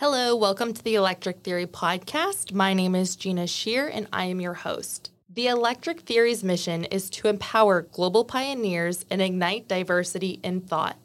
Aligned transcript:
Hello, 0.00 0.36
welcome 0.36 0.72
to 0.72 0.84
the 0.84 0.94
Electric 0.94 1.40
Theory 1.40 1.66
podcast. 1.66 2.52
My 2.52 2.72
name 2.72 2.94
is 2.94 3.16
Gina 3.16 3.48
Shear 3.48 3.88
and 3.88 4.06
I 4.12 4.26
am 4.26 4.40
your 4.40 4.54
host. 4.54 5.10
The 5.28 5.48
Electric 5.48 6.02
Theory's 6.02 6.44
mission 6.44 6.84
is 6.84 7.10
to 7.10 7.26
empower 7.26 7.82
global 7.82 8.24
pioneers 8.24 9.04
and 9.10 9.20
ignite 9.20 9.66
diversity 9.66 10.38
in 10.44 10.60
thought. 10.60 10.98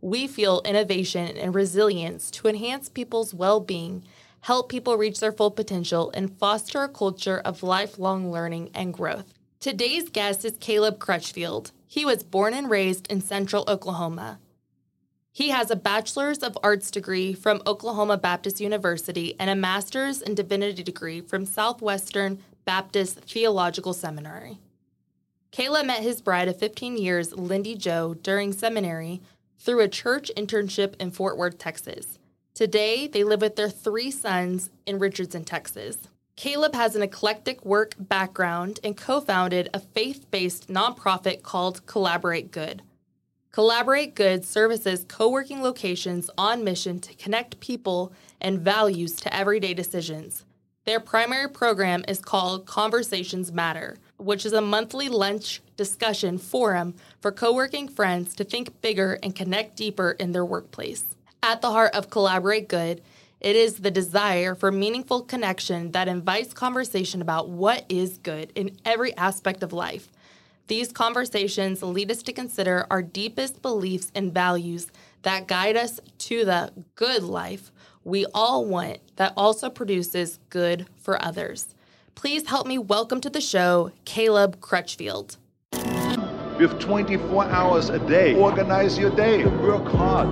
We 0.00 0.28
feel 0.28 0.62
innovation 0.64 1.36
and 1.36 1.56
resilience 1.56 2.30
to 2.30 2.46
enhance 2.46 2.88
people's 2.88 3.34
well 3.34 3.58
being, 3.58 4.04
help 4.42 4.68
people 4.68 4.96
reach 4.96 5.18
their 5.18 5.32
full 5.32 5.50
potential, 5.50 6.12
and 6.14 6.38
foster 6.38 6.84
a 6.84 6.88
culture 6.88 7.42
of 7.44 7.64
lifelong 7.64 8.30
learning 8.30 8.70
and 8.72 8.94
growth. 8.94 9.34
Today's 9.58 10.08
guest 10.08 10.44
is 10.44 10.56
Caleb 10.60 11.00
Crutchfield. 11.00 11.72
He 11.88 12.04
was 12.04 12.22
born 12.22 12.54
and 12.54 12.70
raised 12.70 13.10
in 13.10 13.22
central 13.22 13.64
Oklahoma. 13.66 14.38
He 15.36 15.50
has 15.50 15.70
a 15.70 15.76
Bachelor's 15.76 16.38
of 16.38 16.56
Arts 16.62 16.90
degree 16.90 17.34
from 17.34 17.60
Oklahoma 17.66 18.16
Baptist 18.16 18.58
University 18.58 19.36
and 19.38 19.50
a 19.50 19.54
Master's 19.54 20.22
in 20.22 20.34
Divinity 20.34 20.82
degree 20.82 21.20
from 21.20 21.44
Southwestern 21.44 22.38
Baptist 22.64 23.20
Theological 23.20 23.92
Seminary. 23.92 24.56
Caleb 25.50 25.84
met 25.84 26.02
his 26.02 26.22
bride 26.22 26.48
of 26.48 26.58
15 26.58 26.96
years, 26.96 27.34
Lindy 27.34 27.74
Joe, 27.74 28.14
during 28.14 28.50
seminary 28.54 29.20
through 29.58 29.80
a 29.80 29.88
church 29.88 30.30
internship 30.38 30.94
in 30.98 31.10
Fort 31.10 31.36
Worth, 31.36 31.58
Texas. 31.58 32.18
Today, 32.54 33.06
they 33.06 33.22
live 33.22 33.42
with 33.42 33.56
their 33.56 33.68
three 33.68 34.10
sons 34.10 34.70
in 34.86 34.98
Richardson, 34.98 35.44
Texas. 35.44 35.98
Caleb 36.36 36.74
has 36.74 36.96
an 36.96 37.02
eclectic 37.02 37.62
work 37.62 37.94
background 37.98 38.80
and 38.82 38.96
co 38.96 39.20
founded 39.20 39.68
a 39.74 39.80
faith 39.80 40.30
based 40.30 40.68
nonprofit 40.68 41.42
called 41.42 41.84
Collaborate 41.84 42.50
Good. 42.50 42.80
Collaborate 43.56 44.14
Good 44.14 44.44
services 44.44 45.06
co 45.08 45.30
working 45.30 45.62
locations 45.62 46.28
on 46.36 46.62
mission 46.62 47.00
to 47.00 47.14
connect 47.14 47.58
people 47.58 48.12
and 48.38 48.60
values 48.60 49.12
to 49.12 49.34
everyday 49.34 49.72
decisions. 49.72 50.44
Their 50.84 51.00
primary 51.00 51.48
program 51.48 52.04
is 52.06 52.18
called 52.18 52.66
Conversations 52.66 53.50
Matter, 53.50 53.96
which 54.18 54.44
is 54.44 54.52
a 54.52 54.60
monthly 54.60 55.08
lunch 55.08 55.62
discussion 55.78 56.36
forum 56.36 56.96
for 57.22 57.32
co 57.32 57.54
working 57.54 57.88
friends 57.88 58.34
to 58.34 58.44
think 58.44 58.78
bigger 58.82 59.18
and 59.22 59.34
connect 59.34 59.74
deeper 59.74 60.10
in 60.10 60.32
their 60.32 60.44
workplace. 60.44 61.16
At 61.42 61.62
the 61.62 61.70
heart 61.70 61.94
of 61.94 62.10
Collaborate 62.10 62.68
Good, 62.68 63.00
it 63.40 63.56
is 63.56 63.76
the 63.76 63.90
desire 63.90 64.54
for 64.54 64.70
meaningful 64.70 65.22
connection 65.22 65.92
that 65.92 66.08
invites 66.08 66.52
conversation 66.52 67.22
about 67.22 67.48
what 67.48 67.86
is 67.88 68.18
good 68.18 68.52
in 68.54 68.76
every 68.84 69.16
aspect 69.16 69.62
of 69.62 69.72
life 69.72 70.10
these 70.68 70.92
conversations 70.92 71.82
lead 71.82 72.10
us 72.10 72.22
to 72.24 72.32
consider 72.32 72.86
our 72.90 73.02
deepest 73.02 73.62
beliefs 73.62 74.10
and 74.14 74.34
values 74.34 74.88
that 75.22 75.46
guide 75.46 75.76
us 75.76 76.00
to 76.18 76.44
the 76.44 76.72
good 76.94 77.22
life 77.22 77.70
we 78.06 78.24
all 78.34 78.64
want 78.64 78.98
that 79.16 79.32
also 79.36 79.68
produces 79.68 80.38
good 80.48 80.86
for 80.96 81.20
others. 81.24 81.74
Please 82.14 82.48
help 82.48 82.66
me 82.66 82.78
welcome 82.78 83.20
to 83.20 83.28
the 83.28 83.40
show 83.40 83.90
Caleb 84.04 84.60
Crutchfield. 84.60 85.36
You 85.72 86.68
have 86.68 86.78
24 86.78 87.44
hours 87.46 87.88
a 87.88 87.98
day. 87.98 88.34
Organize 88.36 88.96
your 88.96 89.10
day. 89.10 89.44
Work 89.44 89.86
hard. 89.88 90.28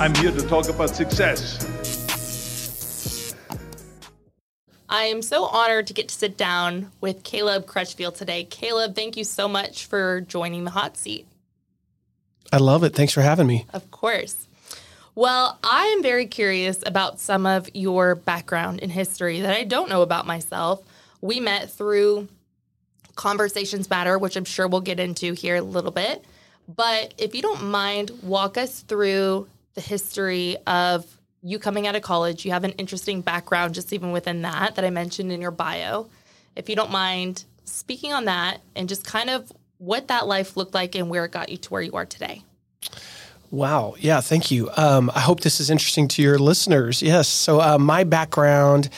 I'm 0.00 0.14
here 0.16 0.32
to 0.32 0.48
talk 0.48 0.68
about 0.68 0.90
success. 0.90 1.81
I 4.92 5.04
am 5.04 5.22
so 5.22 5.46
honored 5.46 5.86
to 5.86 5.94
get 5.94 6.08
to 6.08 6.14
sit 6.14 6.36
down 6.36 6.92
with 7.00 7.22
Caleb 7.22 7.64
Crutchfield 7.64 8.14
today. 8.14 8.44
Caleb, 8.44 8.94
thank 8.94 9.16
you 9.16 9.24
so 9.24 9.48
much 9.48 9.86
for 9.86 10.20
joining 10.20 10.64
the 10.64 10.70
hot 10.70 10.98
seat. 10.98 11.26
I 12.52 12.58
love 12.58 12.84
it. 12.84 12.94
Thanks 12.94 13.14
for 13.14 13.22
having 13.22 13.46
me. 13.46 13.64
Of 13.72 13.90
course. 13.90 14.46
Well, 15.14 15.58
I 15.64 15.86
am 15.86 16.02
very 16.02 16.26
curious 16.26 16.82
about 16.84 17.20
some 17.20 17.46
of 17.46 17.70
your 17.72 18.14
background 18.14 18.80
in 18.80 18.90
history 18.90 19.40
that 19.40 19.56
I 19.56 19.64
don't 19.64 19.88
know 19.88 20.02
about 20.02 20.26
myself. 20.26 20.82
We 21.22 21.40
met 21.40 21.70
through 21.70 22.28
Conversations 23.16 23.88
Matter, 23.88 24.18
which 24.18 24.36
I'm 24.36 24.44
sure 24.44 24.68
we'll 24.68 24.82
get 24.82 25.00
into 25.00 25.32
here 25.32 25.56
a 25.56 25.62
little 25.62 25.90
bit. 25.90 26.22
But 26.68 27.14
if 27.16 27.34
you 27.34 27.40
don't 27.40 27.70
mind, 27.70 28.10
walk 28.22 28.58
us 28.58 28.80
through 28.80 29.48
the 29.72 29.80
history 29.80 30.58
of 30.66 31.06
you 31.42 31.58
coming 31.58 31.86
out 31.86 31.96
of 31.96 32.02
college, 32.02 32.44
you 32.44 32.52
have 32.52 32.64
an 32.64 32.72
interesting 32.72 33.20
background 33.20 33.74
just 33.74 33.92
even 33.92 34.12
within 34.12 34.42
that 34.42 34.76
that 34.76 34.84
I 34.84 34.90
mentioned 34.90 35.32
in 35.32 35.40
your 35.40 35.50
bio. 35.50 36.08
If 36.54 36.68
you 36.68 36.76
don't 36.76 36.90
mind 36.90 37.44
speaking 37.64 38.12
on 38.12 38.26
that 38.26 38.60
and 38.76 38.88
just 38.88 39.04
kind 39.04 39.30
of 39.30 39.52
what 39.78 40.08
that 40.08 40.26
life 40.26 40.56
looked 40.56 40.74
like 40.74 40.94
and 40.94 41.10
where 41.10 41.24
it 41.24 41.32
got 41.32 41.48
you 41.48 41.56
to 41.56 41.70
where 41.70 41.82
you 41.82 41.92
are 41.92 42.06
today. 42.06 42.44
Wow. 43.50 43.96
Yeah. 43.98 44.20
Thank 44.20 44.50
you. 44.50 44.70
Um, 44.76 45.10
I 45.14 45.20
hope 45.20 45.40
this 45.40 45.60
is 45.60 45.68
interesting 45.68 46.08
to 46.08 46.22
your 46.22 46.38
listeners. 46.38 47.02
Yes. 47.02 47.28
So, 47.28 47.60
uh, 47.60 47.76
my 47.78 48.04
background 48.04 48.88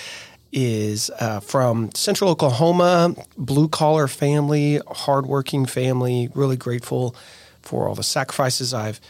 is 0.52 1.10
uh, 1.18 1.40
from 1.40 1.90
central 1.94 2.30
Oklahoma, 2.30 3.16
blue 3.36 3.66
collar 3.66 4.06
family, 4.06 4.80
hardworking 4.86 5.66
family, 5.66 6.30
really 6.34 6.56
grateful 6.56 7.16
for 7.62 7.88
all 7.88 7.96
the 7.96 8.04
sacrifices 8.04 8.72
I've, 8.72 9.00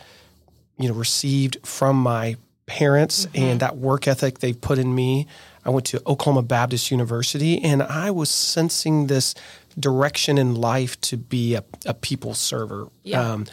you 0.78 0.88
know, 0.88 0.94
received 0.94 1.58
from 1.62 1.96
my 1.96 2.36
parents 2.66 3.26
mm-hmm. 3.26 3.42
and 3.42 3.60
that 3.60 3.76
work 3.76 4.08
ethic 4.08 4.38
they've 4.38 4.60
put 4.60 4.78
in 4.78 4.94
me. 4.94 5.26
I 5.64 5.70
went 5.70 5.86
to 5.86 6.02
Oklahoma 6.06 6.42
Baptist 6.42 6.90
University 6.90 7.62
and 7.62 7.82
I 7.82 8.10
was 8.10 8.30
sensing 8.30 9.06
this 9.06 9.34
direction 9.78 10.38
in 10.38 10.54
life 10.54 11.00
to 11.02 11.16
be 11.16 11.54
a, 11.54 11.64
a 11.86 11.94
people 11.94 12.34
server. 12.34 12.88
Yeah. 13.02 13.20
Um, 13.20 13.46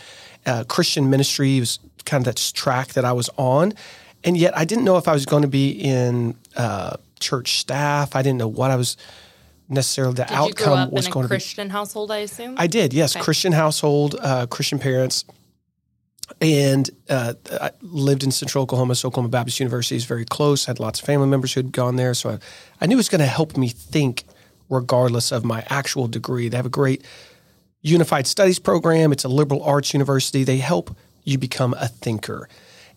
uh, 0.46 0.64
Christian 0.68 1.10
ministry 1.10 1.60
was 1.60 1.80
kind 2.06 2.22
of 2.22 2.26
that 2.26 2.52
track 2.54 2.94
that 2.94 3.06
I 3.06 3.14
was 3.14 3.30
on. 3.38 3.74
And 4.24 4.38
yet 4.38 4.58
I 4.58 4.66
didn't 4.66 4.84
know 4.84 4.98
if 4.98 5.08
I 5.08 5.14
was 5.14 5.26
going 5.26 5.44
to 5.44 5.48
be 5.48 5.72
in 5.72 6.36
uh, 6.56 6.98
church 7.20 7.60
staff. 7.60 8.16
I 8.16 8.22
didn't 8.22 8.40
know 8.40 8.48
what 8.48 8.72
I 8.72 8.76
was 8.76 8.98
necessarily 9.70 10.16
the 10.16 10.26
did 10.26 10.34
outcome 10.34 10.92
was 10.92 11.08
going 11.08 11.24
to 11.24 11.30
be. 11.30 11.36
Christian 11.36 11.70
household, 11.70 12.12
I 12.12 12.18
assume. 12.18 12.56
I 12.58 12.68
did, 12.68 12.94
yes, 12.94 13.16
okay. 13.16 13.24
Christian 13.24 13.54
household, 13.54 14.16
uh, 14.20 14.46
Christian 14.48 14.80
parents 14.80 15.26
and 16.40 16.90
uh, 17.10 17.34
I 17.52 17.72
lived 17.82 18.24
in 18.24 18.32
Central 18.32 18.64
Oklahoma. 18.64 18.96
So 18.96 19.08
Oklahoma 19.08 19.30
Baptist 19.30 19.60
University 19.60 19.96
is 19.96 20.06
very 20.06 20.26
close. 20.26 20.68
I 20.68 20.72
had 20.72 20.80
lots 20.80 21.00
of 21.00 21.06
family 21.06 21.28
members 21.28 21.54
who 21.54 21.60
had 21.60 21.72
gone 21.72 21.96
there, 21.96 22.14
so 22.14 22.32
I, 22.32 22.40
I 22.80 22.86
knew 22.86 22.96
it 22.96 22.98
was 22.98 23.10
going 23.10 23.20
to 23.20 23.26
help 23.26 23.58
me 23.58 23.70
think, 23.70 24.24
regardless 24.70 25.32
of 25.32 25.44
my 25.44 25.64
actual 25.70 26.08
degree. 26.08 26.50
They 26.50 26.58
have 26.58 26.66
a 26.66 26.70
great 26.70 27.04
unified 27.82 28.28
studies 28.28 28.60
program. 28.60 29.12
It's 29.12 29.24
a 29.24 29.30
liberal 29.30 29.64
arts 29.64 29.94
university. 29.94 30.44
They 30.44 30.58
help 30.58 30.96
you 31.24 31.38
become 31.38 31.74
a 31.80 31.88
thinker, 31.88 32.48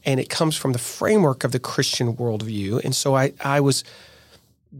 and 0.04 0.20
it 0.20 0.28
comes 0.28 0.56
from 0.56 0.72
the 0.72 0.78
framework 0.78 1.44
of 1.44 1.52
the 1.52 1.60
Christian 1.60 2.14
worldview. 2.14 2.84
And 2.84 2.94
so 2.94 3.16
I, 3.16 3.32
I 3.40 3.60
was 3.60 3.84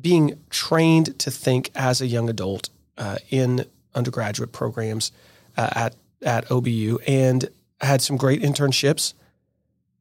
being 0.00 0.38
trained 0.50 1.19
to 1.21 1.31
think 1.31 1.71
as 1.75 2.00
a 2.00 2.06
young 2.06 2.28
adult 2.28 2.69
uh, 2.98 3.19
in 3.31 3.65
undergraduate 3.94 4.53
programs 4.53 5.12
uh, 5.56 5.71
at 5.75 5.94
at 6.22 6.47
OBU, 6.48 6.98
and 7.06 7.48
I 7.81 7.87
had 7.87 8.03
some 8.03 8.17
great 8.17 8.43
internships 8.43 9.15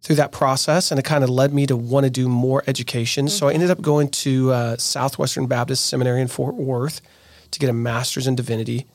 through 0.02 0.18
that 0.18 0.32
process, 0.32 0.92
and 0.92 1.00
it 1.00 1.04
kind 1.04 1.24
of 1.24 1.30
led 1.30 1.54
me 1.54 1.66
to 1.66 1.78
want 1.78 2.04
to 2.06 2.10
do 2.10 2.28
more 2.28 2.64
education. 2.68 3.26
Mm-hmm. 3.26 3.38
So 3.38 3.48
I 3.48 3.54
ended 3.54 3.72
up 3.72 3.82
going 3.82 4.10
to 4.10 4.52
uh, 4.52 4.78
Southwestern 4.78 5.48
Baptist 5.48 5.86
Seminary 5.86 6.22
in 6.22 6.28
Fort 6.28 6.56
Worth 6.56 7.02
to 7.52 7.60
get 7.60 7.70
a 7.70 7.74
master's 7.74 8.28
in 8.28 8.36
divinity. 8.36 8.86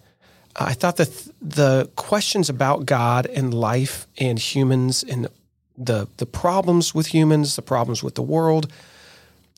I 0.57 0.75
thought 0.75 0.97
that 0.97 1.07
th- 1.07 1.37
the 1.41 1.91
questions 1.97 2.51
about 2.51 2.85
God 2.85 3.27
and 3.27 3.55
life 3.55 4.07
and 4.19 4.39
humans 4.39 5.03
and 5.03 5.29
the 5.77 6.09
the 6.17 6.27
problems 6.27 6.95
with 6.95 7.15
humans, 7.15 7.57
the 7.57 7.63
problems 7.63 8.03
with 8.03 8.17
the 8.17 8.23
world, 8.23 8.71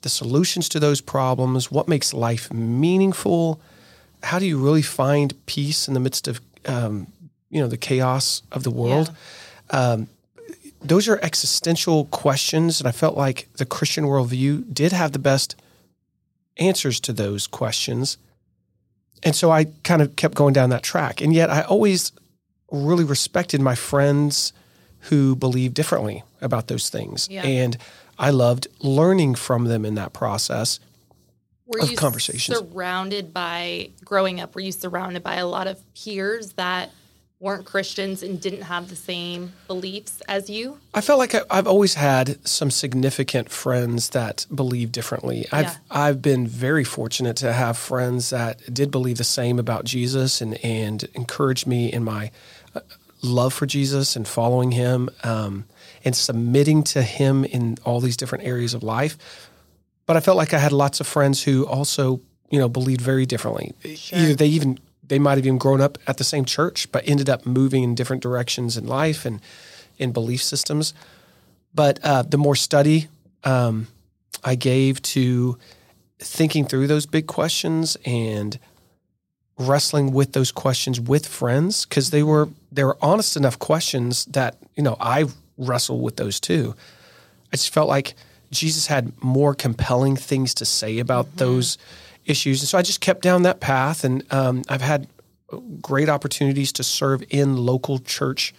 the 0.03 0.09
solutions 0.09 0.69
to 0.69 0.79
those 0.79 1.01
problems, 1.01 1.71
what 1.71 1.89
makes 1.89 2.13
life 2.13 2.53
meaningful, 2.53 3.61
how 4.23 4.39
do 4.39 4.47
you 4.47 4.59
really 4.59 4.83
find 4.83 5.35
peace 5.47 5.89
in 5.89 5.95
the 5.95 6.01
midst 6.01 6.29
of 6.29 6.41
um, 6.67 7.07
you 7.51 7.61
know 7.61 7.69
the 7.69 7.77
chaos 7.77 8.43
of 8.53 8.63
the 8.63 8.71
world. 8.71 9.13
Yeah. 9.73 9.93
Um, 9.93 10.09
those 10.83 11.09
are 11.09 11.19
existential 11.23 12.07
questions, 12.07 12.81
and 12.81 12.89
I 12.89 12.93
felt 12.93 13.17
like 13.17 13.49
the 13.57 13.67
Christian 13.67 14.05
worldview 14.05 14.73
did 14.73 14.93
have 14.93 15.13
the 15.13 15.19
best 15.19 15.57
answers 16.57 17.01
to 17.01 17.13
those 17.13 17.47
questions. 17.47 18.17
And 19.23 19.37
so 19.37 19.51
I 19.51 19.65
kind 19.85 20.01
of 20.01 20.17
kept 20.17 20.35
going 20.35 20.55
down 20.55 20.71
that 20.71 20.83
track. 20.83 21.21
And 21.21 21.35
yet 21.35 21.51
I 21.51 21.63
always 21.63 22.13
really 22.71 23.05
respected 23.05 23.61
my 23.61 23.75
friends 23.75 24.53
who 25.05 25.35
believed 25.37 25.75
differently 25.75 26.23
about 26.41 26.69
those 26.69 26.89
things. 26.89 27.29
Yeah. 27.31 27.43
And 27.43 27.77
I 28.19 28.31
loved 28.31 28.69
learning 28.81 29.35
from 29.35 29.65
them 29.65 29.85
in 29.85 29.95
that 29.97 30.13
process 30.13 30.81
were 31.67 31.81
of 31.81 31.95
conversations. 31.97 32.59
Surrounded 32.59 33.33
by 33.33 33.91
growing 34.05 34.41
up, 34.41 34.55
were 34.55 34.61
you 34.61 34.73
surrounded 34.73 35.23
by 35.23 35.37
a 35.37 35.47
lot 35.47 35.67
of 35.67 35.83
peers 35.95 36.53
that 36.53 36.91
weren't 37.41 37.65
Christians 37.65 38.23
and 38.23 38.41
didn't 38.41 38.63
have 38.63 38.91
the 38.91 38.97
same 38.97 39.55
beliefs 39.67 40.21
as 40.29 40.51
you? 40.51 40.79
I 40.95 41.01
felt 41.01 41.19
like 41.19 41.35
I've 41.51 41.67
always 41.67 41.95
had 41.95 42.47
some 42.47 42.71
significant 42.71 43.51
friends 43.51 44.11
that 44.11 44.47
believe 44.55 44.93
differently. 44.93 45.47
I've 45.51 45.65
yeah. 45.65 45.77
I've 45.91 46.23
been 46.23 46.47
very 46.47 46.85
fortunate 46.85 47.37
to 47.39 47.53
have 47.53 47.77
friends 47.79 48.31
that 48.31 48.73
did 48.73 48.91
believe 48.91 49.17
the 49.17 49.25
same 49.25 49.59
about 49.59 49.85
Jesus 49.85 50.41
and 50.41 50.63
and 50.65 51.05
encouraged 51.15 51.67
me 51.67 51.91
in 51.91 52.05
my 52.05 52.31
uh, 52.75 52.81
love 53.23 53.55
for 53.55 53.67
Jesus 53.67 54.15
and 54.15 54.29
following 54.29 54.73
Him. 54.73 55.09
Um, 55.25 55.65
and 56.05 56.17
submitting 56.17 56.83
to 56.83 57.03
Him 57.03 57.45
in 57.45 57.77
all 57.85 58.01
these 58.01 58.17
different 58.17 58.45
areas 58.45 58.75
of 58.75 58.83
life. 58.83 59.19
But 60.07 60.17
I 60.17 60.21
felt 60.21 60.37
like 60.37 60.55
I 60.55 60.59
had 60.59 60.73
lots 60.73 61.01
of 61.01 61.07
friends 61.07 61.43
who 61.43 61.67
also, 61.67 62.21
you 62.49 62.59
know, 62.59 62.69
believed 62.69 63.01
very 63.01 63.27
differently. 63.27 63.75
Either 63.85 64.35
they 64.35 64.47
even 64.47 64.79
they 65.11 65.19
might 65.19 65.37
have 65.37 65.45
even 65.45 65.59
grown 65.59 65.81
up 65.81 65.99
at 66.07 66.19
the 66.19 66.25
same 66.25 66.45
church, 66.45 66.91
but 66.93 67.07
ended 67.07 67.29
up 67.29 67.45
moving 67.45 67.83
in 67.83 67.97
different 67.97 68.23
directions 68.23 68.77
in 68.77 68.87
life 68.87 69.27
and 69.27 69.41
in 69.99 70.13
belief 70.13 70.41
systems. 70.41 70.95
But 71.75 71.99
uh, 72.05 72.23
the 72.23 72.39
more 72.39 72.55
study 72.55 73.09
um, 73.43 73.89
I 74.45 74.55
gave 74.55 75.03
to 75.03 75.59
thinking 76.21 76.65
through 76.65 76.87
those 76.87 77.07
big 77.07 77.27
questions 77.27 77.97
and 78.05 78.57
wrestling 79.59 80.13
with 80.13 80.33
those 80.33 80.53
questions 80.53 81.01
with 81.01 81.27
friends 81.27 81.85
because 81.85 82.11
they 82.11 82.23
were 82.23 82.49
they 82.71 82.85
were 82.85 82.97
honest 83.03 83.37
enough 83.37 83.59
questions 83.59 84.27
that 84.27 84.57
you 84.77 84.83
know 84.83 84.97
I 85.01 85.27
wrestle 85.59 86.01
with 86.01 86.17
those 86.17 86.39
too. 86.39 86.77
I 87.53 87.57
just 87.57 87.75
felt 87.75 87.89
like 87.89 88.15
Jesus 88.53 88.87
had 88.87 89.13
more 89.25 89.57
compelling 89.57 90.15
things 90.15 90.55
to 90.55 90.65
say 90.65 91.01
about 91.01 91.27
mm-hmm. 91.27 91.39
those 91.39 91.79
issues, 92.25 92.61
and 92.61 92.69
so 92.69 92.79
I 92.79 92.83
just 92.83 93.01
kept 93.01 93.23
down 93.23 93.43
that 93.43 93.61
path. 93.61 94.05
And 94.05 94.25
um, 94.33 94.63
I've 94.69 94.83
had 94.83 95.09
great 95.81 96.09
opportunities 96.09 96.73
to 96.73 96.83
serve 96.83 97.25
in 97.31 97.57
local 97.57 97.99
church 97.99 98.55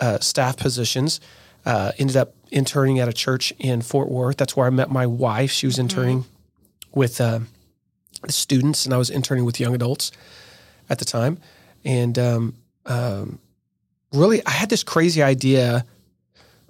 uh, 0.00 0.18
staff 0.20 0.56
positions. 0.56 1.20
Uh, 1.66 1.92
ended 1.98 2.16
up 2.16 2.34
interning 2.50 2.98
at 2.98 3.08
a 3.08 3.12
church 3.12 3.52
in 3.58 3.82
Fort 3.82 4.08
Worth. 4.08 4.36
That's 4.36 4.56
where 4.56 4.66
I 4.66 4.70
met 4.70 4.90
my 4.90 5.06
wife. 5.06 5.50
She 5.50 5.66
was 5.66 5.74
mm-hmm. 5.74 5.82
interning 5.82 6.24
with 6.94 7.20
uh, 7.20 7.40
students, 8.28 8.84
and 8.84 8.94
I 8.94 8.96
was 8.96 9.10
interning 9.10 9.44
with 9.44 9.60
young 9.60 9.74
adults 9.74 10.10
at 10.88 10.98
the 10.98 11.04
time. 11.04 11.38
And 11.84 12.18
um, 12.18 12.54
um, 12.86 13.38
really, 14.12 14.44
I 14.46 14.50
had 14.50 14.70
this 14.70 14.82
crazy 14.82 15.22
idea 15.22 15.84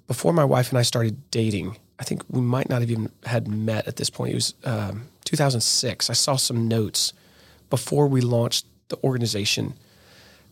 before 0.06 0.32
my 0.32 0.44
wife 0.44 0.70
and 0.70 0.78
I 0.78 0.82
started 0.82 1.30
dating. 1.30 1.76
I 1.98 2.04
think 2.04 2.22
we 2.28 2.40
might 2.40 2.68
not 2.68 2.80
have 2.80 2.90
even 2.90 3.10
had 3.24 3.48
met 3.48 3.86
at 3.86 3.96
this 3.96 4.10
point. 4.10 4.32
It 4.32 4.36
was 4.36 4.54
um, 4.64 5.08
2006. 5.28 6.08
I 6.08 6.12
saw 6.14 6.36
some 6.36 6.68
notes 6.68 7.12
before 7.68 8.06
we 8.06 8.20
launched 8.20 8.64
the 8.88 8.98
organization, 9.04 9.74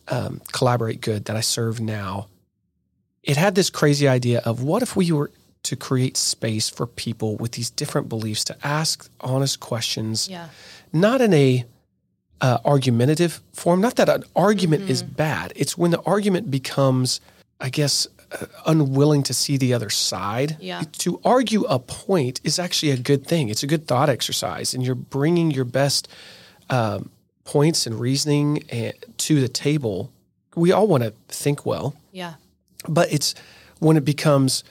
um, 0.07 0.41
Collaborate 0.51 1.01
Good, 1.01 1.25
that 1.25 1.35
I 1.35 1.41
serve 1.41 1.79
now. 1.79 2.27
It 3.23 3.37
had 3.37 3.55
this 3.55 3.69
crazy 3.69 4.07
idea 4.07 4.39
of 4.45 4.61
what 4.61 4.83
if 4.83 4.95
we 4.95 5.11
were 5.11 5.31
to 5.63 5.75
create 5.75 6.15
space 6.15 6.69
for 6.69 6.85
people 6.85 7.35
with 7.37 7.53
these 7.53 7.69
different 7.69 8.07
beliefs 8.07 8.43
to 8.45 8.57
ask 8.65 9.09
honest 9.19 9.59
questions, 9.59 10.29
yeah. 10.29 10.49
not 10.93 11.19
in 11.21 11.33
a 11.33 11.65
uh, 12.39 12.59
argumentative 12.63 13.41
form. 13.53 13.81
Not 13.81 13.95
that 13.95 14.09
an 14.09 14.23
argument 14.35 14.83
mm-hmm. 14.83 14.91
is 14.91 15.01
bad. 15.01 15.53
It's 15.55 15.77
when 15.77 15.91
the 15.91 16.01
argument 16.01 16.51
becomes, 16.51 17.19
I 17.59 17.69
guess, 17.69 18.07
unwilling 18.65 19.23
to 19.23 19.33
see 19.33 19.57
the 19.57 19.73
other 19.73 19.89
side. 19.89 20.57
Yeah. 20.59 20.83
To 20.99 21.19
argue 21.23 21.63
a 21.63 21.79
point 21.79 22.41
is 22.43 22.59
actually 22.59 22.91
a 22.91 22.97
good 22.97 23.25
thing. 23.25 23.49
It's 23.49 23.63
a 23.63 23.67
good 23.67 23.87
thought 23.87 24.09
exercise, 24.09 24.73
and 24.73 24.83
you're 24.83 24.95
bringing 24.95 25.51
your 25.51 25.65
best 25.65 26.07
um, 26.69 27.09
points 27.43 27.87
and 27.87 27.99
reasoning 27.99 28.63
eh, 28.69 28.91
to 29.17 29.39
the 29.39 29.47
table. 29.47 30.11
We 30.55 30.71
all 30.71 30.87
want 30.87 31.03
to 31.03 31.13
think 31.27 31.65
well. 31.65 31.95
Yeah. 32.11 32.35
But 32.87 33.11
it's 33.11 33.35
when 33.79 33.97
it 33.97 34.05
becomes 34.05 34.63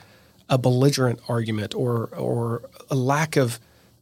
a 0.49 0.57
belligerent 0.57 1.19
argument 1.27 1.75
or 1.75 2.07
or 2.15 2.69
a 2.89 2.95
lack 2.95 3.35
of 3.35 3.59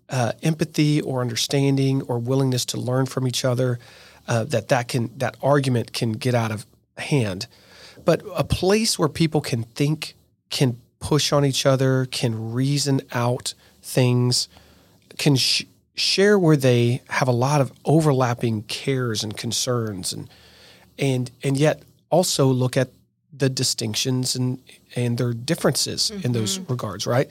uh, 0.10 0.34
empathy 0.44 1.02
or 1.02 1.22
understanding 1.22 2.02
or 2.04 2.20
willingness 2.20 2.66
to 2.66 2.80
learn 2.80 3.06
from 3.06 3.28
each 3.28 3.44
other 3.44 3.80
uh, 4.28 4.44
that 4.44 4.68
that 4.68 4.88
can 4.88 5.12
that 5.18 5.36
argument 5.42 5.94
can 5.94 6.12
get 6.12 6.36
out 6.36 6.52
of 6.52 6.66
hand 6.98 7.48
but 8.06 8.22
a 8.36 8.44
place 8.44 8.98
where 8.98 9.10
people 9.10 9.42
can 9.42 9.64
think 9.64 10.16
can 10.50 10.80
push 11.00 11.34
on 11.34 11.44
each 11.44 11.66
other 11.66 12.06
can 12.06 12.54
reason 12.54 13.02
out 13.12 13.54
things 13.82 14.48
can 15.18 15.36
sh- 15.36 15.64
share 15.96 16.38
where 16.40 16.58
they 16.58 17.02
have 17.10 17.28
a 17.28 17.32
lot 17.32 17.62
of 17.62 17.72
overlapping 17.84 18.64
cares 18.64 19.24
and 19.24 19.36
concerns 19.36 20.14
and 20.14 20.30
and 20.98 21.32
and 21.44 21.58
yet 21.58 21.82
also 22.10 22.48
look 22.48 22.78
at 22.78 22.90
the 23.38 23.50
distinctions 23.50 24.36
and 24.36 24.60
and 24.96 25.18
their 25.18 25.34
differences 25.34 26.12
mm-hmm. 26.12 26.26
in 26.26 26.32
those 26.32 26.58
mm-hmm. 26.58 26.72
regards, 26.72 27.06
right? 27.06 27.30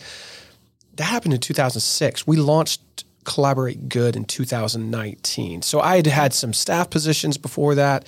That 0.97 1.05
happened 1.05 1.35
in 1.35 1.41
2006. 1.41 2.27
We 2.27 2.37
launched 2.37 3.05
Collaborate 3.25 3.89
Good 3.89 4.17
in 4.17 4.25
2019. 4.27 5.63
So 5.63 5.81
I 5.81 5.97
had 5.97 6.07
had 6.07 6.33
some 6.35 6.53
staff 6.53 6.91
positions 6.91 7.39
before 7.39 7.75
that. 7.77 8.07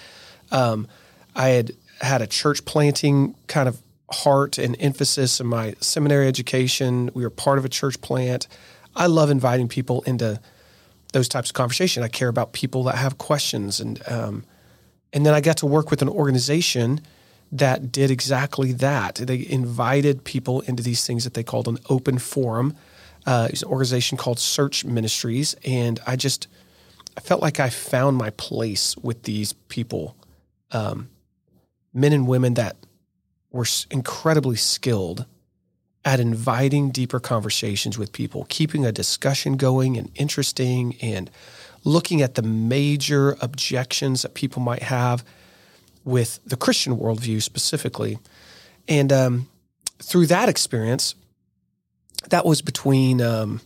Um, 0.52 0.86
I 1.34 1.48
had 1.48 1.72
had 2.00 2.22
a 2.22 2.26
church 2.26 2.64
planting 2.64 3.34
kind 3.46 3.69
of 3.69 3.82
heart 4.10 4.58
and 4.58 4.76
emphasis 4.78 5.40
in 5.40 5.46
my 5.46 5.75
seminary 5.81 6.28
education. 6.28 7.10
We 7.14 7.22
were 7.22 7.31
part 7.31 7.58
of 7.58 7.64
a 7.64 7.69
church 7.69 8.00
plant. 8.00 8.46
I 8.94 9.06
love 9.06 9.31
inviting 9.31 9.69
people 9.69 10.02
into 10.02 10.40
those 11.12 11.28
types 11.28 11.50
of 11.50 11.54
conversation. 11.54 12.02
I 12.02 12.08
care 12.08 12.28
about 12.28 12.52
people 12.52 12.84
that 12.84 12.96
have 12.96 13.19
questions, 13.19 13.81
and 13.81 14.02
um, 14.08 14.44
and 15.12 15.25
then 15.25 15.34
I 15.34 15.40
got 15.40 15.56
to 15.58 15.66
work 15.66 15.90
with 15.90 16.02
an 16.02 16.08
organization 16.08 17.00
that 17.52 17.93
did 17.93 18.10
exactly 18.10 18.72
that. 18.72 19.16
They 19.16 19.46
invited 19.49 20.25
people 20.25 20.60
into 20.62 20.82
these 20.82 21.06
things 21.06 21.25
that 21.25 21.34
they 21.34 21.42
called 21.42 21.69
an 21.69 21.78
open 21.88 22.19
forum. 22.19 22.76
Uh, 23.25 23.49
it's 23.50 23.62
an 23.62 23.69
organization 23.69 24.19
called 24.19 24.38
Search 24.38 24.84
Ministries, 24.84 25.54
and 25.64 26.00
I 26.06 26.16
just 26.16 26.49
I 27.16 27.20
felt 27.20 27.42
like 27.42 27.60
I 27.60 27.70
found 27.70 28.16
my 28.16 28.31
place 28.31 28.96
with 28.99 29.22
these 29.22 29.52
people, 29.52 30.16
um, 30.72 31.08
men 31.96 32.12
and 32.12 32.28
women 32.28 32.54
that 32.54 32.76
were 33.50 33.66
incredibly 33.90 34.56
skilled 34.56 35.25
at 36.04 36.20
inviting 36.20 36.90
deeper 36.90 37.19
conversations 37.19 37.98
with 37.98 38.12
people, 38.12 38.46
keeping 38.48 38.84
a 38.84 38.93
discussion 38.93 39.56
going 39.56 39.96
and 39.96 40.10
interesting, 40.14 40.94
and 41.00 41.31
looking 41.82 42.20
at 42.20 42.34
the 42.34 42.43
major 42.43 43.37
objections 43.40 44.22
that 44.22 44.34
people 44.34 44.62
might 44.62 44.82
have 44.82 45.25
with 46.04 46.38
the 46.44 46.56
Christian 46.56 46.96
worldview 46.96 47.43
specifically. 47.43 48.19
And 48.87 49.12
um, 49.12 49.49
through 49.99 50.26
that 50.26 50.49
experience, 50.49 51.14
that 52.28 52.44
was 52.44 52.60
between 52.62 53.20
um, 53.20 53.60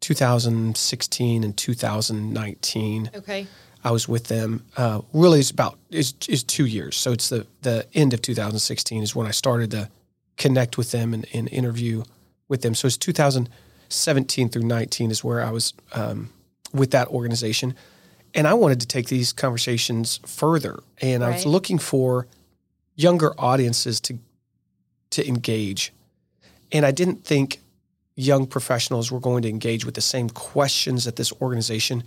2016 0.00 1.44
and 1.44 1.56
2019. 1.56 3.10
Okay. 3.14 3.46
I 3.84 3.90
was 3.90 4.08
with 4.08 4.28
them. 4.28 4.64
Uh, 4.76 5.02
really, 5.12 5.40
it's 5.40 5.50
about 5.50 5.78
is 5.90 6.14
is 6.28 6.42
two 6.42 6.66
years. 6.66 6.96
So 6.96 7.12
it's 7.12 7.28
the 7.28 7.46
the 7.62 7.86
end 7.94 8.14
of 8.14 8.22
2016 8.22 9.02
is 9.02 9.14
when 9.14 9.26
I 9.26 9.32
started 9.32 9.70
to 9.72 9.88
connect 10.36 10.78
with 10.78 10.92
them 10.92 11.14
and, 11.14 11.26
and 11.32 11.48
interview 11.52 12.04
with 12.48 12.62
them. 12.62 12.74
So 12.74 12.86
it's 12.86 12.96
2017 12.96 14.48
through 14.48 14.62
19 14.62 15.10
is 15.10 15.22
where 15.22 15.42
I 15.42 15.50
was 15.50 15.74
um, 15.92 16.30
with 16.72 16.90
that 16.92 17.08
organization 17.08 17.74
and 18.34 18.46
I 18.46 18.54
wanted 18.54 18.80
to 18.80 18.86
take 18.86 19.08
these 19.08 19.32
conversations 19.32 20.20
further, 20.26 20.82
and 21.00 21.22
right. 21.22 21.30
I 21.30 21.32
was 21.34 21.46
looking 21.46 21.78
for 21.78 22.26
younger 22.94 23.32
audiences 23.38 24.00
to 24.02 24.18
to 25.10 25.26
engage, 25.26 25.92
and 26.70 26.86
I 26.86 26.90
didn't 26.90 27.24
think 27.24 27.60
young 28.14 28.46
professionals 28.46 29.10
were 29.10 29.20
going 29.20 29.42
to 29.42 29.48
engage 29.48 29.84
with 29.84 29.94
the 29.94 30.00
same 30.00 30.28
questions 30.30 31.04
that 31.04 31.16
this 31.16 31.32
organization 31.40 32.02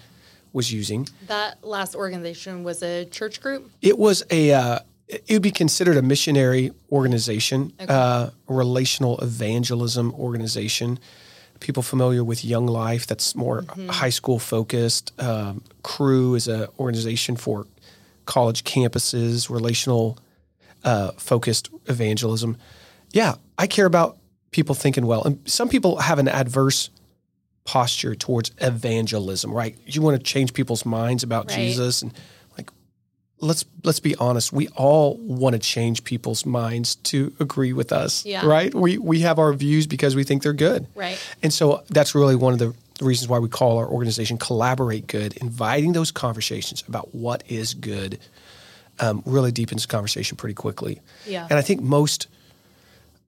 was 0.55 0.71
using. 0.73 1.07
That 1.27 1.63
last 1.63 1.95
organization 1.95 2.63
was 2.63 2.81
a 2.81 3.05
church 3.05 3.41
group. 3.41 3.69
It 3.81 3.99
was 3.99 4.23
a. 4.31 4.53
Uh, 4.53 4.79
it 5.07 5.33
would 5.33 5.43
be 5.43 5.51
considered 5.51 5.97
a 5.97 6.01
missionary 6.01 6.71
organization, 6.91 7.73
okay. 7.79 7.93
uh, 7.93 8.29
a 8.47 8.53
relational 8.53 9.19
evangelism 9.19 10.11
organization 10.15 10.97
people 11.59 11.83
familiar 11.83 12.23
with 12.23 12.43
Young 12.43 12.67
Life, 12.67 13.07
that's 13.07 13.35
more 13.35 13.61
mm-hmm. 13.61 13.87
high 13.87 14.09
school 14.09 14.39
focused. 14.39 15.13
Um, 15.19 15.63
Cru 15.83 16.35
is 16.35 16.47
an 16.47 16.67
organization 16.79 17.35
for 17.35 17.65
college 18.25 18.63
campuses, 18.63 19.49
relational 19.49 20.17
uh, 20.83 21.11
focused 21.17 21.69
evangelism. 21.87 22.57
Yeah, 23.11 23.35
I 23.57 23.67
care 23.67 23.85
about 23.85 24.17
people 24.51 24.75
thinking 24.75 25.05
well. 25.05 25.23
And 25.23 25.39
some 25.45 25.69
people 25.69 25.97
have 25.97 26.19
an 26.19 26.27
adverse 26.27 26.89
posture 27.65 28.15
towards 28.15 28.51
evangelism, 28.59 29.51
right? 29.51 29.75
You 29.85 30.01
want 30.01 30.17
to 30.17 30.23
change 30.23 30.53
people's 30.53 30.85
minds 30.85 31.23
about 31.23 31.49
right. 31.49 31.55
Jesus 31.57 32.01
and 32.01 32.13
like 32.57 32.69
let's 33.41 33.65
let's 33.83 33.99
be 33.99 34.15
honest 34.15 34.53
we 34.53 34.67
all 34.69 35.17
want 35.17 35.53
to 35.53 35.59
change 35.59 36.03
people's 36.03 36.45
minds 36.45 36.95
to 36.95 37.33
agree 37.39 37.73
with 37.73 37.91
us 37.91 38.25
yeah. 38.25 38.45
right 38.45 38.73
we 38.73 38.97
we 38.97 39.19
have 39.19 39.39
our 39.39 39.51
views 39.51 39.87
because 39.87 40.15
we 40.15 40.23
think 40.23 40.41
they're 40.41 40.53
good 40.53 40.87
right 40.95 41.19
and 41.43 41.53
so 41.53 41.83
that's 41.89 42.15
really 42.15 42.35
one 42.35 42.53
of 42.53 42.59
the 42.59 42.73
reasons 43.01 43.27
why 43.27 43.37
we 43.37 43.49
call 43.49 43.77
our 43.77 43.87
organization 43.87 44.37
collaborate 44.37 45.05
good 45.07 45.35
inviting 45.37 45.91
those 45.91 46.11
conversations 46.11 46.81
about 46.87 47.13
what 47.13 47.43
is 47.47 47.73
good 47.73 48.17
um, 48.99 49.21
really 49.25 49.51
deepens 49.51 49.85
conversation 49.85 50.37
pretty 50.37 50.55
quickly 50.55 51.01
yeah 51.25 51.45
and 51.49 51.59
i 51.59 51.61
think 51.61 51.81
most 51.81 52.27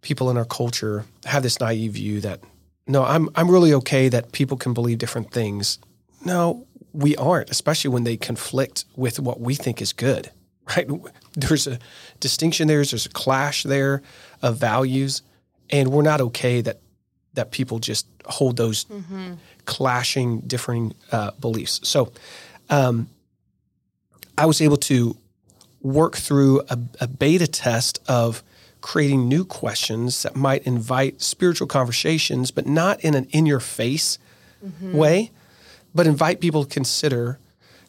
people 0.01 0.29
in 0.29 0.37
our 0.37 0.45
culture 0.45 1.03
have 1.25 1.43
this 1.43 1.59
naive 1.59 1.93
view 1.93 2.21
that 2.21 2.39
no 2.87 3.03
i'm 3.03 3.29
i'm 3.35 3.49
really 3.49 3.73
okay 3.73 4.09
that 4.09 4.31
people 4.31 4.57
can 4.57 4.73
believe 4.73 4.97
different 4.97 5.31
things 5.31 5.79
no 6.25 6.67
we 6.97 7.15
aren't, 7.15 7.51
especially 7.51 7.89
when 7.89 8.03
they 8.03 8.17
conflict 8.17 8.85
with 8.95 9.19
what 9.19 9.39
we 9.39 9.53
think 9.53 9.81
is 9.81 9.93
good, 9.93 10.31
right? 10.75 10.89
There's 11.33 11.67
a 11.67 11.77
distinction 12.19 12.67
there. 12.67 12.83
There's 12.83 13.05
a 13.05 13.09
clash 13.09 13.63
there 13.63 14.01
of 14.41 14.57
values, 14.57 15.21
and 15.69 15.89
we're 15.89 16.01
not 16.01 16.21
okay 16.21 16.61
that 16.61 16.79
that 17.35 17.51
people 17.51 17.77
just 17.77 18.07
hold 18.25 18.57
those 18.57 18.85
mm-hmm. 18.85 19.33
clashing, 19.65 20.39
differing 20.39 20.95
uh, 21.11 21.31
beliefs. 21.39 21.79
So, 21.83 22.11
um, 22.71 23.09
I 24.39 24.47
was 24.47 24.59
able 24.59 24.77
to 24.77 25.15
work 25.81 26.15
through 26.15 26.61
a, 26.61 26.79
a 26.99 27.07
beta 27.07 27.45
test 27.45 27.99
of 28.07 28.41
creating 28.81 29.27
new 29.27 29.43
questions 29.43 30.23
that 30.23 30.35
might 30.35 30.63
invite 30.63 31.21
spiritual 31.21 31.67
conversations, 31.67 32.51
but 32.51 32.65
not 32.65 32.99
in 33.01 33.15
an 33.15 33.25
in 33.31 33.45
your 33.45 33.59
face 33.59 34.19
mm-hmm. 34.65 34.93
way, 34.95 35.31
but 35.93 36.07
invite 36.07 36.39
people 36.39 36.63
to 36.63 36.69
consider 36.69 37.39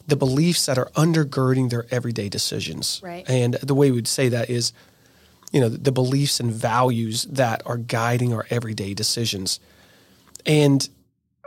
the 0.07 0.16
beliefs 0.16 0.66
that 0.66 0.78
are 0.78 0.90
undergirding 0.90 1.71
their 1.71 1.87
everyday 1.90 2.28
decisions. 2.28 3.00
Right. 3.04 3.28
And 3.28 3.54
the 3.54 3.75
way 3.75 3.90
we'd 3.90 4.09
say 4.09 4.28
that 4.30 4.49
is, 4.49 4.73
you 5.52 5.61
know, 5.61 5.68
the 5.68 5.92
beliefs 5.92 6.40
and 6.40 6.50
values 6.50 7.25
that 7.25 7.62
are 7.66 7.76
guiding 7.76 8.33
our 8.33 8.47
everyday 8.49 8.95
decisions. 8.95 9.61
And 10.47 10.88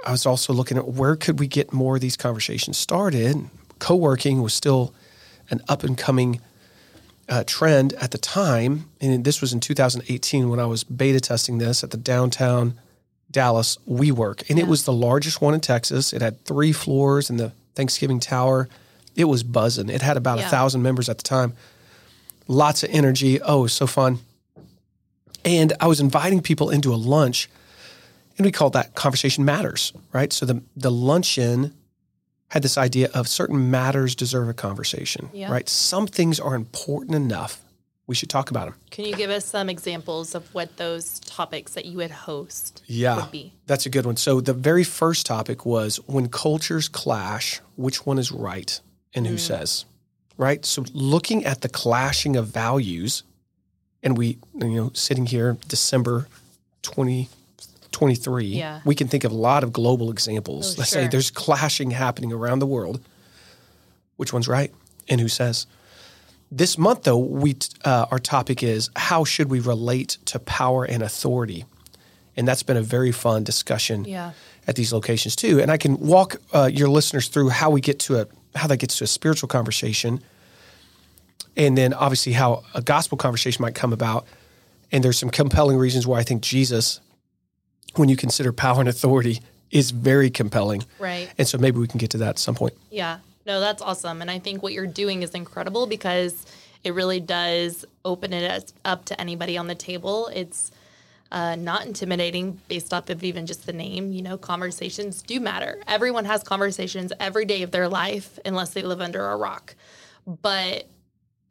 I 0.06 0.12
was 0.12 0.26
also 0.26 0.54
looking 0.54 0.78
at 0.78 0.88
where 0.88 1.16
could 1.16 1.40
we 1.40 1.48
get 1.48 1.74
more 1.74 1.96
of 1.96 2.02
these 2.02 2.18
conversations 2.18 2.78
started. 2.78 3.50
Co-working 3.80 4.42
was 4.42 4.54
still 4.54 4.94
an 5.50 5.62
up 5.68 5.84
and 5.84 5.98
coming 5.98 6.40
uh, 7.32 7.46
trend 7.48 7.94
at 7.94 8.12
the 8.12 8.18
time, 8.18 8.90
and 9.00 9.24
this 9.24 9.40
was 9.40 9.54
in 9.54 9.62
2018 9.62 10.50
when 10.50 10.60
I 10.60 10.66
was 10.66 10.84
beta 10.84 11.22
testing 11.22 11.60
this 11.60 11.82
at 11.82 11.92
the 11.92 11.98
downtown 11.98 12.80
Dallas 13.32 13.78
WeWork, 13.90 14.50
and 14.50 14.60
yeah. 14.60 14.66
it 14.66 14.68
was 14.68 14.84
the 14.84 14.92
largest 14.92 15.42
one 15.42 15.54
in 15.54 15.62
Texas. 15.62 16.12
It 16.12 16.22
had 16.22 16.44
three 16.44 16.74
floors 16.74 17.30
in 17.30 17.38
the 17.38 17.54
Thanksgiving 17.74 18.20
Tower. 18.20 18.68
It 19.16 19.26
was 19.26 19.44
buzzing. 19.44 19.90
It 19.90 20.02
had 20.02 20.18
about 20.18 20.40
yeah. 20.40 20.48
a 20.48 20.50
thousand 20.50 20.82
members 20.82 21.08
at 21.08 21.18
the 21.18 21.24
time. 21.24 21.54
Lots 22.50 22.84
of 22.84 22.90
energy. 22.92 23.42
Oh, 23.42 23.66
so 23.66 23.88
fun. 23.88 24.20
And 25.46 25.72
I 25.80 25.88
was 25.88 26.02
inviting 26.02 26.42
people 26.42 26.70
into 26.70 26.94
a 26.94 26.98
lunch, 26.98 27.50
and 28.38 28.44
we 28.44 28.52
called 28.52 28.74
that 28.74 28.94
Conversation 28.94 29.46
Matters, 29.46 29.94
right? 30.12 30.34
So 30.34 30.46
the 30.46 30.62
the 30.76 30.92
luncheon 30.92 31.74
had 32.52 32.64
this 32.64 32.78
idea 32.78 33.10
of 33.14 33.30
certain 33.30 33.72
matters 33.72 34.14
deserve 34.14 34.50
a 34.50 34.54
conversation, 34.54 35.30
yeah. 35.32 35.50
right? 35.50 35.70
Some 35.70 36.06
things 36.06 36.38
are 36.38 36.54
important 36.54 37.16
enough 37.16 37.64
we 38.08 38.16
should 38.16 38.30
talk 38.30 38.52
about 38.52 38.66
them. 38.66 38.76
Can 38.90 39.06
you 39.06 39.16
give 39.16 39.30
us 39.30 39.46
some 39.46 39.70
examples 39.70 40.36
of 40.36 40.54
what 40.54 40.76
those 40.76 41.22
topics 41.22 41.76
that 41.76 41.86
you 41.86 41.96
would 41.96 42.12
host 42.12 42.84
yeah, 42.86 43.16
would 43.16 43.32
be? 43.32 43.54
That's 43.68 43.86
a 43.86 43.90
good 43.90 44.06
one. 44.06 44.18
So 44.18 44.42
the 44.42 44.52
very 44.52 44.84
first 44.84 45.26
topic 45.26 45.66
was 45.66 45.96
when 46.08 46.28
cultures 46.28 46.90
clash, 46.90 47.62
which 47.78 48.06
one 48.06 48.18
is 48.18 48.30
right 48.30 48.82
and 49.16 49.28
who 49.28 49.36
mm. 49.36 49.40
says, 49.40 49.86
right? 50.36 50.66
So 50.66 50.84
looking 50.92 51.46
at 51.46 51.62
the 51.62 51.70
clashing 51.70 52.36
of 52.36 52.48
values, 52.48 53.24
and 54.04 54.18
we, 54.18 54.40
you 54.56 54.76
know, 54.76 54.92
sitting 54.94 55.28
here 55.28 55.56
December 55.70 56.28
2023, 58.02 58.46
yeah. 58.46 58.82
we 58.84 58.96
can 58.96 59.08
think 59.08 59.24
of 59.24 59.32
a 59.32 59.36
lot 59.36 59.64
of 59.64 59.72
global 59.72 60.10
examples. 60.10 60.76
Oh, 60.76 60.80
Let's 60.80 60.92
sure. 60.92 61.04
say 61.04 61.08
there's 61.08 61.30
clashing 61.30 61.92
happening 61.92 62.34
around 62.34 62.58
the 62.58 62.66
world. 62.66 63.00
Which 64.18 64.34
one's 64.34 64.48
right 64.48 64.74
and 65.08 65.22
who 65.22 65.28
says? 65.28 65.68
This 66.52 66.80
month, 66.80 67.04
though, 67.04 67.20
we 67.20 67.56
uh, 67.86 68.08
our 68.10 68.18
topic 68.18 68.64
is 68.64 68.90
how 68.96 69.24
should 69.24 69.52
we 69.52 69.60
relate 69.60 70.18
to 70.26 70.40
power 70.40 70.84
and 70.84 71.04
authority, 71.04 71.66
and 72.36 72.48
that's 72.48 72.64
been 72.64 72.76
a 72.76 72.82
very 72.82 73.12
fun 73.12 73.44
discussion 73.44 74.04
yeah. 74.06 74.32
at 74.68 74.76
these 74.76 74.92
locations 74.92 75.36
too. 75.36 75.62
And 75.62 75.72
I 75.72 75.78
can 75.78 75.98
walk 76.00 76.38
uh, 76.54 76.70
your 76.74 76.90
listeners 76.90 77.30
through 77.30 77.50
how 77.50 77.70
we 77.70 77.82
get 77.82 78.00
to 78.00 78.22
a 78.22 78.28
how 78.56 78.68
that 78.68 78.78
gets 78.78 78.98
to 78.98 79.04
a 79.04 79.08
spiritual 79.08 79.48
conversation, 79.48 80.22
and 81.56 81.78
then 81.78 81.94
obviously 81.94 82.34
how 82.34 82.64
a 82.74 82.82
gospel 82.82 83.18
conversation 83.18 83.62
might 83.62 83.76
come 83.76 83.94
about. 83.94 84.26
And 84.92 85.04
there's 85.04 85.20
some 85.20 85.30
compelling 85.30 85.78
reasons 85.78 86.06
why 86.06 86.20
I 86.20 86.24
think 86.24 86.42
Jesus, 86.42 87.00
when 87.96 88.10
you 88.10 88.16
consider 88.16 88.52
power 88.54 88.80
and 88.80 88.90
authority, 88.90 89.40
is 89.72 89.92
very 89.92 90.30
compelling. 90.30 90.84
Right. 91.00 91.30
And 91.38 91.48
so 91.48 91.58
maybe 91.58 91.80
we 91.80 91.88
can 91.88 91.98
get 91.98 92.12
to 92.12 92.18
that 92.20 92.30
at 92.30 92.40
some 92.40 92.56
point. 92.56 92.74
Yeah. 92.90 93.20
No, 93.46 93.60
that's 93.60 93.82
awesome. 93.82 94.22
And 94.22 94.30
I 94.30 94.40
think 94.40 94.62
what 94.62 94.74
you're 94.74 94.86
doing 94.86 95.24
is 95.24 95.32
incredible 95.32 95.88
because 95.88 96.46
it 96.84 96.94
really 96.94 97.20
does 97.20 97.86
open 98.06 98.34
it 98.34 98.74
up 98.86 99.06
to 99.06 99.20
anybody 99.20 99.58
on 99.58 99.68
the 99.68 99.76
table. 99.76 100.30
It's 100.34 100.72
uh, 101.32 101.56
not 101.56 101.86
intimidating 101.86 102.60
based 102.68 102.94
off 102.94 103.10
of 103.10 103.24
even 103.24 103.46
just 103.46 103.66
the 103.66 103.74
name. 103.74 104.12
You 104.12 104.22
know, 104.22 104.38
conversations 104.38 105.22
do 105.22 105.40
matter. 105.40 105.82
Everyone 105.88 106.26
has 106.26 106.44
conversations 106.44 107.14
every 107.20 107.46
day 107.46 107.62
of 107.62 107.72
their 107.72 107.88
life 107.88 108.38
unless 108.46 108.72
they 108.72 108.82
live 108.82 109.02
under 109.02 109.26
a 109.30 109.38
rock. 109.38 109.76
But 110.28 110.88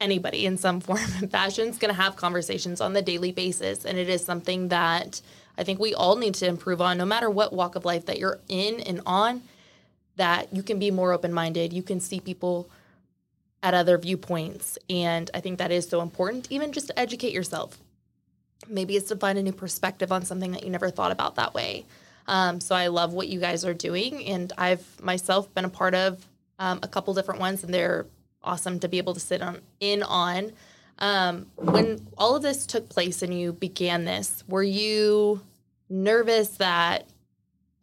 anybody 0.00 0.46
in 0.46 0.58
some 0.58 0.80
form 0.80 1.00
and 1.18 1.30
fashion 1.30 1.68
is 1.68 1.78
going 1.78 1.94
to 1.94 2.00
have 2.00 2.16
conversations 2.16 2.80
on 2.80 2.92
the 2.92 3.02
daily 3.02 3.32
basis. 3.32 3.84
And 3.84 3.98
it 3.98 4.08
is 4.08 4.24
something 4.24 4.68
that 4.68 5.22
I 5.58 5.64
think 5.64 5.78
we 5.78 5.94
all 5.94 6.16
need 6.16 6.34
to 6.36 6.46
improve 6.46 6.80
on, 6.80 6.98
no 6.98 7.04
matter 7.04 7.28
what 7.28 7.52
walk 7.52 7.74
of 7.76 7.84
life 7.84 8.06
that 8.06 8.18
you're 8.18 8.38
in 8.48 8.80
and 8.80 9.00
on 9.04 9.42
that 10.16 10.54
you 10.54 10.62
can 10.62 10.78
be 10.78 10.90
more 10.90 11.12
open 11.12 11.32
minded. 11.32 11.72
You 11.72 11.82
can 11.82 12.00
see 12.00 12.20
people 12.20 12.68
at 13.62 13.74
other 13.74 13.98
viewpoints. 13.98 14.78
And 14.88 15.30
I 15.34 15.40
think 15.40 15.58
that 15.58 15.70
is 15.70 15.88
so 15.88 16.00
important, 16.00 16.50
even 16.50 16.72
just 16.72 16.88
to 16.88 16.98
educate 16.98 17.32
yourself. 17.32 17.78
Maybe 18.68 18.96
it's 18.96 19.08
to 19.08 19.16
find 19.16 19.38
a 19.38 19.42
new 19.42 19.52
perspective 19.52 20.12
on 20.12 20.24
something 20.24 20.52
that 20.52 20.64
you 20.64 20.70
never 20.70 20.90
thought 20.90 21.12
about 21.12 21.36
that 21.36 21.54
way. 21.54 21.86
Um, 22.26 22.60
so 22.60 22.74
I 22.74 22.88
love 22.88 23.12
what 23.12 23.28
you 23.28 23.40
guys 23.40 23.64
are 23.64 23.74
doing. 23.74 24.24
And 24.26 24.52
I've 24.56 24.84
myself 25.02 25.52
been 25.54 25.64
a 25.64 25.70
part 25.70 25.94
of 25.94 26.26
um, 26.58 26.80
a 26.82 26.88
couple 26.88 27.14
different 27.14 27.40
ones, 27.40 27.64
and 27.64 27.72
they're 27.72 28.06
awesome 28.42 28.78
to 28.80 28.88
be 28.88 28.98
able 28.98 29.14
to 29.14 29.20
sit 29.20 29.42
on 29.42 29.60
in 29.80 30.02
on. 30.02 30.52
Um, 31.00 31.46
when 31.56 32.06
all 32.18 32.36
of 32.36 32.42
this 32.42 32.66
took 32.66 32.88
place 32.88 33.22
and 33.22 33.32
you 33.32 33.52
began 33.52 34.04
this, 34.04 34.44
were 34.46 34.62
you 34.62 35.40
nervous 35.88 36.48
that 36.58 37.06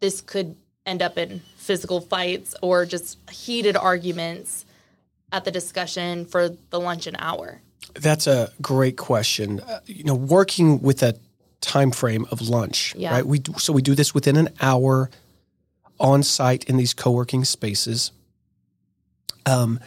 this 0.00 0.20
could 0.20 0.56
end 0.86 1.02
up 1.02 1.18
in 1.18 1.40
physical 1.56 2.00
fights 2.00 2.54
or 2.62 2.86
just 2.86 3.18
heated 3.30 3.76
arguments 3.76 4.64
at 5.32 5.44
the 5.44 5.50
discussion 5.50 6.24
for 6.24 6.48
the 6.70 6.80
luncheon 6.80 7.16
hour? 7.18 7.60
That's 7.94 8.26
a 8.26 8.52
great 8.62 8.96
question. 8.96 9.60
Uh, 9.60 9.80
you 9.86 10.04
know, 10.04 10.14
working 10.14 10.80
with 10.80 11.02
a 11.02 11.18
time 11.60 11.90
frame 11.90 12.24
of 12.30 12.40
lunch, 12.40 12.94
yeah. 12.96 13.12
right? 13.12 13.26
We 13.26 13.40
do, 13.40 13.54
so 13.58 13.72
we 13.72 13.82
do 13.82 13.94
this 13.94 14.14
within 14.14 14.36
an 14.36 14.50
hour 14.60 15.10
on 15.98 16.22
site 16.22 16.64
in 16.64 16.76
these 16.76 16.94
co-working 16.94 17.44
spaces. 17.44 18.12
Um, 19.44 19.80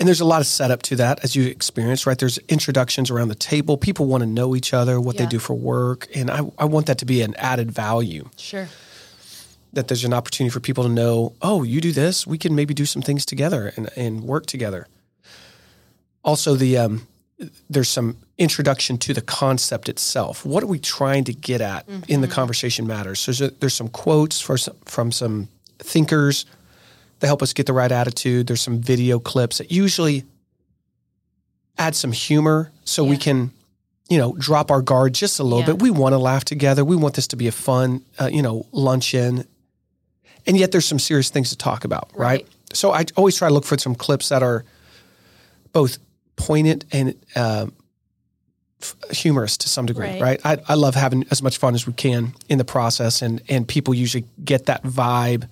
and 0.00 0.08
there's 0.08 0.20
a 0.20 0.24
lot 0.24 0.40
of 0.40 0.46
setup 0.46 0.82
to 0.82 0.96
that 0.96 1.22
as 1.22 1.36
you 1.36 1.46
experience, 1.46 2.06
right? 2.06 2.18
There's 2.18 2.38
introductions 2.48 3.10
around 3.10 3.28
the 3.28 3.34
table. 3.34 3.76
People 3.76 4.06
want 4.06 4.22
to 4.22 4.26
know 4.26 4.56
each 4.56 4.74
other, 4.74 5.00
what 5.00 5.14
yeah. 5.14 5.26
they 5.26 5.28
do 5.28 5.38
for 5.38 5.54
work. 5.54 6.08
And 6.14 6.30
I, 6.30 6.40
I 6.58 6.64
want 6.64 6.86
that 6.86 6.98
to 6.98 7.04
be 7.04 7.22
an 7.22 7.36
added 7.36 7.70
value. 7.70 8.28
Sure 8.36 8.66
that 9.72 9.88
there's 9.88 10.04
an 10.04 10.12
opportunity 10.12 10.52
for 10.52 10.60
people 10.60 10.84
to 10.84 10.90
know, 10.90 11.32
oh, 11.42 11.62
you 11.62 11.80
do 11.80 11.92
this, 11.92 12.26
we 12.26 12.38
can 12.38 12.54
maybe 12.54 12.74
do 12.74 12.84
some 12.84 13.02
things 13.02 13.24
together 13.24 13.72
and, 13.76 13.88
and 13.96 14.24
work 14.24 14.46
together. 14.46 14.88
Also, 16.24 16.54
the 16.54 16.76
um, 16.76 17.06
there's 17.70 17.88
some 17.88 18.16
introduction 18.36 18.98
to 18.98 19.14
the 19.14 19.20
concept 19.20 19.88
itself. 19.88 20.44
What 20.44 20.62
are 20.62 20.66
we 20.66 20.78
trying 20.78 21.24
to 21.24 21.32
get 21.32 21.60
at 21.60 21.86
mm-hmm. 21.86 22.02
in 22.08 22.20
the 22.20 22.26
mm-hmm. 22.26 22.34
conversation 22.34 22.86
matters? 22.86 23.20
So 23.20 23.32
there's, 23.32 23.40
a, 23.40 23.54
there's 23.60 23.74
some 23.74 23.88
quotes 23.88 24.40
for 24.40 24.58
some, 24.58 24.76
from 24.84 25.12
some 25.12 25.48
thinkers 25.78 26.44
that 27.20 27.26
help 27.26 27.42
us 27.42 27.52
get 27.52 27.66
the 27.66 27.72
right 27.72 27.92
attitude. 27.92 28.46
There's 28.46 28.60
some 28.60 28.80
video 28.80 29.18
clips 29.18 29.58
that 29.58 29.70
usually 29.70 30.24
add 31.78 31.94
some 31.94 32.12
humor 32.12 32.72
so 32.84 33.04
yeah. 33.04 33.10
we 33.10 33.16
can 33.16 33.52
you 34.08 34.18
know, 34.18 34.34
drop 34.40 34.72
our 34.72 34.82
guard 34.82 35.14
just 35.14 35.38
a 35.38 35.44
little 35.44 35.60
yeah. 35.60 35.66
bit. 35.66 35.80
We 35.80 35.90
want 35.90 36.14
to 36.14 36.18
laugh 36.18 36.44
together. 36.44 36.84
We 36.84 36.96
want 36.96 37.14
this 37.14 37.28
to 37.28 37.36
be 37.36 37.46
a 37.46 37.52
fun, 37.52 38.04
uh, 38.18 38.28
you 38.32 38.42
know, 38.42 38.66
luncheon 38.72 39.44
and 40.46 40.56
yet 40.56 40.72
there's 40.72 40.86
some 40.86 40.98
serious 40.98 41.30
things 41.30 41.50
to 41.50 41.56
talk 41.56 41.84
about, 41.84 42.10
right? 42.14 42.42
right? 42.42 42.46
So 42.72 42.92
I 42.92 43.04
always 43.16 43.36
try 43.36 43.48
to 43.48 43.54
look 43.54 43.64
for 43.64 43.78
some 43.78 43.94
clips 43.94 44.28
that 44.28 44.42
are 44.42 44.64
both 45.72 45.98
poignant 46.36 46.84
and 46.92 47.14
uh, 47.36 47.66
f- 48.80 48.96
humorous 49.10 49.56
to 49.58 49.68
some 49.68 49.86
degree, 49.86 50.20
right? 50.20 50.20
right? 50.20 50.40
I, 50.44 50.72
I 50.72 50.74
love 50.74 50.94
having 50.94 51.24
as 51.30 51.42
much 51.42 51.58
fun 51.58 51.74
as 51.74 51.86
we 51.86 51.92
can 51.92 52.34
in 52.48 52.58
the 52.58 52.64
process, 52.64 53.22
and 53.22 53.42
and 53.48 53.66
people 53.66 53.94
usually 53.94 54.24
get 54.44 54.66
that 54.66 54.82
vibe, 54.82 55.48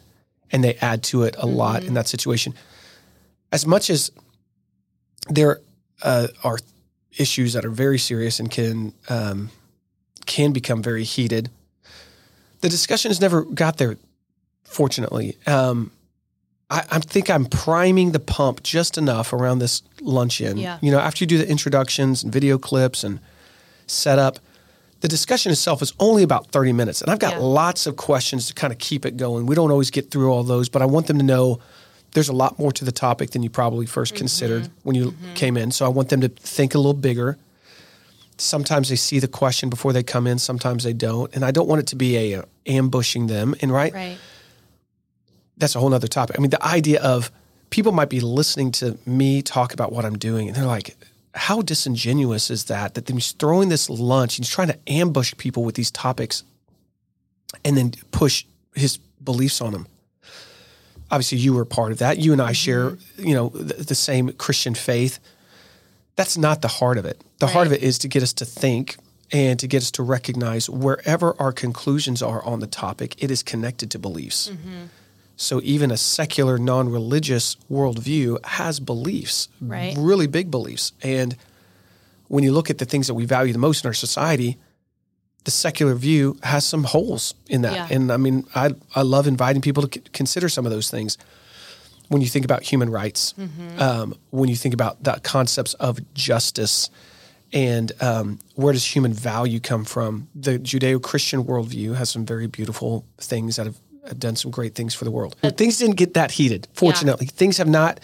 and 0.50 0.64
they 0.64 0.74
add 0.76 1.02
to 1.04 1.22
it 1.22 1.34
a 1.36 1.40
mm-hmm. 1.40 1.56
lot 1.56 1.84
in 1.84 1.94
that 1.94 2.08
situation. 2.08 2.54
As 3.52 3.66
much 3.66 3.90
as 3.90 4.10
there 5.28 5.60
uh, 6.02 6.28
are 6.44 6.58
issues 7.18 7.52
that 7.54 7.64
are 7.64 7.70
very 7.70 7.98
serious 7.98 8.40
and 8.40 8.50
can 8.50 8.92
um, 9.08 9.50
can 10.26 10.52
become 10.52 10.82
very 10.82 11.04
heated, 11.04 11.50
the 12.60 12.68
discussion 12.68 13.10
has 13.10 13.20
never 13.20 13.42
got 13.42 13.78
there 13.78 13.96
fortunately. 14.64 15.36
Um, 15.46 15.90
I, 16.70 16.84
I, 16.90 16.98
think 16.98 17.30
I'm 17.30 17.46
priming 17.46 18.12
the 18.12 18.20
pump 18.20 18.62
just 18.62 18.98
enough 18.98 19.32
around 19.32 19.60
this 19.60 19.82
luncheon. 20.02 20.58
Yeah. 20.58 20.78
You 20.82 20.92
know, 20.92 20.98
after 20.98 21.24
you 21.24 21.26
do 21.26 21.38
the 21.38 21.48
introductions 21.48 22.22
and 22.22 22.30
video 22.30 22.58
clips 22.58 23.02
and 23.02 23.20
setup, 23.86 24.38
the 25.00 25.08
discussion 25.08 25.52
itself 25.52 25.80
is 25.82 25.92
only 26.00 26.22
about 26.22 26.48
30 26.48 26.72
minutes. 26.72 27.02
And 27.02 27.10
I've 27.10 27.18
got 27.18 27.34
yeah. 27.34 27.38
lots 27.38 27.86
of 27.86 27.96
questions 27.96 28.48
to 28.48 28.54
kind 28.54 28.72
of 28.72 28.78
keep 28.78 29.06
it 29.06 29.16
going. 29.16 29.46
We 29.46 29.54
don't 29.54 29.70
always 29.70 29.90
get 29.90 30.10
through 30.10 30.32
all 30.32 30.42
those, 30.42 30.68
but 30.68 30.82
I 30.82 30.86
want 30.86 31.06
them 31.06 31.18
to 31.18 31.24
know 31.24 31.60
there's 32.12 32.28
a 32.28 32.32
lot 32.32 32.58
more 32.58 32.72
to 32.72 32.84
the 32.84 32.92
topic 32.92 33.30
than 33.30 33.42
you 33.42 33.50
probably 33.50 33.86
1st 33.86 34.16
considered 34.16 34.70
when 34.82 34.96
you 34.96 35.14
came 35.34 35.56
in. 35.56 35.70
So 35.70 35.84
I 35.86 35.88
want 35.88 36.08
them 36.08 36.20
to 36.22 36.28
think 36.28 36.74
a 36.74 36.78
little 36.78 36.94
bigger. 36.94 37.38
Sometimes 38.38 38.88
they 38.88 38.96
see 38.96 39.18
the 39.18 39.28
question 39.28 39.68
before 39.68 39.92
they 39.92 40.02
come 40.02 40.26
in, 40.26 40.38
sometimes 40.38 40.84
they 40.84 40.92
don't. 40.92 41.32
And 41.34 41.44
I 41.44 41.50
don't 41.50 41.68
want 41.68 41.80
it 41.80 41.86
to 41.88 41.96
be 41.96 42.16
a, 42.16 42.40
uh, 42.40 42.42
ambushing 42.66 43.26
them. 43.26 43.54
And 43.60 43.72
right, 43.72 43.92
Right. 43.92 44.18
that's 45.56 45.74
a 45.74 45.80
whole 45.80 45.90
nother 45.90 46.06
topic. 46.08 46.36
I 46.38 46.40
mean, 46.40 46.50
the 46.50 46.64
idea 46.64 47.00
of 47.02 47.30
people 47.70 47.92
might 47.92 48.08
be 48.08 48.20
listening 48.20 48.72
to 48.72 48.96
me 49.06 49.42
talk 49.42 49.74
about 49.74 49.92
what 49.92 50.04
I'm 50.04 50.16
doing 50.18 50.48
and 50.48 50.56
they're 50.56 50.66
like, 50.66 50.96
how 51.38 51.62
disingenuous 51.62 52.50
is 52.50 52.64
that? 52.64 52.94
That 52.94 53.08
he's 53.08 53.32
throwing 53.32 53.68
this 53.68 53.88
lunch, 53.88 54.36
he's 54.36 54.48
trying 54.48 54.68
to 54.68 54.78
ambush 54.86 55.34
people 55.36 55.64
with 55.64 55.74
these 55.74 55.90
topics 55.90 56.42
and 57.64 57.76
then 57.76 57.92
push 58.10 58.44
his 58.74 58.98
beliefs 59.22 59.60
on 59.60 59.72
them. 59.72 59.86
Obviously, 61.10 61.38
you 61.38 61.54
were 61.54 61.64
part 61.64 61.92
of 61.92 61.98
that. 61.98 62.18
You 62.18 62.32
and 62.32 62.42
I 62.42 62.46
mm-hmm. 62.46 62.52
share, 62.52 62.98
you 63.16 63.34
know, 63.34 63.48
the, 63.48 63.82
the 63.82 63.94
same 63.94 64.32
Christian 64.32 64.74
faith. 64.74 65.18
That's 66.16 66.36
not 66.36 66.60
the 66.60 66.68
heart 66.68 66.98
of 66.98 67.06
it. 67.06 67.20
The 67.38 67.46
heart 67.46 67.66
of 67.66 67.72
it 67.72 67.82
is 67.82 67.98
to 67.98 68.08
get 68.08 68.22
us 68.22 68.32
to 68.34 68.44
think 68.44 68.96
and 69.32 69.58
to 69.60 69.66
get 69.66 69.82
us 69.82 69.90
to 69.92 70.02
recognize 70.02 70.68
wherever 70.68 71.40
our 71.40 71.52
conclusions 71.52 72.22
are 72.22 72.42
on 72.44 72.60
the 72.60 72.66
topic, 72.66 73.22
it 73.22 73.30
is 73.30 73.42
connected 73.42 73.90
to 73.92 73.98
beliefs. 73.98 74.50
Mm-hmm. 74.50 74.86
So 75.40 75.60
even 75.62 75.90
a 75.92 75.96
secular, 75.96 76.58
non-religious 76.58 77.56
worldview 77.70 78.44
has 78.44 78.80
beliefs, 78.80 79.48
Right. 79.60 79.94
really 79.96 80.26
big 80.26 80.50
beliefs. 80.50 80.92
And 81.00 81.36
when 82.26 82.42
you 82.44 82.52
look 82.52 82.70
at 82.70 82.78
the 82.78 82.84
things 82.84 83.06
that 83.06 83.14
we 83.14 83.24
value 83.24 83.52
the 83.52 83.58
most 83.60 83.84
in 83.84 83.88
our 83.88 83.94
society, 83.94 84.58
the 85.44 85.52
secular 85.52 85.94
view 85.94 86.36
has 86.42 86.64
some 86.66 86.82
holes 86.84 87.34
in 87.46 87.62
that. 87.62 87.72
Yeah. 87.74 87.88
And 87.96 88.10
I 88.12 88.16
mean, 88.16 88.44
I 88.54 88.74
I 88.96 89.02
love 89.02 89.26
inviting 89.28 89.62
people 89.62 89.86
to 89.86 90.00
c- 90.00 90.04
consider 90.12 90.48
some 90.48 90.66
of 90.66 90.72
those 90.72 90.90
things. 90.90 91.16
When 92.08 92.20
you 92.20 92.28
think 92.28 92.44
about 92.44 92.62
human 92.64 92.90
rights, 92.90 93.34
um, 93.78 94.14
when 94.30 94.48
you 94.48 94.56
think 94.56 94.74
about 94.74 95.04
the 95.04 95.20
concepts 95.22 95.74
of 95.74 96.00
justice, 96.14 96.90
and 97.52 97.92
um, 98.02 98.38
where 98.56 98.72
does 98.72 98.84
human 98.96 99.12
value 99.12 99.60
come 99.60 99.84
from? 99.84 100.26
The 100.34 100.58
Judeo-Christian 100.58 101.44
worldview 101.44 101.94
has 101.96 102.10
some 102.10 102.26
very 102.26 102.46
beautiful 102.48 103.04
things 103.18 103.56
that 103.56 103.66
have 103.66 103.76
have 104.08 104.18
done 104.18 104.36
some 104.36 104.50
great 104.50 104.74
things 104.74 104.94
for 104.94 105.04
the 105.04 105.10
world. 105.10 105.36
things 105.56 105.78
didn't 105.78 105.96
get 105.96 106.14
that 106.14 106.32
heated, 106.32 106.68
fortunately. 106.74 107.26
Things 107.26 107.58
have 107.58 107.68
not. 107.68 108.00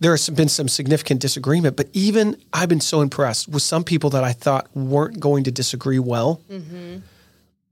There 0.00 0.12
has 0.12 0.28
been 0.30 0.48
some 0.48 0.68
significant 0.68 1.20
disagreement, 1.20 1.76
but 1.76 1.88
even 1.92 2.36
I've 2.52 2.68
been 2.68 2.80
so 2.80 3.00
impressed 3.00 3.48
with 3.48 3.62
some 3.62 3.82
people 3.82 4.10
that 4.10 4.22
I 4.22 4.32
thought 4.32 4.68
weren't 4.74 5.18
going 5.18 5.44
to 5.44 5.50
disagree 5.50 5.98
well 5.98 6.40
mm-hmm. 6.48 6.98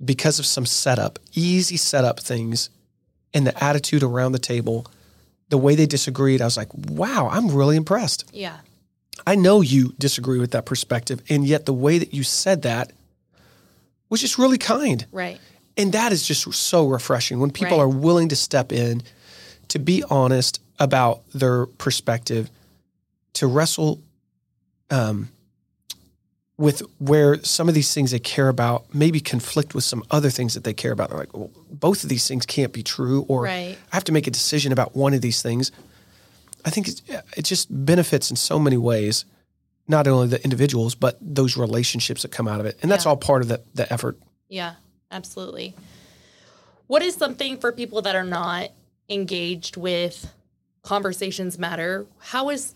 because 0.05 0.41
of 0.41 0.47
some 0.47 0.67
setup, 0.67 1.21
easy 1.35 1.77
setup 1.77 2.19
things, 2.19 2.69
and 3.33 3.47
the 3.47 3.63
attitude 3.63 4.03
around 4.03 4.33
the 4.33 4.41
table, 4.41 4.87
the 5.51 5.59
way 5.59 5.77
they 5.77 5.87
disagreed. 5.87 6.41
I 6.41 6.47
was 6.47 6.57
like, 6.57 6.73
wow, 6.75 7.29
I'm 7.31 7.49
really 7.55 7.77
impressed. 7.77 8.25
Yeah. 8.33 8.57
I 9.25 9.37
know 9.37 9.61
you 9.61 9.95
disagree 9.99 10.41
with 10.41 10.51
that 10.51 10.67
perspective, 10.67 11.23
and 11.29 11.47
yet 11.47 11.65
the 11.65 11.73
way 11.73 11.99
that 11.99 12.13
you 12.13 12.25
said 12.25 12.63
that 12.63 12.93
was 14.09 14.21
just 14.21 14.39
really 14.39 14.59
kind. 14.59 15.07
Right. 15.13 15.41
And 15.77 15.93
that 15.93 16.13
is 16.13 16.27
just 16.27 16.51
so 16.55 16.87
refreshing 16.87 17.39
when 17.41 17.51
people 17.51 17.77
Right. 17.79 17.85
are 17.85 17.89
willing 17.89 18.29
to 18.31 18.37
step 18.37 18.73
in, 18.73 19.03
to 19.69 19.79
be 19.79 20.03
honest 20.09 20.61
about 20.79 21.23
their 21.35 21.67
perspective, 21.67 22.51
to 23.35 23.47
wrestle 23.47 24.01
um, 24.91 25.29
with 26.59 26.81
where 26.99 27.43
some 27.43 27.69
of 27.69 27.75
these 27.75 27.93
things 27.93 28.11
they 28.13 28.19
care 28.19 28.49
about 28.49 28.87
maybe 28.95 29.21
conflict 29.21 29.75
with 29.75 29.85
some 29.85 30.03
other 30.11 30.31
things 30.31 30.55
that 30.55 30.65
they 30.65 30.73
care 30.73 30.93
about. 30.93 31.11
They're 31.11 31.19
like, 31.19 31.37
well, 31.37 31.51
both 31.71 32.03
of 32.03 32.09
these 32.09 32.27
things 32.27 32.47
can't 32.47 32.73
be 32.73 32.83
true, 32.83 33.27
or 33.29 33.43
Right. 33.43 33.77
I 33.93 33.97
have 33.97 34.05
to 34.05 34.13
make 34.13 34.27
a 34.27 34.31
decision 34.31 34.73
about 34.73 34.97
one 34.97 35.13
of 35.13 35.21
these 35.21 35.43
things. 35.43 35.71
I 36.65 36.71
think 36.71 36.89
it's, 36.89 37.03
it 37.37 37.43
just 37.45 37.69
benefits 37.85 38.31
in 38.31 38.37
so 38.37 38.59
many 38.59 38.79
ways, 38.79 39.27
not 39.87 40.07
only 40.09 40.29
the 40.29 40.43
individuals, 40.43 40.95
but 40.95 41.19
those 41.21 41.57
relationships 41.59 42.23
that 42.23 42.31
come 42.31 42.49
out 42.49 42.61
of 42.61 42.67
it. 42.67 42.79
And 42.81 42.91
that's 42.91 43.05
Yeah. 43.05 43.11
all 43.11 43.17
part 43.19 43.43
of 43.43 43.49
the, 43.49 43.61
the 43.75 43.93
effort. 43.93 44.19
Yeah, 44.49 44.75
absolutely. 45.11 45.75
What 46.87 47.03
is 47.03 47.15
something 47.15 47.59
for 47.59 47.73
people 47.73 48.03
that 48.03 48.15
are 48.15 48.25
not 48.25 48.71
engaged 49.09 49.77
with 49.77 50.33
conversations 50.83 51.59
matter? 51.59 52.07
How 52.19 52.51
is 52.51 52.75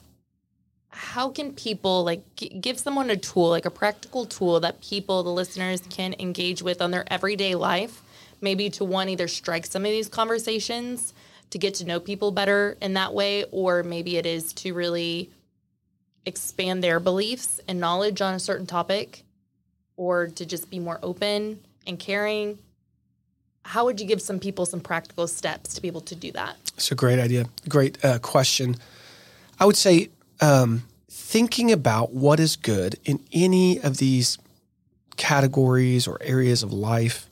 how 0.93 1.31
can 1.31 1.53
people 1.53 2.03
like 2.03 2.23
give 2.61 2.79
someone 2.79 3.11
a 3.11 3.17
tool, 3.17 3.49
like 3.49 3.65
a 3.65 3.71
practical 3.71 4.27
tool 4.27 4.59
that 4.61 4.81
people, 4.81 5.23
the 5.23 5.31
listeners, 5.31 5.83
can 5.89 6.15
engage 6.19 6.63
with 6.63 6.83
on 6.83 6.91
their 6.91 7.11
everyday 7.13 7.55
life, 7.55 8.03
maybe 8.41 8.69
to 8.71 8.85
one 8.85 9.09
either 9.09 9.29
strike 9.29 9.67
some 9.67 9.85
of 9.85 9.91
these 9.91 10.09
conversations 10.09 11.15
to 11.51 11.59
get 11.59 11.75
to 11.75 11.85
know 11.85 12.01
people 12.01 12.33
better 12.33 12.77
in 12.81 12.95
that 12.95 13.15
way, 13.15 13.45
or 13.53 13.83
maybe 13.85 14.17
it 14.17 14.27
is 14.27 14.53
to 14.53 14.75
really 14.75 15.31
expand 16.27 16.83
their 16.83 16.99
beliefs 17.01 17.61
and 17.69 17.79
knowledge 17.79 18.21
on 18.21 18.35
a 18.35 18.41
certain 18.41 18.67
topic 18.67 19.25
or 19.97 20.27
to 20.27 20.45
just 20.45 20.71
be 20.71 20.79
more 20.79 20.99
open 21.03 21.61
and 21.87 21.99
caring 21.99 22.59
how 23.63 23.85
would 23.85 24.01
you 24.01 24.07
give 24.07 24.23
some 24.23 24.39
people 24.39 24.67
some 24.67 24.81
practical 24.81 25.27
steps 25.27 25.75
to 25.75 25.83
be 25.83 25.89
able 25.89 26.01
to 26.01 26.15
do 26.15 26.33
that 26.33 26.57
It's 26.75 26.91
a 26.91 26.95
great 26.95 27.19
idea. 27.19 27.47
Great 27.69 28.03
uh, 28.05 28.19
question. 28.19 28.77
I 29.59 29.67
would 29.67 29.77
say 29.77 30.09
um, 30.41 30.85
thinking 31.11 31.71
about 31.71 32.13
what 32.13 32.41
is 32.41 32.57
good 32.57 32.97
in 33.05 33.21
any 33.33 33.79
of 33.81 33.99
these 33.99 34.39
categories 35.17 36.09
or 36.09 36.17
areas 36.23 36.63
of 36.63 36.73
life 36.73 37.29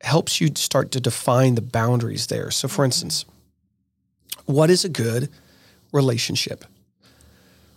helps 0.00 0.40
you 0.40 0.48
start 0.56 0.90
to 0.90 1.00
define 1.00 1.54
the 1.54 1.62
boundaries 1.62 2.26
there. 2.26 2.50
So, 2.50 2.66
for 2.66 2.84
instance, 2.84 3.24
what 4.46 4.70
is 4.70 4.84
a 4.84 4.88
good 4.88 5.28
relationship? 5.92 6.64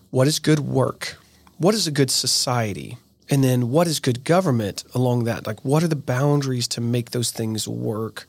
What 0.09 0.27
is 0.27 0.39
good 0.39 0.59
work? 0.59 1.17
What 1.57 1.75
is 1.75 1.85
a 1.85 1.91
good 1.91 2.09
society? 2.09 2.97
And 3.29 3.43
then 3.43 3.69
what 3.69 3.87
is 3.87 3.99
good 3.99 4.23
government 4.23 4.83
along 4.93 5.23
that? 5.25 5.47
Like, 5.47 5.63
what 5.63 5.83
are 5.83 5.87
the 5.87 5.95
boundaries 5.95 6.67
to 6.69 6.81
make 6.81 7.11
those 7.11 7.31
things 7.31 7.67
work? 7.67 8.27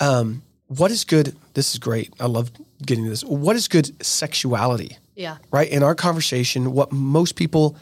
Um, 0.00 0.42
what 0.68 0.90
is 0.90 1.04
good? 1.04 1.36
This 1.54 1.72
is 1.72 1.78
great. 1.78 2.12
I 2.20 2.26
love 2.26 2.50
getting 2.84 3.04
to 3.04 3.10
this. 3.10 3.24
What 3.24 3.56
is 3.56 3.68
good 3.68 4.04
sexuality? 4.04 4.98
yeah 5.14 5.38
right? 5.50 5.68
In 5.68 5.82
our 5.82 5.94
conversation, 5.94 6.72
what 6.72 6.92
most 6.92 7.36
people 7.36 7.76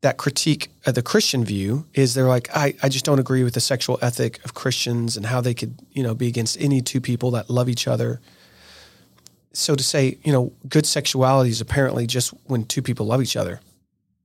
that 0.00 0.16
critique 0.16 0.70
uh, 0.86 0.92
the 0.92 1.02
Christian 1.02 1.44
view 1.44 1.86
is 1.92 2.14
they're 2.14 2.28
like, 2.28 2.48
I, 2.54 2.74
I 2.82 2.88
just 2.88 3.04
don't 3.04 3.18
agree 3.18 3.42
with 3.42 3.54
the 3.54 3.60
sexual 3.60 3.98
ethic 4.00 4.42
of 4.44 4.54
Christians 4.54 5.16
and 5.16 5.26
how 5.26 5.40
they 5.40 5.54
could, 5.54 5.74
you 5.90 6.02
know, 6.02 6.14
be 6.14 6.28
against 6.28 6.60
any 6.60 6.80
two 6.80 7.00
people 7.00 7.32
that 7.32 7.50
love 7.50 7.68
each 7.68 7.88
other. 7.88 8.20
So 9.52 9.74
to 9.74 9.82
say, 9.82 10.18
you 10.22 10.32
know, 10.32 10.52
good 10.68 10.86
sexuality 10.86 11.50
is 11.50 11.60
apparently 11.60 12.06
just 12.06 12.30
when 12.44 12.64
two 12.64 12.80
people 12.80 13.06
love 13.06 13.20
each 13.20 13.36
other. 13.36 13.60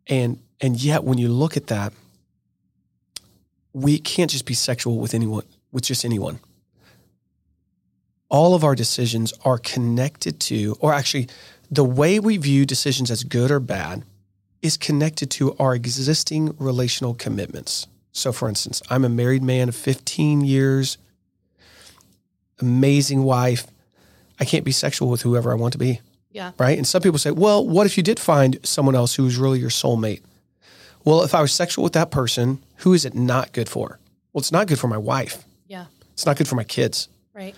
And 0.07 0.39
and 0.61 0.81
yet 0.81 1.03
when 1.03 1.17
you 1.17 1.29
look 1.29 1.57
at 1.57 1.67
that, 1.67 1.93
we 3.73 3.97
can't 3.99 4.31
just 4.31 4.45
be 4.45 4.53
sexual 4.53 4.99
with 4.99 5.13
anyone 5.13 5.45
with 5.71 5.83
just 5.83 6.05
anyone 6.05 6.39
all 8.33 8.55
of 8.55 8.63
our 8.63 8.73
decisions 8.73 9.31
are 9.45 9.59
connected 9.59 10.39
to, 10.39 10.75
or 10.79 10.91
actually, 10.91 11.27
the 11.69 11.83
way 11.83 12.19
we 12.19 12.35
view 12.37 12.65
decisions 12.65 13.11
as 13.11 13.23
good 13.23 13.51
or 13.51 13.59
bad 13.59 14.03
is 14.63 14.75
connected 14.75 15.29
to 15.29 15.55
our 15.59 15.75
existing 15.75 16.55
relational 16.57 17.13
commitments. 17.13 17.85
So, 18.11 18.31
for 18.31 18.49
instance, 18.49 18.81
I'm 18.89 19.05
a 19.05 19.09
married 19.09 19.43
man 19.43 19.69
of 19.69 19.75
15 19.75 20.41
years, 20.41 20.97
amazing 22.59 23.23
wife. 23.23 23.67
I 24.39 24.45
can't 24.45 24.65
be 24.65 24.71
sexual 24.71 25.09
with 25.09 25.21
whoever 25.21 25.51
I 25.51 25.55
want 25.55 25.73
to 25.73 25.77
be, 25.77 26.01
yeah 26.33 26.51
right? 26.57 26.77
And 26.77 26.85
some 26.85 27.01
people 27.01 27.19
say, 27.19 27.31
well, 27.31 27.65
what 27.65 27.85
if 27.85 27.95
you 27.97 28.03
did 28.03 28.19
find 28.19 28.57
someone 28.63 28.95
else 28.95 29.15
who 29.15 29.23
was 29.23 29.37
really 29.37 29.59
your 29.59 29.69
soulmate? 29.69 30.21
Well, 31.05 31.23
if 31.23 31.33
I 31.35 31.41
was 31.41 31.51
sexual 31.51 31.83
with 31.83 31.93
that 31.93 32.11
person, 32.11 32.61
who 32.77 32.93
is 32.93 33.05
it 33.05 33.13
not 33.13 33.51
good 33.53 33.69
for? 33.69 33.99
Well, 34.33 34.39
it's 34.39 34.51
not 34.51 34.67
good 34.67 34.79
for 34.79 34.87
my 34.87 34.97
wife. 34.97 35.45
yeah 35.67 35.85
It's 36.13 36.25
not 36.25 36.37
good 36.37 36.47
for 36.47 36.55
my 36.55 36.63
kids. 36.63 37.07
right 37.33 37.55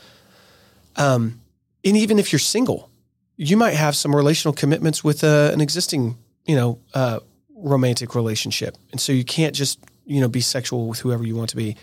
Um, 0.95 1.39
and 1.83 1.97
even 1.97 2.19
if 2.19 2.31
you're 2.31 2.39
single, 2.39 2.89
you 3.37 3.57
might 3.57 3.73
have 3.75 3.95
some 3.95 4.15
relational 4.15 4.53
commitments 4.53 5.03
with 5.03 5.23
uh, 5.23 5.51
an 5.53 5.61
existing, 5.61 6.17
you 6.45 6.55
know, 6.55 6.79
uh, 6.93 7.19
romantic 7.55 8.15
relationship, 8.15 8.77
and 8.91 8.99
so 8.99 9.11
you 9.11 9.23
can't 9.23 9.55
just, 9.55 9.79
you 10.05 10.21
know, 10.21 10.27
be 10.27 10.41
sexual 10.41 10.87
with 10.87 10.99
whoever 10.99 11.25
you 11.25 11.35
want 11.35 11.49
to 11.49 11.55
be. 11.55 11.75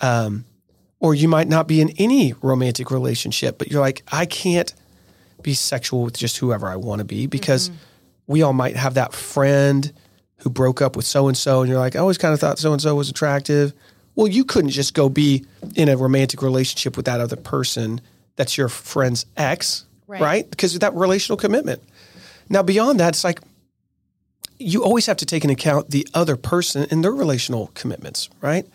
Um, 0.00 0.44
or 1.00 1.14
you 1.14 1.28
might 1.28 1.48
not 1.48 1.68
be 1.68 1.80
in 1.80 1.90
any 1.98 2.34
romantic 2.42 2.90
relationship, 2.90 3.58
but 3.58 3.70
you're 3.70 3.80
like, 3.80 4.02
I 4.10 4.26
can't 4.26 4.72
be 5.42 5.54
sexual 5.54 6.02
with 6.02 6.16
just 6.16 6.36
whoever 6.38 6.66
I 6.68 6.76
want 6.76 6.98
to 7.00 7.04
be 7.04 7.26
because 7.26 7.70
we 8.26 8.42
all 8.42 8.52
might 8.52 8.76
have 8.76 8.94
that 8.94 9.12
friend 9.12 9.92
who 10.38 10.50
broke 10.50 10.80
up 10.82 10.96
with 10.96 11.04
so 11.04 11.28
and 11.28 11.36
so, 11.36 11.60
and 11.60 11.68
you're 11.70 11.78
like, 11.78 11.96
I 11.96 11.98
always 12.00 12.18
kind 12.18 12.32
of 12.34 12.40
thought 12.40 12.58
so 12.58 12.72
and 12.72 12.80
so 12.80 12.94
was 12.94 13.08
attractive. 13.08 13.72
Well, 14.14 14.26
you 14.28 14.44
couldn't 14.44 14.70
just 14.70 14.94
go 14.94 15.08
be 15.08 15.44
in 15.76 15.88
a 15.88 15.96
romantic 15.96 16.42
relationship 16.42 16.96
with 16.96 17.06
that 17.06 17.20
other 17.20 17.36
person 17.36 18.00
that's 18.36 18.56
your 18.56 18.68
friend's 18.68 19.26
ex, 19.36 19.84
Right. 20.06 20.20
right? 20.20 20.50
Because 20.50 20.74
of 20.74 20.80
that 20.80 20.94
relational 20.94 21.36
commitment. 21.36 21.82
Now, 22.48 22.62
beyond 22.62 22.98
that, 23.00 23.10
it's 23.10 23.24
like 23.24 23.40
you 24.58 24.82
always 24.82 25.06
have 25.06 25.16
to 25.18 25.26
take 25.26 25.44
into 25.44 25.52
account 25.54 25.90
the 25.90 26.06
other 26.14 26.36
person 26.36 26.86
and 26.90 27.02
their 27.04 27.12
relational 27.12 27.70
commitments, 27.74 28.28
right? 28.40 28.66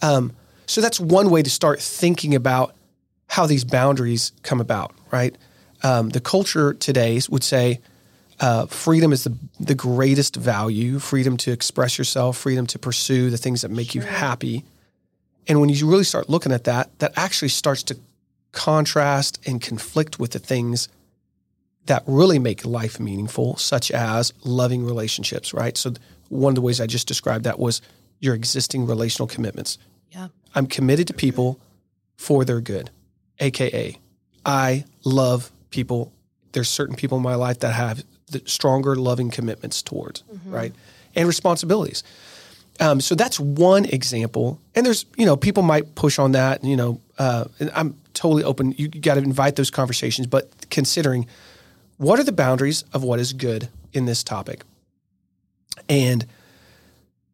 Um, 0.00 0.32
so 0.66 0.80
that's 0.80 1.00
one 1.00 1.30
way 1.30 1.42
to 1.42 1.50
start 1.50 1.80
thinking 1.80 2.34
about 2.34 2.74
how 3.28 3.46
these 3.46 3.64
boundaries 3.64 4.32
come 4.42 4.60
about, 4.60 4.94
right? 5.10 5.34
Um, 5.82 6.10
the 6.10 6.20
culture 6.20 6.74
today 6.74 7.20
would 7.28 7.42
say 7.42 7.80
uh, 8.40 8.66
freedom 8.66 9.12
is 9.12 9.24
the 9.24 9.36
the 9.60 9.74
greatest 9.74 10.36
value. 10.36 10.98
Freedom 10.98 11.36
to 11.38 11.52
express 11.52 11.98
yourself, 11.98 12.36
freedom 12.36 12.66
to 12.68 12.78
pursue 12.78 13.30
the 13.30 13.36
things 13.36 13.62
that 13.62 13.70
make 13.70 13.94
you 13.94 14.02
happy. 14.02 14.64
And 15.48 15.60
when 15.60 15.68
you 15.68 15.88
really 15.88 16.04
start 16.04 16.28
looking 16.30 16.52
at 16.52 16.64
that, 16.64 16.96
that 17.00 17.12
actually 17.16 17.48
starts 17.48 17.82
to 17.84 17.96
contrast 18.52 19.40
and 19.46 19.60
conflict 19.60 20.18
with 20.18 20.32
the 20.32 20.38
things 20.38 20.88
that 21.86 22.04
really 22.06 22.38
make 22.38 22.64
life 22.64 23.00
meaningful, 23.00 23.56
such 23.56 23.90
as 23.90 24.32
loving 24.44 24.84
relationships, 24.84 25.52
right? 25.52 25.76
So, 25.76 25.94
one 26.28 26.52
of 26.52 26.54
the 26.54 26.60
ways 26.60 26.80
I 26.80 26.86
just 26.86 27.08
described 27.08 27.44
that 27.44 27.58
was 27.58 27.82
your 28.20 28.34
existing 28.34 28.86
relational 28.86 29.26
commitments. 29.26 29.78
Yeah. 30.10 30.28
I'm 30.54 30.66
committed 30.66 31.08
to 31.08 31.14
people 31.14 31.58
for 32.16 32.44
their 32.44 32.60
good, 32.60 32.90
AKA, 33.40 33.98
I 34.44 34.84
love 35.04 35.50
people. 35.72 36.12
There's 36.52 36.68
certain 36.68 36.94
people 36.94 37.16
in 37.18 37.24
my 37.24 37.34
life 37.34 37.58
that 37.60 37.72
have 37.72 38.04
the 38.30 38.42
stronger 38.46 38.94
loving 38.94 39.30
commitments 39.30 39.82
towards, 39.82 40.22
right? 40.46 40.72
And 41.14 41.26
responsibilities. 41.26 42.04
Um, 42.80 43.00
so 43.00 43.14
that's 43.14 43.38
one 43.38 43.84
example. 43.84 44.58
And 44.74 44.84
there's, 44.86 45.04
you 45.16 45.26
know, 45.26 45.36
people 45.36 45.62
might 45.62 45.94
push 45.94 46.18
on 46.18 46.32
that, 46.32 46.64
you 46.64 46.76
know, 46.76 47.00
uh, 47.18 47.44
and 47.60 47.70
I'm 47.74 47.96
totally 48.14 48.44
open. 48.44 48.74
You, 48.76 48.88
got 48.88 49.14
to 49.14 49.20
invite 49.20 49.56
those 49.56 49.70
conversations, 49.70 50.26
but 50.26 50.50
considering 50.70 51.26
what 51.98 52.18
are 52.18 52.24
the 52.24 52.32
boundaries 52.32 52.84
of 52.92 53.04
what 53.04 53.20
is 53.20 53.32
good 53.32 53.68
in 53.92 54.06
this 54.06 54.24
topic? 54.24 54.62
And 55.88 56.26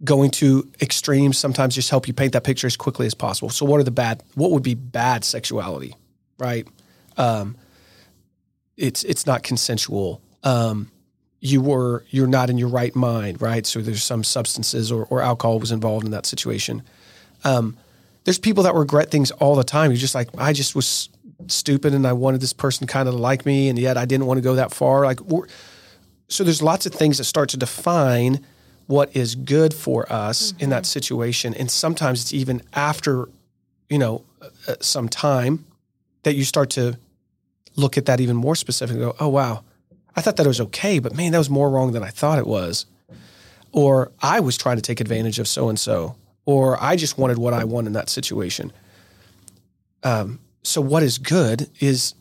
going 0.05 0.31
to 0.31 0.69
extremes 0.81 1.39
sometimes 1.39 1.75
just 1.75 1.91
help 1.91 2.07
you 2.07 2.15
paint 2.15 2.33
that 2.33 2.45
picture 2.45 2.67
as 2.67 2.77
quickly 2.77 3.07
as 3.07 3.15
possible. 3.15 3.51
So 3.51 3.65
what 3.67 3.81
are 3.81 3.85
the 3.85 3.91
bad, 3.91 4.23
what 4.35 4.51
would 4.51 4.63
be 4.63 4.75
bad 4.75 5.25
sexuality, 5.25 5.95
right? 6.39 6.67
Um, 7.17 7.57
it's, 8.79 9.05
it's 9.05 9.27
not 9.27 9.43
consensual. 9.43 10.23
Um, 10.43 10.91
you 11.41 11.61
were 11.61 12.05
you're 12.11 12.27
not 12.27 12.51
in 12.51 12.59
your 12.59 12.69
right 12.69 12.95
mind, 12.97 13.41
right? 13.41 13.65
So 13.67 13.81
there's 13.81 14.03
some 14.03 14.25
substances 14.25 14.91
or, 14.91 15.05
or 15.07 15.21
alcohol 15.21 15.61
was 15.61 15.71
involved 15.71 16.05
in 16.05 16.11
that 16.11 16.27
situation. 16.27 16.83
Um, 17.45 17.77
there's 18.25 18.39
people 18.39 18.65
that 18.65 18.75
regret 18.75 19.11
things 19.11 19.31
all 19.31 19.55
the 19.55 19.65
time. 19.65 19.91
You're 19.91 19.99
just 19.99 20.15
like, 20.15 20.29
I 20.37 20.53
just 20.53 20.75
was 20.75 21.09
stupid 21.47 21.95
and 21.95 22.07
I 22.07 22.13
wanted 22.13 22.41
this 22.41 22.53
person 22.53 22.87
kind 22.87 23.09
of 23.09 23.15
to 23.15 23.21
like 23.21 23.47
me, 23.47 23.69
and 23.69 23.79
yet 23.79 23.97
I 23.97 24.05
didn't 24.05 24.27
want 24.27 24.39
to 24.39 24.43
go 24.43 24.57
that 24.57 24.73
far. 24.73 25.05
Like, 25.05 25.21
so 26.29 26.45
there's 26.45 26.63
lots 26.63 26.87
of 26.87 26.93
things 26.93 27.19
that 27.19 27.25
start 27.25 27.49
to 27.51 27.57
define 27.57 28.45
what 28.87 29.15
is 29.15 29.35
good 29.35 29.73
for 29.73 30.11
us 30.13 30.55
in 30.59 30.71
that 30.71 30.87
situation, 30.87 31.55
and 31.55 31.71
sometimes 31.71 32.23
it's 32.23 32.33
even 32.33 32.63
after, 32.73 33.29
you 33.89 33.99
know, 33.99 34.25
uh, 34.43 34.75
some 34.81 35.09
time 35.09 35.65
that 36.25 36.35
you 36.35 36.45
start 36.45 36.71
to 36.71 36.99
look 37.79 37.97
at 37.97 38.07
that 38.07 38.21
even 38.21 38.37
more 38.37 38.57
specifically. 38.57 39.03
and 39.03 39.13
Go, 39.13 39.17
oh 39.25 39.29
wow, 39.29 39.65
I 40.17 40.21
thought 40.21 40.37
that 40.37 40.47
was 40.47 40.61
okay, 40.61 40.99
but 40.99 41.15
man, 41.15 41.33
that 41.33 41.39
was 41.39 41.49
more 41.49 41.71
wrong 41.71 41.93
than 41.93 42.03
I 42.03 42.11
thought 42.11 42.39
it 42.39 42.47
was. 42.47 42.87
Or 43.73 44.11
I 44.21 44.41
was 44.41 44.57
trying 44.57 44.77
to 44.77 44.83
take 44.83 45.01
advantage 45.01 45.39
of 45.39 45.47
so 45.47 45.69
and 45.69 45.79
so, 45.79 46.17
or 46.45 46.83
I 46.83 46.97
just 46.97 47.19
wanted 47.19 47.39
what 47.39 47.55
I 47.55 47.65
want 47.65 47.87
in 47.87 47.93
that 47.93 48.09
situation. 48.09 48.73
Um, 50.03 50.41
so, 50.63 50.81
what 50.81 51.03
is 51.03 51.19
good 51.19 51.71
is 51.81 52.15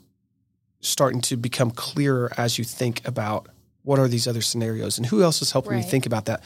starting 0.81 1.21
to 1.21 1.37
become 1.37 1.71
clearer 1.71 2.31
as 2.37 2.57
you 2.57 2.63
think 2.63 3.05
about 3.07 3.47
what 3.83 3.99
are 3.99 4.07
these 4.07 4.27
other 4.27 4.41
scenarios 4.41 4.97
and 4.97 5.07
who 5.07 5.23
else 5.23 5.41
is 5.41 5.51
helping 5.51 5.75
me 5.75 5.81
think 5.81 6.05
about 6.05 6.25
that. 6.25 6.43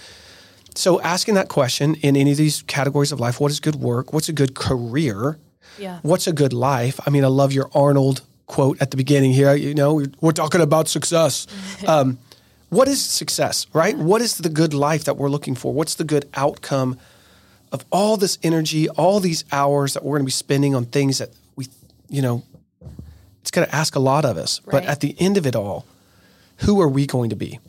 So, 0.76 1.02
asking 1.02 1.34
that 1.34 1.50
question 1.50 1.96
in 1.96 2.16
any 2.16 2.32
of 2.32 2.38
these 2.38 2.62
categories 2.64 3.12
of 3.12 3.20
life 3.20 3.40
what 3.40 3.52
is 3.52 3.60
good 3.60 3.76
work? 3.76 4.14
What's 4.14 4.30
a 4.30 4.34
good 4.34 4.56
career? 4.56 5.38
Yeah. 5.78 6.00
what's 6.02 6.28
a 6.28 6.34
good 6.34 6.54
life? 6.54 7.00
I 7.06 7.10
mean, 7.10 7.24
I 7.24 7.28
love 7.28 7.54
your 7.54 7.70
Arnold 7.74 8.22
quote 8.52 8.82
at 8.82 8.92
the 8.92 8.98
beginning 8.98 9.32
here. 9.32 9.56
You 9.56 9.74
know, 9.74 10.04
we're, 10.20 10.34
talking 10.34 10.62
about 10.62 10.88
success. 10.88 11.48
Um, 11.88 12.20
what 12.70 12.88
is 12.88 13.04
success, 13.04 13.66
right? 13.74 13.98
What 13.98 14.22
is 14.22 14.38
the 14.38 14.48
good 14.48 14.74
life 14.74 15.04
that 15.06 15.18
we're 15.18 15.30
looking 15.30 15.56
for? 15.56 15.74
What's 15.74 15.96
the 15.96 16.06
good 16.06 16.30
outcome 16.36 16.98
of 17.72 17.84
all 17.92 18.18
this 18.18 18.38
energy, 18.44 18.88
all 18.90 19.20
these 19.20 19.44
hours 19.52 19.94
that 19.94 20.04
we're 20.06 20.18
going 20.18 20.24
to 20.24 20.26
be 20.26 20.32
spending 20.32 20.76
on 20.76 20.86
things 20.86 21.18
that 21.18 21.32
we, 21.56 21.68
you 22.08 22.22
know, 22.22 22.44
it's 23.42 23.52
going 23.52 23.68
to 23.68 23.76
ask 23.76 23.96
a 23.96 24.00
lot 24.00 24.24
of 24.24 24.38
us. 24.38 24.60
But 24.60 24.86
at 24.86 25.02
the 25.02 25.16
end 25.20 25.38
of 25.38 25.46
it 25.46 25.56
all, 25.56 25.86
who 26.58 26.80
are 26.80 26.88
we 26.88 27.06
going 27.06 27.30
to 27.32 27.36
be? 27.36 27.60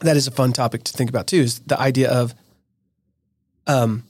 That 0.00 0.16
is 0.16 0.26
a 0.26 0.32
fun 0.32 0.52
topic 0.52 0.82
to 0.84 0.92
think 0.92 1.10
about 1.10 1.26
too. 1.26 1.40
Is 1.40 1.60
the 1.60 1.78
idea 1.78 2.10
of, 2.10 2.34
um, 3.66 4.04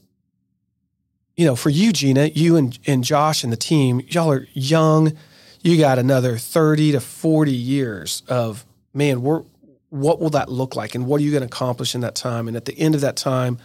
you 1.37 1.45
know, 1.45 1.57
for 1.57 1.71
you, 1.71 1.93
Gina, 1.93 2.27
you 2.27 2.57
and, 2.57 2.79
and 2.87 3.03
Josh 3.03 3.43
and 3.43 3.53
the 3.53 3.57
team, 3.57 4.01
y'all 4.09 4.31
are 4.31 4.47
young. 4.53 5.17
You 5.63 5.79
got 5.79 5.99
another 5.99 6.39
30 6.39 6.93
to 6.93 7.01
40 7.01 7.53
years 7.53 8.23
of, 8.29 8.65
man, 8.95 9.23
we're, 9.23 9.43
what 9.91 10.21
will 10.21 10.31
that 10.31 10.49
look 10.49 10.77
like? 10.77 10.95
And 10.95 11.07
what 11.07 11.21
are 11.21 11.25
you 11.25 11.31
going 11.31 11.43
to 11.43 11.47
accomplish 11.47 11.95
in 11.95 12.01
that 12.01 12.15
time? 12.15 12.49
And 12.49 12.57
at 12.57 12.65
the 12.65 12.79
end 12.79 12.95
of 12.95 13.03
that 13.03 13.17
time, 13.17 13.59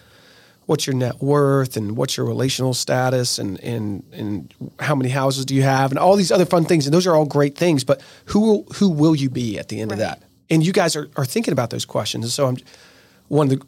what's 0.66 0.88
your 0.88 0.96
net 0.96 1.22
worth 1.22 1.78
and 1.78 1.96
what's 1.96 2.18
your 2.18 2.26
relational 2.26 2.74
status 2.74 3.40
and, 3.40 3.60
and, 3.62 4.04
and 4.12 4.54
how 4.80 4.96
many 4.96 5.10
houses 5.10 5.46
do 5.46 5.56
you 5.56 5.62
have 5.62 5.92
and 5.92 6.00
all 6.00 6.16
these 6.16 6.32
other 6.32 6.46
fun 6.46 6.66
things. 6.66 6.88
And 6.88 6.94
those 6.94 7.08
are 7.08 7.16
all 7.16 7.26
great 7.26 7.58
things, 7.58 7.84
but 7.84 8.02
who 8.26 8.40
will, 8.40 8.64
who 8.76 8.90
will 8.90 9.16
you 9.16 9.30
be 9.30 9.60
at 9.60 9.70
the 9.70 9.80
end 9.80 9.92
of 9.92 10.00
that? 10.00 10.24
And 10.50 10.66
you 10.66 10.74
guys 10.74 10.96
are, 10.96 11.10
are 11.16 11.26
thinking 11.26 11.52
about 11.52 11.70
those 11.70 11.86
questions. 11.86 12.26
And 12.26 12.32
so 12.32 12.48
I'm 12.48 12.58
one 13.28 13.52
of 13.52 13.60
the 13.60 13.66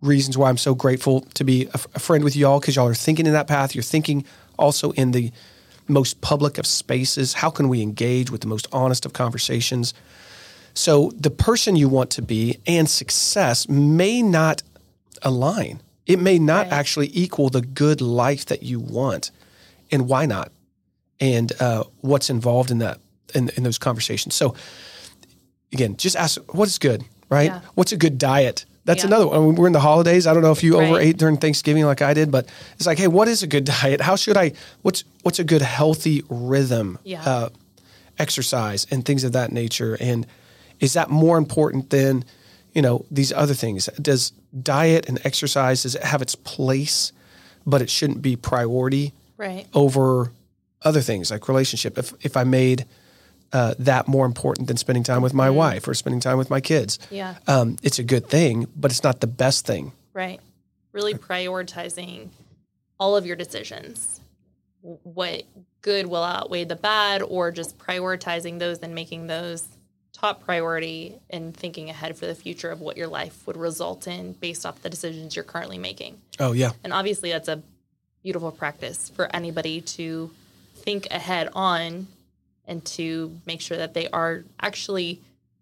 reasons 0.00 0.36
why 0.36 0.48
I'm 0.48 0.56
so 0.56 0.74
grateful 0.74 1.22
to 1.34 1.44
be 1.44 1.66
a, 1.66 1.80
a 1.94 1.98
friend 1.98 2.24
with 2.24 2.36
y'all 2.36 2.60
because 2.60 2.76
y'all 2.76 2.88
are 2.88 2.94
thinking 2.94 3.26
in 3.26 3.32
that 3.32 3.46
path. 3.46 3.74
You're 3.74 3.82
thinking 3.82 4.24
also 4.58 4.92
in 4.92 5.12
the 5.12 5.30
most 5.90 6.20
public 6.20 6.58
of 6.58 6.66
spaces. 6.66 7.34
How 7.34 7.50
can 7.50 7.68
we 7.68 7.82
engage 7.82 8.30
with 8.30 8.40
the 8.40 8.46
most 8.46 8.66
honest 8.72 9.04
of 9.06 9.12
conversations? 9.12 9.92
So 10.74 11.10
the 11.16 11.30
person 11.30 11.76
you 11.76 11.88
want 11.88 12.10
to 12.12 12.22
be 12.22 12.58
and 12.66 12.88
success 12.88 13.68
may 13.68 14.22
not 14.22 14.62
align. 15.22 15.82
It 16.06 16.18
may 16.18 16.38
not 16.38 16.66
Right. 16.66 16.72
actually 16.72 17.10
equal 17.12 17.50
the 17.50 17.60
good 17.60 18.00
life 18.00 18.46
that 18.46 18.62
you 18.62 18.80
want. 18.80 19.30
And 19.92 20.08
why 20.08 20.26
not? 20.26 20.52
And 21.18 21.52
uh, 21.60 21.84
what's 22.00 22.30
involved 22.30 22.70
in 22.70 22.78
that 22.78 22.98
in, 23.34 23.50
in 23.56 23.62
those 23.62 23.78
conversations. 23.78 24.34
So 24.34 24.54
again, 25.72 25.96
just 25.96 26.16
ask 26.16 26.40
what 26.54 26.66
is 26.68 26.78
good, 26.78 27.04
right? 27.28 27.50
Yeah. 27.50 27.60
What's 27.74 27.92
a 27.92 27.96
good 27.96 28.18
diet? 28.18 28.64
That's 28.86 29.02
Yeah. 29.02 29.08
another 29.08 29.26
one. 29.28 29.36
I 29.36 29.40
mean, 29.40 29.54
we're 29.56 29.66
in 29.66 29.72
the 29.72 29.80
holidays. 29.80 30.26
I 30.26 30.32
don't 30.32 30.42
know 30.42 30.52
if 30.52 30.62
you 30.62 30.78
Right. 30.78 30.88
overate 30.88 31.16
during 31.18 31.36
Thanksgiving 31.36 31.84
like 31.84 32.00
I 32.02 32.14
did, 32.14 32.30
but 32.30 32.46
it's 32.76 32.86
like, 32.86 32.98
hey, 32.98 33.08
what 33.08 33.28
is 33.28 33.42
a 33.42 33.46
good 33.46 33.64
diet? 33.64 34.00
How 34.00 34.16
should 34.16 34.36
I? 34.36 34.52
What's 34.82 35.04
what's 35.22 35.38
a 35.38 35.44
good 35.44 35.62
healthy 35.62 36.22
rhythm? 36.30 36.98
Yeah. 37.04 37.22
Uh, 37.22 37.48
exercise 38.18 38.86
and 38.90 39.04
things 39.04 39.24
of 39.24 39.32
that 39.32 39.52
nature. 39.52 39.96
And 40.00 40.26
is 40.78 40.92
that 40.94 41.10
more 41.10 41.38
important 41.38 41.90
than 41.90 42.24
you 42.74 42.82
know 42.82 43.04
these 43.10 43.32
other 43.32 43.54
things? 43.54 43.88
Does 44.00 44.32
diet 44.62 45.08
and 45.08 45.20
exercise 45.24 45.82
does 45.82 45.94
it 45.94 46.02
have 46.04 46.22
its 46.22 46.34
place, 46.34 47.12
but 47.66 47.82
it 47.82 47.90
shouldn't 47.90 48.22
be 48.22 48.36
priority 48.36 49.12
Right. 49.36 49.66
over 49.74 50.32
other 50.82 51.00
things 51.02 51.30
like 51.30 51.48
relationship. 51.48 51.98
If 51.98 52.14
if 52.22 52.36
I 52.36 52.44
made 52.44 52.86
uh, 53.52 53.74
that 53.78 54.06
more 54.08 54.26
important 54.26 54.68
than 54.68 54.76
spending 54.76 55.02
time 55.02 55.22
with 55.22 55.34
my 55.34 55.50
wife 55.50 55.86
or 55.88 55.94
spending 55.94 56.20
time 56.20 56.38
with 56.38 56.50
my 56.50 56.60
kids, 56.60 56.98
Yeah. 57.10 57.34
um, 57.46 57.76
it's 57.82 57.98
a 57.98 58.04
good 58.04 58.28
thing, 58.28 58.66
but 58.76 58.90
it's 58.90 59.02
not 59.02 59.20
the 59.20 59.26
best 59.26 59.66
thing. 59.66 59.92
Right. 60.12 60.40
Really 60.92 61.14
prioritizing 61.14 62.28
all 62.98 63.16
of 63.16 63.26
your 63.26 63.36
decisions. 63.36 64.20
What 64.82 65.42
good 65.82 66.06
will 66.06 66.22
outweigh 66.24 66.64
the 66.64 66.76
bad, 66.76 67.22
or 67.22 67.50
just 67.50 67.78
prioritizing 67.78 68.58
those 68.58 68.78
and 68.78 68.94
making 68.94 69.26
those 69.26 69.66
top 70.12 70.44
priority 70.44 71.14
and 71.30 71.56
thinking 71.56 71.88
ahead 71.88 72.16
for 72.16 72.26
the 72.26 72.34
future 72.34 72.70
of 72.70 72.80
what 72.80 72.96
your 72.96 73.06
life 73.08 73.46
would 73.46 73.56
result 73.56 74.06
in 74.06 74.32
based 74.34 74.66
off 74.66 74.82
the 74.82 74.90
decisions 74.90 75.34
you're 75.34 75.44
currently 75.44 75.78
making. 75.78 76.20
Oh 76.38 76.52
yeah, 76.52 76.72
And 76.84 76.92
obviously, 76.92 77.30
that's 77.30 77.48
a 77.48 77.62
beautiful 78.22 78.50
practice 78.52 79.08
for 79.08 79.34
anybody 79.34 79.80
to 79.80 80.30
think 80.74 81.06
ahead 81.10 81.48
on 81.54 82.06
and 82.70 82.84
to 82.84 83.36
make 83.46 83.60
sure 83.60 83.76
that 83.76 83.92
they 83.94 84.08
are 84.10 84.44
actually 84.60 85.20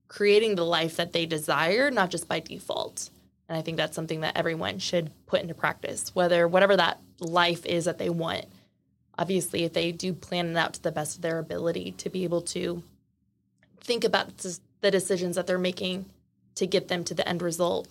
creating 0.09 0.55
the 0.55 0.65
life 0.65 0.97
that 0.97 1.13
they 1.15 1.25
desire, 1.27 1.91
not 1.91 2.11
just 2.11 2.29
by 2.29 2.39
default. 2.39 3.09
And 3.49 3.57
I 3.57 3.63
think 3.63 3.79
that's 3.79 3.97
something 3.97 4.21
that 4.21 4.37
everyone 4.37 4.79
should 4.79 5.11
put 5.27 5.41
into 5.41 5.55
practice, 5.55 6.15
whether 6.15 6.47
whatever 6.47 6.77
that 6.77 7.01
life 7.19 7.65
is 7.65 7.87
that 7.87 7.97
they 7.99 8.11
want. 8.11 8.45
Obviously, 9.19 9.65
if 9.65 9.73
they 9.73 9.91
do 9.91 10.13
plan 10.13 10.49
it 10.49 10.57
out 10.57 10.75
to 10.75 10.83
the 10.83 10.93
best 10.93 11.17
of 11.17 11.23
their 11.23 11.39
ability 11.39 11.93
to 11.93 12.11
be 12.11 12.25
able 12.25 12.43
to 12.43 12.83
think 13.81 14.05
about 14.05 14.37
the 14.83 14.91
decisions 14.91 15.35
that 15.37 15.47
they're 15.47 15.59
making 15.59 16.05
to 16.57 16.67
get 16.67 16.89
them 16.89 17.05
to 17.05 17.15
the 17.15 17.27
end 17.27 17.41
result 17.41 17.89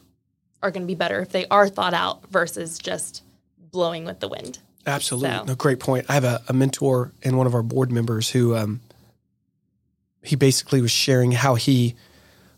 are 0.62 0.70
going 0.72 0.84
to 0.84 0.88
be 0.88 0.96
better 0.96 1.22
if 1.22 1.30
they 1.32 1.46
are 1.48 1.68
thought 1.68 1.94
out 1.94 2.26
versus 2.30 2.78
just 2.78 3.24
blowing 3.72 4.06
with 4.06 4.20
the 4.20 4.28
wind. 4.28 4.60
absolutely. 4.86 5.30
So- 5.30 5.44
No, 5.46 5.56
great 5.56 5.80
point. 5.80 6.06
I 6.08 6.14
have 6.14 6.24
a, 6.24 6.42
a 6.48 6.54
mentor 6.54 7.12
and 7.24 7.36
one 7.38 7.48
of 7.48 7.56
our 7.56 7.64
board 7.64 7.92
members 7.92 8.30
who 8.30 8.56
um, 8.56 8.80
he 10.28 10.36
basically 10.36 10.82
was 10.82 10.92
sharing 10.92 11.32
how 11.32 11.56
he 11.56 11.96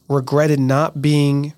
regretted 0.07 0.59
not 0.59 1.01
being 1.01 1.53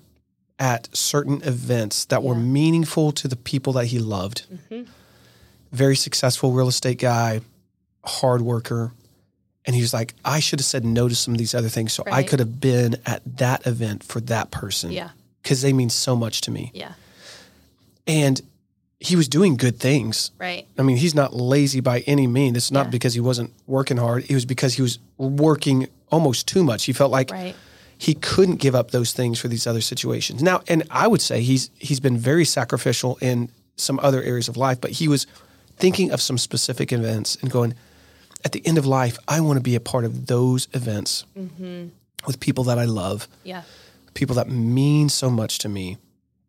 at 0.58 0.88
certain 0.96 1.42
events 1.42 2.04
that 2.06 2.22
were 2.22 2.34
meaningful 2.34 3.10
to 3.12 3.26
the 3.26 3.36
people 3.36 3.72
that 3.72 3.86
he 3.86 3.98
loved. 3.98 4.44
Mhm. 4.70 4.86
Very 5.72 5.96
successful 5.96 6.52
real 6.52 6.68
estate 6.68 6.98
guy, 6.98 7.40
hard 8.04 8.42
worker. 8.42 8.92
And 9.64 9.74
he 9.74 9.82
was 9.82 9.92
like, 9.94 10.14
I 10.24 10.40
should 10.40 10.58
have 10.60 10.66
said 10.66 10.84
no 10.84 11.08
to 11.08 11.14
some 11.14 11.32
of 11.34 11.38
these 11.38 11.54
other 11.54 11.68
things 11.68 11.92
so 11.92 12.02
I 12.10 12.22
could 12.22 12.38
have 12.40 12.60
been 12.60 12.96
at 13.06 13.22
that 13.38 13.66
event 13.66 14.02
for 14.04 14.20
that 14.22 14.50
person. 14.50 14.92
Yeah. 14.92 15.10
Because 15.42 15.62
they 15.62 15.72
mean 15.72 15.88
so 15.90 16.14
much 16.14 16.40
to 16.42 16.50
me. 16.50 16.70
Yeah. 16.74 16.92
And 18.06 18.40
he 19.00 19.16
was 19.16 19.28
doing 19.28 19.56
good 19.56 19.78
things. 19.80 20.30
Right. 20.38 20.66
I 20.78 20.82
mean, 20.82 20.96
he's 20.96 21.14
not 21.14 21.34
lazy 21.34 21.80
by 21.80 22.00
any 22.00 22.26
means. 22.26 22.56
It's 22.56 22.70
not 22.70 22.86
Yeah. 22.86 22.90
because 22.90 23.14
he 23.14 23.20
wasn't 23.20 23.52
working 23.66 23.96
hard. 23.96 24.24
It 24.28 24.34
was 24.34 24.44
because 24.44 24.74
he 24.74 24.82
was 24.82 24.98
working 25.16 25.88
almost 26.12 26.46
too 26.46 26.62
much. 26.62 26.84
He 26.84 26.92
felt 26.92 27.10
like 27.10 27.30
Right. 27.32 27.54
he 27.98 28.14
couldn't 28.14 28.56
give 28.56 28.74
up 28.74 28.90
those 28.90 29.12
things 29.12 29.38
for 29.40 29.48
these 29.48 29.66
other 29.66 29.80
situations. 29.80 30.42
Now, 30.42 30.60
and 30.68 30.82
I 30.90 31.06
would 31.08 31.22
say 31.22 31.40
he's 31.42 31.70
he's 31.78 32.00
been 32.00 32.18
very 32.18 32.44
sacrificial 32.44 33.16
in 33.20 33.48
some 33.76 33.98
other 34.02 34.22
areas 34.22 34.48
of 34.48 34.56
life, 34.56 34.78
but 34.80 34.90
he 34.92 35.08
was 35.08 35.26
thinking 35.78 36.12
of 36.12 36.20
some 36.20 36.38
specific 36.38 36.92
events 36.92 37.36
and 37.42 37.50
going, 37.50 37.74
at 38.44 38.52
the 38.52 38.62
end 38.66 38.78
of 38.78 38.86
life, 38.86 39.18
I 39.26 39.40
want 39.40 39.56
to 39.56 39.62
be 39.62 39.74
a 39.74 39.80
part 39.80 40.04
of 40.04 40.26
those 40.26 40.68
events 40.74 41.24
Mm-hmm. 41.36 41.88
with 42.26 42.38
people 42.38 42.64
that 42.64 42.78
I 42.78 42.84
love, 42.84 43.26
Yeah. 43.44 43.62
people 44.14 44.36
that 44.36 44.48
mean 44.48 45.08
so 45.08 45.30
much 45.30 45.58
to 45.58 45.68
me, 45.68 45.96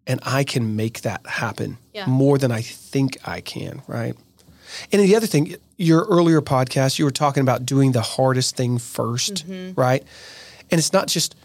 and 0.06 0.20
I 0.40 0.44
can 0.44 0.76
make 0.76 1.02
that 1.02 1.22
happen 1.26 1.78
Yeah. 1.94 2.06
more 2.08 2.38
than 2.38 2.52
I 2.52 2.62
think 2.62 3.18
I 3.26 3.42
can, 3.42 3.82
right? 3.88 4.16
And 4.92 5.02
the 5.02 5.16
other 5.16 5.28
thing, 5.28 5.56
your 5.84 6.06
earlier 6.06 6.42
podcast, 6.42 6.98
you 7.00 7.06
were 7.06 7.12
talking 7.12 7.42
about 7.42 7.66
doing 7.66 7.92
the 7.92 8.02
hardest 8.02 8.56
thing 8.56 8.78
1st 8.78 9.44
Mm-hmm. 9.46 9.80
right? 9.80 10.04
And 10.72 10.80
it's 10.80 10.94
not 10.94 11.08
just 11.08 11.36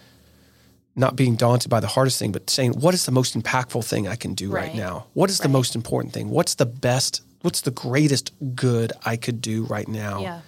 not 0.96 1.14
being 1.16 1.37
daunted 1.37 1.70
by 1.70 1.81
the 1.81 1.87
hardest 1.87 2.18
thing, 2.18 2.33
but 2.33 2.48
saying, 2.51 2.72
what 2.81 2.92
is 2.94 3.05
the 3.07 3.12
most 3.12 3.38
impactful 3.38 3.85
thing 3.85 4.09
I 4.09 4.16
can 4.16 4.35
do 4.35 4.51
right, 4.51 4.68
Right. 4.68 4.74
now? 4.74 5.07
What 5.14 5.31
is 5.31 5.38
the 5.38 5.48
most 5.48 5.74
important 5.77 6.12
thing? 6.14 6.31
What's 6.31 6.55
the 6.57 6.66
best, 6.66 7.22
what's 7.42 7.61
the 7.61 7.70
greatest 7.70 8.33
good 8.55 8.92
I 9.05 9.16
could 9.16 9.40
do 9.40 9.64
right 9.64 9.87
now? 9.88 10.20
Yeah. 10.20 10.40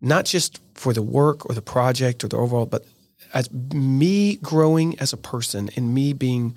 not 0.00 0.24
just 0.24 0.60
for 0.74 0.92
the 0.94 1.02
work 1.02 1.44
or 1.48 1.54
the 1.54 1.60
project 1.62 2.24
or 2.24 2.28
the 2.28 2.36
overall, 2.38 2.64
but 2.64 2.86
as 3.34 3.50
me 3.52 4.36
growing 4.36 4.98
as 4.98 5.12
a 5.12 5.16
person 5.18 5.68
and 5.76 5.92
me 5.92 6.12
being 6.14 6.56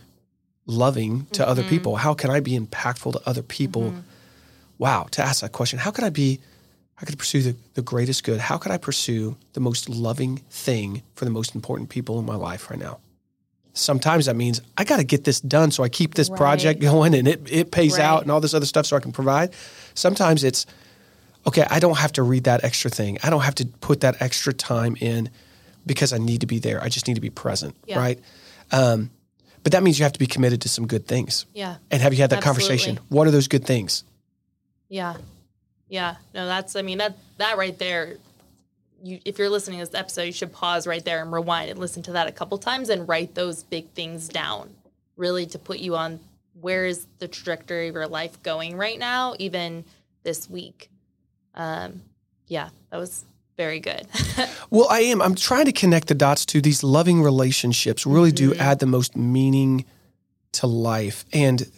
loving 0.66 1.26
to 1.34 1.46
other 1.46 1.64
people. 1.64 1.98
How 1.98 2.14
can 2.14 2.30
I 2.30 2.40
be 2.40 2.58
impactful 2.58 3.12
to 3.14 3.22
other 3.30 3.44
people? 3.44 3.94
Wow, 4.78 5.08
to 5.12 5.22
ask 5.22 5.42
that 5.42 5.52
question, 5.52 5.80
how 5.80 5.92
could 5.92 6.04
I 6.04 6.10
be? 6.10 6.40
How 6.96 7.06
could 7.06 7.16
I 7.16 7.18
pursue 7.18 7.42
the, 7.42 7.56
the 7.74 7.82
greatest 7.82 8.24
good? 8.24 8.40
How 8.40 8.58
could 8.58 8.72
I 8.72 8.78
pursue 8.78 9.36
the 9.54 9.60
most 9.60 9.90
loving 9.90 10.38
thing 10.50 11.02
for 11.16 11.26
the 11.26 11.32
most 11.32 11.56
important 11.56 11.90
people 11.90 12.20
in 12.20 12.26
my 12.26 12.36
life 12.36 12.70
right 12.70 12.80
now? 12.80 13.00
Sometimes 13.74 14.28
that 14.28 14.36
means 14.36 14.62
I 14.78 14.84
got 14.84 14.98
to 14.98 15.04
get 15.04 15.24
this 15.24 15.42
done 15.42 15.72
so 15.72 15.84
I 15.84 15.90
keep 15.90 16.14
this 16.14 16.30
project 16.30 16.80
going 16.80 17.16
and 17.16 17.28
it, 17.28 17.42
it 17.52 17.72
pays 17.72 17.94
Right. 17.98 18.04
out 18.06 18.22
and 18.22 18.32
all 18.32 18.40
this 18.40 18.54
other 18.54 18.68
stuff 18.68 18.86
so 18.86 18.96
I 18.96 19.00
can 19.00 19.12
provide. 19.12 19.54
Sometimes 19.96 20.44
it's 20.44 20.68
okay, 21.48 21.66
I 21.70 21.80
don't 21.80 21.98
have 21.98 22.12
to 22.14 22.24
read 22.24 22.44
that 22.44 22.64
extra 22.64 22.92
thing. 22.92 23.18
I 23.24 23.30
don't 23.32 23.42
have 23.42 23.56
to 23.56 23.66
put 23.66 24.02
that 24.02 24.22
extra 24.22 24.54
time 24.54 24.96
in 25.02 25.30
because 25.86 26.14
I 26.14 26.20
need 26.20 26.42
to 26.42 26.48
be 26.48 26.60
there. 26.60 26.82
I 26.82 26.88
just 26.90 27.08
need 27.08 27.16
to 27.16 27.22
be 27.22 27.32
present, 27.32 27.76
Yeah. 27.88 27.98
right? 27.98 28.20
Um, 28.72 29.10
but 29.64 29.72
that 29.72 29.82
means 29.82 29.98
you 29.98 30.04
have 30.04 30.14
to 30.14 30.20
be 30.20 30.28
committed 30.28 30.62
to 30.62 30.70
some 30.70 30.86
good 30.86 31.08
things. 31.08 31.46
Yeah. 31.54 31.78
And 31.90 32.02
have 32.02 32.14
you 32.14 32.20
had 32.22 32.30
that 32.30 32.38
Absolutely. 32.46 32.62
conversation? 32.78 33.00
What 33.10 33.28
are 33.28 33.32
those 33.32 33.48
good 33.48 33.66
things? 33.66 34.04
Yeah. 34.94 35.16
Yeah. 35.90 36.18
No, 36.36 36.46
that's 36.46 36.76
I 36.76 36.84
mean 36.84 37.00
that 37.00 37.18
that 37.40 37.58
right 37.58 37.78
there 37.80 38.18
you 39.02 39.20
if 39.26 39.40
you're 39.40 39.50
listening 39.50 39.80
to 39.80 39.86
this 39.88 40.00
episode, 40.00 40.22
you 40.22 40.32
should 40.32 40.54
pause 40.54 40.86
right 40.86 41.04
there 41.04 41.24
and 41.24 41.34
rewind 41.34 41.72
and 41.72 41.80
listen 41.80 42.04
to 42.04 42.12
that 42.12 42.28
a 42.28 42.32
couple 42.32 42.60
times 42.60 42.90
and 42.90 43.10
write 43.10 43.34
those 43.34 43.64
big 43.64 43.90
things 43.90 44.30
down. 44.30 44.70
Really 45.18 45.48
to 45.48 45.58
put 45.58 45.80
you 45.80 45.96
on 45.96 46.20
where 46.62 46.86
is 46.86 47.08
the 47.18 47.28
trajectory 47.28 47.88
of 47.88 47.96
your 47.96 48.08
life 48.08 48.44
going 48.44 48.78
right 48.78 49.00
now, 49.00 49.34
even 49.40 49.84
this 50.22 50.48
week. 50.48 50.92
Um 51.56 52.04
yeah, 52.48 52.70
that 52.92 52.98
was 52.98 53.26
very 53.58 53.80
good. 53.80 54.08
Well, 54.70 54.88
I 54.90 55.02
am. 55.02 55.22
I'm 55.22 55.36
trying 55.36 55.66
to 55.66 55.72
connect 55.72 56.08
the 56.08 56.16
dots 56.16 56.48
to 56.48 56.60
these 56.60 56.84
loving 56.84 57.22
relationships 57.22 58.08
really 58.08 58.32
do 58.32 58.56
add 58.56 58.80
the 58.80 58.88
most 58.88 59.16
meaning 59.16 59.86
to 60.54 60.66
life. 60.66 61.26
And 61.32 61.70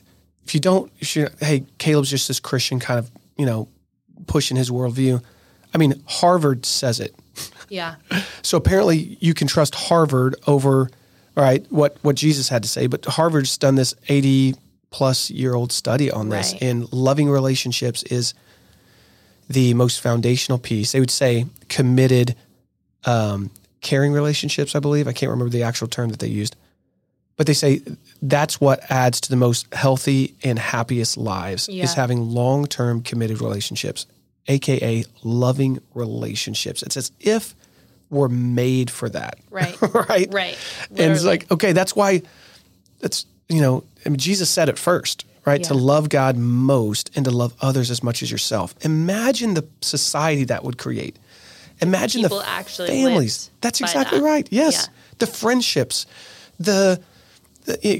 if 0.45 0.53
you 0.53 0.60
don't, 0.60 0.91
if 0.99 1.15
you 1.15 1.27
hey, 1.39 1.65
Caleb's 1.77 2.10
just 2.10 2.27
this 2.27 2.39
Christian 2.39 2.79
kind 2.79 2.99
of, 2.99 3.12
you 3.38 3.45
know, 3.45 3.67
pushing 4.27 4.58
his 4.58 4.69
worldview. 4.69 5.23
I 5.73 5.77
mean, 5.77 6.01
Harvard 6.08 6.65
says 6.65 6.99
it. 6.99 7.15
yeah. 7.69 7.95
So 8.41 8.58
apparently 8.58 9.17
you 9.19 9.34
can 9.34 9.47
trust 9.47 9.73
Harvard 9.73 10.36
over, 10.45 10.81
all 11.36 11.43
right, 11.43 11.65
what, 11.71 11.97
what 12.03 12.15
Jesus 12.15 12.47
had 12.47 12.62
to 12.62 12.69
say. 12.69 12.86
But 12.86 13.03
Harvard's 13.05 13.58
done 13.58 13.73
this 13.73 13.95
80 14.08 14.53
plus 14.91 15.31
year 15.31 15.55
old 15.55 15.71
study 15.71 16.12
on 16.12 16.29
this. 16.29 16.53
Right. 16.53 16.62
And 16.62 16.93
loving 16.93 17.27
relationships 17.27 18.03
is 18.03 18.36
the 19.49 19.73
most 19.73 19.99
foundational 19.99 20.60
piece. 20.60 20.91
They 20.91 20.99
would 20.99 21.10
say 21.10 21.47
committed, 21.69 22.36
um, 23.05 23.49
caring 23.81 24.13
relationships, 24.13 24.75
I 24.75 24.79
believe. 24.79 25.08
I 25.08 25.13
can't 25.13 25.31
remember 25.31 25.49
the 25.49 25.63
actual 25.63 25.88
term 25.88 26.10
that 26.10 26.19
they 26.19 26.27
used. 26.27 26.55
But 27.38 27.48
they 27.48 27.54
say 27.54 27.82
that's 28.21 28.62
what 28.62 28.80
adds 28.89 29.19
to 29.21 29.30
the 29.30 29.36
most 29.36 29.71
healthy 29.74 30.36
and 30.43 30.58
happiest 30.58 31.17
lives 31.17 31.67
Yeah. 31.67 31.84
is 31.84 31.93
having 31.93 32.30
long 32.30 32.65
term 32.65 33.02
committed 33.02 33.41
relationships, 33.41 34.06
aka 34.48 35.04
loving 35.24 35.80
relationships. 35.93 36.82
It's 36.82 36.95
as 36.98 37.12
if 37.19 37.54
we're 38.10 38.30
made 38.30 38.89
for 38.89 39.10
that. 39.10 39.39
Right. 39.50 39.76
right? 40.10 40.34
Right. 40.34 40.58
And 40.91 41.12
it's 41.12 41.26
like, 41.26 41.52
okay, 41.52 41.74
that's 41.74 41.95
why 41.95 42.21
that's 43.00 43.26
you 43.50 43.60
know, 43.62 43.84
I 44.06 44.10
mean 44.10 44.17
Jesus 44.17 44.50
said 44.50 44.69
it 44.69 44.78
first, 44.78 45.26
right? 45.45 45.62
To 45.65 45.74
love 45.74 46.08
God 46.10 46.38
most 46.38 47.12
and 47.15 47.26
to 47.26 47.32
love 47.32 47.54
others 47.62 47.91
as 47.91 48.02
much 48.02 48.24
as 48.24 48.32
yourself. 48.32 48.74
Imagine 48.86 49.56
the 49.56 49.65
society 49.82 50.45
that 50.45 50.63
would 50.63 50.78
create. 50.78 51.17
Imagine 51.82 52.21
People 52.21 52.38
the 52.39 52.88
families. 52.88 53.50
That's 53.60 53.82
exactly 53.82 54.19
that. 54.19 54.26
right. 54.26 54.48
Yes. 54.50 54.88
Yeah. 54.88 54.93
The 55.19 55.28
friendships, 55.28 56.06
the, 56.60 57.02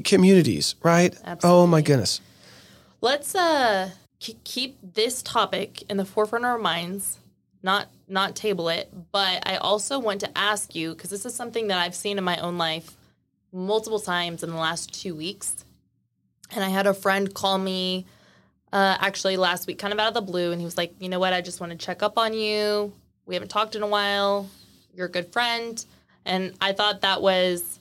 communities, 0.04 0.76
right? 0.84 1.16
Oh 1.44 1.66
my 1.68 1.82
goodness. 1.82 2.22
Let's 3.02 3.36
uh 3.36 3.92
k- 4.20 4.38
keep 4.44 4.78
this 4.82 5.22
topic 5.22 5.84
in 5.90 5.98
the 5.98 6.06
forefront 6.06 6.46
of 6.46 6.52
our 6.52 6.58
minds, 6.58 7.20
not 7.62 7.90
not 8.08 8.36
table 8.36 8.70
it, 8.70 8.92
but 9.12 9.48
I 9.48 9.58
also 9.58 10.00
want 10.00 10.22
to 10.22 10.38
ask 10.38 10.76
you 10.76 10.94
because 10.94 11.10
this 11.10 11.26
is 11.26 11.36
something 11.36 11.68
that 11.68 11.78
I've 11.80 11.96
seen 11.96 12.18
in 12.18 12.24
my 12.24 12.38
own 12.38 12.58
life 12.58 12.96
multiple 13.52 14.00
times 14.00 14.44
in 14.44 14.50
the 14.50 14.56
last 14.58 14.94
2 15.02 15.16
weeks. 15.16 15.64
And 16.52 16.64
I 16.64 16.70
had 16.70 16.88
a 16.88 16.94
friend 16.94 17.34
call 17.34 17.58
me 17.58 18.06
uh 18.74 18.98
actually 19.00 19.38
last 19.38 19.68
week 19.68 19.78
kind 19.78 19.94
of 19.94 20.00
out 20.00 20.10
of 20.10 20.14
the 20.14 20.22
blue 20.22 20.52
and 20.52 20.60
he 20.62 20.66
was 20.66 20.78
like, 20.78 20.94
"You 21.00 21.10
know 21.10 21.20
what? 21.20 21.34
I 21.34 21.42
just 21.42 21.60
want 21.60 21.72
to 21.72 21.78
check 21.78 22.02
up 22.04 22.18
on 22.18 22.34
you. 22.34 22.94
We 23.26 23.36
haven't 23.36 23.50
talked 23.50 23.76
in 23.76 23.84
a 23.84 23.88
while. 23.88 24.50
You're 24.94 25.08
a 25.08 25.12
good 25.12 25.32
friend." 25.32 25.84
And 26.26 26.54
I 26.60 26.74
thought 26.74 27.02
that 27.02 27.22
was 27.22 27.80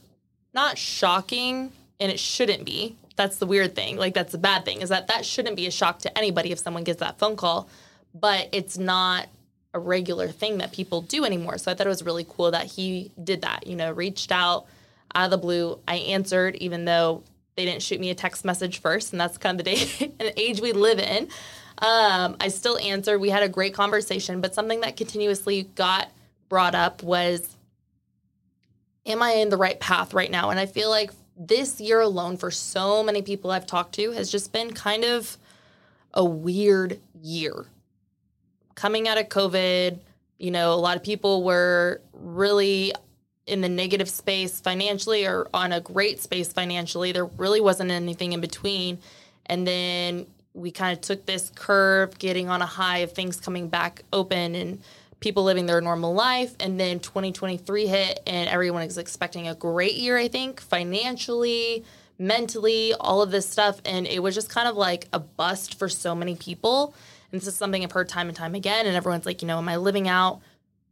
not 0.55 0.79
shocking 0.79 1.73
and 2.01 2.11
it 2.11 2.21
shouldn't 2.21 2.65
be. 2.65 2.97
That's 3.17 3.37
the 3.37 3.47
weird 3.47 3.75
thing. 3.75 3.97
Like 3.97 4.15
that's 4.15 4.33
the 4.33 4.39
bad 4.39 4.65
thing 4.65 4.83
is 4.83 4.89
that 4.89 5.07
that 5.09 5.25
shouldn't 5.25 5.57
be 5.57 5.67
a 5.67 5.71
shock 5.71 6.01
to 6.01 6.19
anybody 6.19 6.53
if 6.53 6.59
someone 6.59 6.85
gets 6.85 7.01
that 7.01 7.19
phone 7.19 7.37
call 7.37 7.69
but 8.15 8.49
it's 8.53 8.79
not 8.79 9.27
a 9.75 9.79
regular 9.79 10.29
thing 10.29 10.59
that 10.59 10.73
people 10.73 11.03
do 11.03 11.25
anymore. 11.25 11.59
So 11.59 11.71
i 11.71 11.75
thought 11.75 11.87
it 11.87 11.91
was 11.91 12.05
really 12.05 12.27
cool 12.29 12.53
that 12.53 12.67
he 12.67 13.11
did 13.23 13.43
that 13.43 13.67
you 13.67 13.77
know 13.77 13.91
reached 13.91 14.31
out 14.31 14.67
out 15.15 15.27
of 15.27 15.31
the 15.31 15.39
blue. 15.39 15.79
I 15.87 15.97
answered 15.97 16.55
even 16.57 16.85
though 16.85 17.23
they 17.57 17.65
didn't 17.65 17.83
shoot 17.83 18.01
me 18.01 18.11
a 18.11 18.15
text 18.15 18.45
message 18.45 18.81
first 18.81 19.13
and 19.13 19.21
that's 19.21 19.37
kind 19.37 19.59
of 19.59 19.65
the 19.65 19.75
day 19.75 20.13
and 20.21 20.33
age 20.37 20.61
we 20.61 20.73
live 20.73 20.99
in. 20.99 21.29
Um, 21.79 22.37
i 22.41 22.49
still 22.49 22.79
answered. 22.79 23.19
We 23.19 23.31
had 23.31 23.43
a 23.43 23.49
great 23.49 23.75
conversation 23.75 24.41
but 24.41 24.55
something 24.55 24.81
that 24.83 24.97
continuously 24.97 25.65
got 25.75 26.09
brought 26.49 26.77
up 26.77 27.03
was 27.03 27.54
am 29.07 29.23
I 29.23 29.33
in 29.33 29.49
the 29.49 29.57
right 29.57 29.79
path 29.79 30.15
right 30.15 30.31
now? 30.31 30.51
And 30.51 30.59
I 30.59 30.67
feel 30.67 30.91
like 30.91 31.11
this 31.37 31.81
year 31.81 32.01
alone, 32.01 32.37
for 32.37 32.51
so 32.51 33.03
many 33.03 33.23
people 33.23 33.51
I've 33.51 33.67
talked 33.67 33.95
to, 33.97 34.13
has 34.13 34.31
just 34.31 34.53
been 34.53 34.73
kind 34.73 35.05
of 35.05 35.37
a 36.13 36.25
weird 36.25 37.01
year. 37.21 37.67
Coming 38.75 39.09
out 39.09 39.19
of 39.19 39.29
COVID, 39.29 39.99
you 40.39 40.51
know, 40.51 40.73
a 40.73 40.77
lot 40.77 40.97
of 40.97 41.03
people 41.03 41.43
were 41.43 42.01
really 42.13 42.93
in 43.47 43.61
the 43.61 43.69
negative 43.69 44.09
space 44.09 44.61
financially 44.61 45.27
or 45.27 45.49
on 45.53 45.73
a 45.73 45.81
great 45.81 46.21
space 46.21 46.53
financially. 46.53 47.13
There 47.13 47.27
really 47.27 47.61
wasn't 47.61 47.91
anything 47.91 48.33
in 48.33 48.41
between. 48.41 48.99
And 49.47 49.67
then 49.67 50.27
we 50.55 50.71
kind 50.71 50.97
of 50.97 51.01
took 51.03 51.27
this 51.27 51.51
curve, 51.55 52.19
getting 52.19 52.49
on 52.49 52.63
a 52.63 52.67
high 52.67 52.99
of 52.99 53.13
things 53.13 53.41
coming 53.41 53.69
back 53.69 54.03
open 54.13 54.55
and 54.55 54.81
people 55.25 55.43
living 55.43 55.65
their 55.65 55.81
normal 55.81 56.15
life. 56.15 56.55
And 56.61 56.79
then 56.79 57.01
2023 57.01 57.87
hit, 57.87 58.21
and 58.27 58.49
everyone 58.49 58.83
is 58.83 58.99
expecting 58.99 59.49
a 59.49 59.55
great 59.55 59.95
year, 59.95 60.19
I 60.19 60.29
think, 60.29 60.61
financially, 60.61 61.83
mentally, 62.19 62.93
all 63.01 63.23
of 63.23 63.31
this 63.31 63.49
stuff. 63.49 63.81
And 63.87 64.07
it 64.07 64.23
was 64.23 64.35
just 64.35 64.51
kind 64.51 64.69
of 64.69 64.77
like 64.77 65.09
a 65.13 65.19
bust 65.19 65.79
for 65.79 65.89
so 65.89 66.15
many 66.15 66.37
people. 66.37 66.95
And 67.33 67.41
this 67.41 67.49
is 67.49 67.57
something 67.57 67.83
I've 67.83 67.91
heard 67.91 68.09
time 68.09 68.29
and 68.29 68.37
time 68.37 68.55
again. 68.55 68.87
And 68.87 68.95
everyone's 68.95 69.25
like, 69.25 69.41
you 69.41 69.49
know, 69.49 69.59
am 69.59 69.69
I 69.69 69.77
living 69.77 70.07
out 70.09 70.41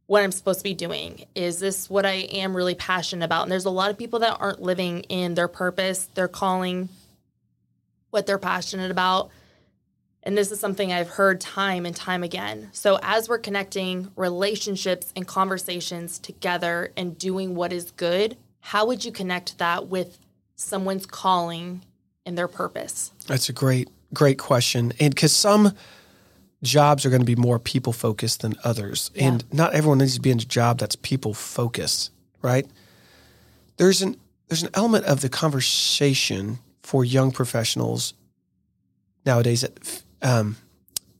what 0.06 0.22
I'm 0.22 0.32
supposed 0.32 0.60
to 0.60 0.64
be 0.64 0.74
doing? 0.74 1.26
Is 1.34 1.60
this 1.60 1.90
what 1.90 2.06
I 2.06 2.12
am 2.12 2.56
really 2.56 2.74
passionate 2.74 3.26
about? 3.26 3.42
And 3.42 3.52
there's 3.52 3.66
a 3.66 3.70
lot 3.70 3.90
of 3.90 3.98
people 3.98 4.20
that 4.20 4.38
aren't 4.40 4.62
living 4.62 5.00
in 5.10 5.34
their 5.34 5.46
purpose, 5.46 6.08
their 6.14 6.26
calling, 6.26 6.88
what 8.10 8.26
they're 8.26 8.38
passionate 8.38 8.90
about. 8.90 9.30
And 10.24 10.38
this 10.38 10.52
is 10.52 10.60
something 10.60 10.92
I've 10.92 11.08
heard 11.08 11.40
time 11.40 11.84
and 11.84 11.94
time 11.96 12.22
again. 12.22 12.68
So, 12.72 12.98
as 13.02 13.28
we're 13.28 13.38
connecting 13.38 14.10
relationships 14.16 15.12
and 15.16 15.26
conversations 15.26 16.18
together 16.18 16.92
and 16.96 17.18
doing 17.18 17.54
what 17.54 17.72
is 17.72 17.90
good, 17.92 18.36
how 18.60 18.86
would 18.86 19.04
you 19.04 19.10
connect 19.10 19.58
that 19.58 19.88
with 19.88 20.18
someone's 20.54 21.06
calling 21.06 21.82
and 22.24 22.38
their 22.38 22.46
purpose? 22.48 23.10
That's 23.26 23.48
a 23.48 23.52
great, 23.52 23.88
great 24.14 24.38
question. 24.38 24.92
And 25.00 25.12
because 25.12 25.32
some 25.34 25.72
jobs 26.62 27.04
are 27.04 27.10
going 27.10 27.20
to 27.22 27.26
be 27.26 27.34
more 27.34 27.58
people 27.58 27.92
focused 27.92 28.42
than 28.42 28.54
others, 28.62 29.10
Yeah. 29.14 29.24
and 29.28 29.44
not 29.52 29.74
everyone 29.74 29.98
needs 29.98 30.14
to 30.14 30.20
be 30.20 30.30
in 30.30 30.38
a 30.38 30.44
job 30.44 30.78
that's 30.78 30.94
people 30.94 31.34
focused, 31.34 32.12
right? 32.40 32.66
There's 33.76 34.02
an 34.02 34.16
there's 34.48 34.62
an 34.62 34.70
element 34.74 35.06
of 35.06 35.22
the 35.22 35.30
conversation 35.30 36.58
for 36.82 37.04
young 37.06 37.32
professionals 37.32 38.12
nowadays 39.24 39.62
that 39.62 40.02
um, 40.22 40.56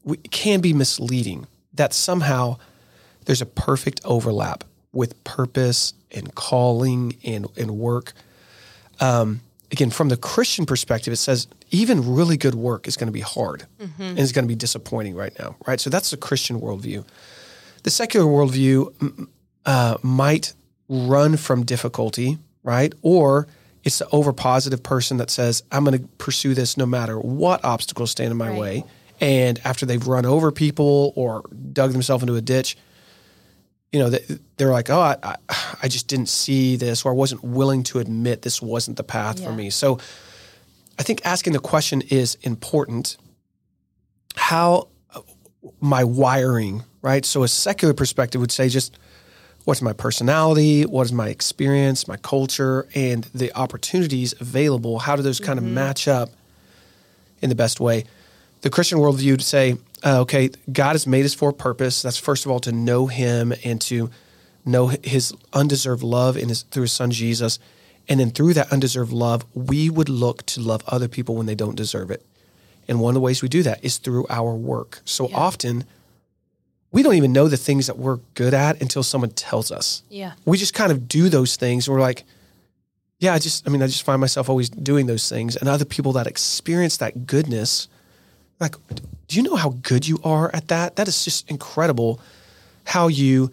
we, 0.04 0.16
can 0.16 0.60
be 0.60 0.72
misleading. 0.72 1.46
That 1.74 1.94
somehow 1.94 2.58
there's 3.24 3.40
a 3.40 3.46
perfect 3.46 4.00
overlap 4.04 4.64
with 4.92 5.22
purpose 5.24 5.94
and 6.10 6.34
calling 6.34 7.16
and 7.24 7.46
and 7.56 7.78
work 7.78 8.12
again, 9.72 9.90
from 9.90 10.08
the 10.08 10.16
Christian 10.16 10.66
perspective, 10.66 11.12
it 11.12 11.16
says 11.16 11.48
even 11.70 12.14
really 12.14 12.36
good 12.36 12.54
work 12.54 12.86
is 12.86 12.96
going 12.96 13.08
to 13.08 13.12
be 13.12 13.20
hard 13.20 13.66
and 13.98 14.18
it's 14.18 14.32
going 14.32 14.44
to 14.44 14.48
be 14.48 14.54
disappointing 14.54 15.14
right 15.14 15.36
now, 15.38 15.56
right? 15.66 15.80
So 15.80 15.90
that's 15.90 16.10
the 16.10 16.16
Christian 16.16 16.60
worldview. 16.60 17.04
The 17.82 17.90
secular 17.90 18.26
worldview 18.26 19.28
uh, 19.66 19.96
might 20.02 20.52
run 20.88 21.36
from 21.36 21.64
difficulty, 21.64 22.38
right? 22.62 22.92
Or 23.02 23.48
it's 23.84 23.98
the 23.98 24.08
over 24.10 24.32
positive 24.32 24.82
person 24.82 25.16
that 25.16 25.30
says, 25.30 25.62
I'm 25.72 25.84
going 25.84 25.98
to 26.00 26.06
pursue 26.18 26.54
this 26.54 26.76
no 26.76 26.86
matter 26.86 27.18
what 27.18 27.64
obstacles 27.64 28.10
stand 28.12 28.30
in 28.30 28.36
my 28.36 28.50
Right. 28.50 28.58
way. 28.60 28.84
And 29.20 29.60
after 29.64 29.86
they've 29.86 30.06
run 30.06 30.24
over 30.26 30.50
people 30.52 31.12
or 31.16 31.42
dug 31.72 31.92
themselves 31.92 32.22
into 32.22 32.34
a 32.36 32.40
ditch, 32.40 32.76
you 33.92 33.98
know, 33.98 34.10
they- 34.10 34.38
they're 34.56 34.70
like, 34.72 34.88
oh, 34.90 35.00
I, 35.00 35.36
I, 35.82 35.88
just 35.88 36.06
didn't 36.08 36.28
see 36.28 36.76
this, 36.76 37.04
or 37.04 37.12
I 37.12 37.14
wasn't 37.14 37.44
willing 37.44 37.82
to 37.84 37.98
admit 37.98 38.42
this 38.42 38.62
wasn't 38.62 38.96
the 38.96 39.04
path 39.04 39.42
for 39.42 39.52
me. 39.52 39.68
So 39.70 39.98
I 40.98 41.02
think 41.02 41.20
asking 41.24 41.52
the 41.52 41.58
question 41.58 42.02
is 42.02 42.36
important. 42.42 43.16
How 44.36 44.88
uh, 45.14 45.20
my 45.80 46.04
wiring, 46.04 46.84
right? 47.02 47.24
So 47.24 47.42
a 47.42 47.48
secular 47.48 47.94
perspective 47.94 48.40
would 48.40 48.52
say 48.52 48.68
just 48.68 48.96
what's 49.64 49.82
my 49.82 49.92
personality, 49.92 50.84
what 50.84 51.02
is 51.02 51.12
my 51.12 51.28
experience, 51.28 52.08
my 52.08 52.16
culture, 52.16 52.86
and 52.94 53.24
the 53.34 53.52
opportunities 53.54 54.34
available. 54.40 55.00
How 55.00 55.16
do 55.16 55.22
those 55.22 55.40
kind 55.40 55.58
of 55.58 55.64
match 55.64 56.08
up 56.08 56.30
in 57.40 57.48
the 57.48 57.54
best 57.54 57.80
way? 57.80 58.04
The 58.62 58.70
Christian 58.70 58.98
worldview 58.98 59.38
to 59.38 59.44
say, 59.44 59.76
uh, 60.04 60.20
okay, 60.20 60.50
God 60.72 60.92
has 60.92 61.06
made 61.06 61.24
us 61.24 61.34
for 61.34 61.50
a 61.50 61.52
purpose. 61.52 62.02
That's 62.02 62.16
first 62.16 62.44
of 62.44 62.50
all 62.50 62.60
to 62.60 62.72
know 62.72 63.06
Him 63.06 63.52
and 63.64 63.80
to 63.82 64.10
know 64.64 64.88
His 64.88 65.32
undeserved 65.52 66.02
love 66.02 66.36
in 66.36 66.48
his, 66.48 66.62
through 66.62 66.82
His 66.82 66.92
Son 66.92 67.10
Jesus, 67.10 67.58
and 68.08 68.18
then 68.18 68.30
through 68.30 68.54
that 68.54 68.72
undeserved 68.72 69.12
love, 69.12 69.44
we 69.54 69.88
would 69.88 70.08
look 70.08 70.44
to 70.46 70.60
love 70.60 70.82
other 70.88 71.08
people 71.08 71.36
when 71.36 71.46
they 71.46 71.54
don't 71.54 71.76
deserve 71.76 72.10
it. 72.10 72.24
And 72.88 73.00
one 73.00 73.10
of 73.10 73.14
the 73.14 73.20
ways 73.20 73.42
we 73.42 73.48
do 73.48 73.62
that 73.62 73.84
is 73.84 73.98
through 73.98 74.26
our 74.28 74.54
work. 74.54 75.00
So 75.04 75.28
Yeah. 75.28 75.36
often, 75.36 75.84
we 76.92 77.02
don't 77.02 77.14
even 77.14 77.32
know 77.32 77.48
the 77.48 77.56
things 77.56 77.86
that 77.86 77.98
we're 77.98 78.18
good 78.34 78.54
at 78.54 78.80
until 78.80 79.02
someone 79.02 79.30
tells 79.30 79.72
us 79.72 80.02
Yeah. 80.10 80.32
we 80.44 80.58
just 80.58 80.74
kind 80.74 80.92
of 80.92 81.08
do 81.08 81.28
those 81.28 81.56
things. 81.56 81.88
We're 81.88 82.00
like, 82.00 82.24
yeah, 83.18 83.32
I 83.34 83.38
just, 83.38 83.66
I 83.66 83.70
mean, 83.70 83.82
I 83.82 83.86
just 83.86 84.02
find 84.02 84.20
myself 84.20 84.48
always 84.48 84.68
doing 84.68 85.06
those 85.06 85.28
things. 85.28 85.56
And 85.56 85.68
other 85.68 85.84
people 85.84 86.12
that 86.12 86.26
experience 86.26 86.98
that 86.98 87.26
goodness, 87.26 87.88
like, 88.60 88.74
do 89.28 89.36
you 89.36 89.42
know 89.42 89.56
how 89.56 89.70
good 89.82 90.06
you 90.06 90.18
are 90.22 90.50
at 90.54 90.68
that? 90.68 90.96
That 90.96 91.08
is 91.08 91.24
just 91.24 91.48
incredible 91.48 92.20
how 92.84 93.08
you, 93.08 93.50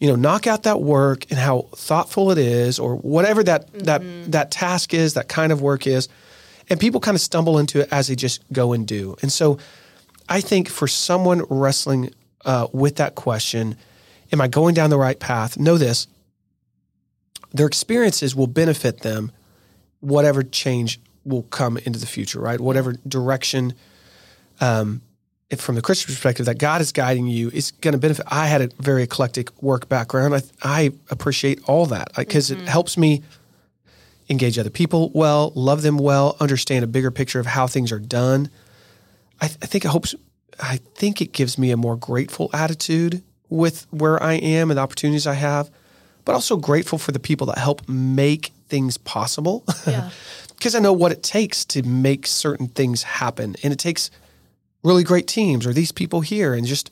you 0.00 0.08
know, 0.08 0.16
knock 0.16 0.46
out 0.46 0.64
that 0.64 0.80
work 0.80 1.26
and 1.30 1.38
how 1.38 1.68
thoughtful 1.76 2.30
it 2.30 2.38
is 2.38 2.78
or 2.78 2.96
whatever 2.96 3.44
that, 3.44 3.72
that, 3.84 4.00
mm-hmm. 4.00 4.30
that 4.30 4.50
task 4.50 4.92
is, 4.94 5.14
that 5.14 5.28
kind 5.28 5.52
of 5.52 5.60
work 5.62 5.86
is. 5.86 6.08
And 6.68 6.80
people 6.80 6.98
kind 7.00 7.14
of 7.14 7.20
stumble 7.20 7.58
into 7.58 7.80
it 7.80 7.88
as 7.92 8.08
they 8.08 8.16
just 8.16 8.42
go 8.52 8.72
and 8.72 8.86
do. 8.86 9.16
And 9.20 9.30
so 9.30 9.58
I 10.28 10.40
think 10.40 10.68
for 10.68 10.88
someone 10.88 11.44
wrestling 11.50 12.14
uh, 12.44 12.68
with 12.72 12.96
that 12.96 13.14
question, 13.14 13.76
am 14.32 14.40
I 14.40 14.48
going 14.48 14.74
down 14.74 14.90
the 14.90 14.98
right 14.98 15.18
path? 15.18 15.58
Know 15.58 15.78
this 15.78 16.06
their 17.52 17.66
experiences 17.66 18.34
will 18.34 18.46
benefit 18.46 19.00
them, 19.00 19.30
whatever 20.00 20.42
change 20.42 21.00
will 21.24 21.42
come 21.44 21.76
into 21.78 21.98
the 21.98 22.06
future, 22.06 22.40
right? 22.40 22.60
Whatever 22.60 22.94
direction, 23.06 23.74
um, 24.60 25.02
if 25.50 25.60
from 25.60 25.74
the 25.74 25.82
Christian 25.82 26.06
perspective, 26.06 26.46
that 26.46 26.58
God 26.58 26.80
is 26.80 26.92
guiding 26.92 27.26
you 27.26 27.50
is 27.50 27.70
going 27.70 27.92
to 27.92 27.98
benefit. 27.98 28.24
I 28.30 28.46
had 28.46 28.62
a 28.62 28.68
very 28.78 29.02
eclectic 29.02 29.62
work 29.62 29.88
background. 29.88 30.34
I, 30.34 30.42
I 30.62 30.92
appreciate 31.10 31.60
all 31.66 31.86
that 31.86 32.08
because 32.16 32.50
it 32.50 32.60
helps 32.60 32.96
me 32.96 33.22
engage 34.30 34.58
other 34.58 34.70
people 34.70 35.10
well, 35.14 35.52
love 35.54 35.82
them 35.82 35.98
well, 35.98 36.36
understand 36.40 36.84
a 36.84 36.88
bigger 36.88 37.10
picture 37.10 37.38
of 37.38 37.46
how 37.46 37.66
things 37.66 37.92
are 37.92 37.98
done. 37.98 38.50
I, 39.40 39.46
I 39.46 39.48
think 39.48 39.84
it 39.84 39.88
hopes. 39.88 40.14
I 40.60 40.80
think 40.94 41.20
it 41.20 41.32
gives 41.32 41.58
me 41.58 41.70
a 41.70 41.76
more 41.76 41.96
grateful 41.96 42.50
attitude 42.52 43.22
with 43.48 43.86
where 43.90 44.22
I 44.22 44.34
am 44.34 44.70
and 44.70 44.78
the 44.78 44.82
opportunities 44.82 45.26
I 45.26 45.34
have, 45.34 45.70
but 46.24 46.34
also 46.34 46.56
grateful 46.56 46.98
for 46.98 47.12
the 47.12 47.18
people 47.18 47.46
that 47.48 47.58
help 47.58 47.88
make 47.88 48.52
things 48.68 48.96
possible. 48.98 49.64
Yeah. 49.86 50.10
Because 50.62 50.76
I 50.76 50.78
know 50.78 50.92
what 50.92 51.10
it 51.10 51.24
takes 51.24 51.64
to 51.64 51.82
make 51.82 52.24
certain 52.24 52.68
things 52.68 53.02
happen, 53.02 53.56
and 53.64 53.72
it 53.72 53.80
takes 53.80 54.12
really 54.84 55.02
great 55.02 55.26
teams 55.26 55.66
or 55.66 55.72
these 55.72 55.90
people 55.90 56.20
here, 56.20 56.54
and 56.54 56.64
just 56.64 56.88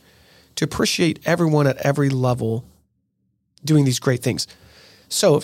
to 0.57 0.65
appreciate 0.65 1.21
everyone 1.25 1.69
at 1.69 1.77
every 1.77 2.09
level 2.09 2.65
doing 3.65 3.85
these 3.85 4.01
great 4.01 4.25
things. 4.25 4.49
So, 5.09 5.43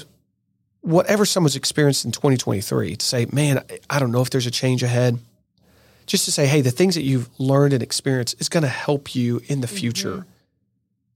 whatever 0.80 1.24
someone's 1.24 1.54
experienced 1.54 2.04
in 2.04 2.10
2023, 2.10 2.96
to 2.96 3.06
say, 3.06 3.26
man, 3.30 3.62
I 3.88 4.00
don't 4.00 4.10
know 4.10 4.22
if 4.22 4.30
there's 4.30 4.46
a 4.46 4.50
change 4.50 4.82
ahead 4.82 5.20
just 6.06 6.24
to 6.26 6.32
say, 6.32 6.46
hey, 6.46 6.60
the 6.60 6.70
things 6.70 6.94
that 6.94 7.02
you've 7.02 7.28
learned 7.38 7.72
and 7.72 7.82
experienced 7.82 8.40
is 8.40 8.48
going 8.48 8.62
to 8.62 8.68
help 8.68 9.14
you 9.14 9.42
in 9.46 9.60
the 9.60 9.66
future. 9.66 10.24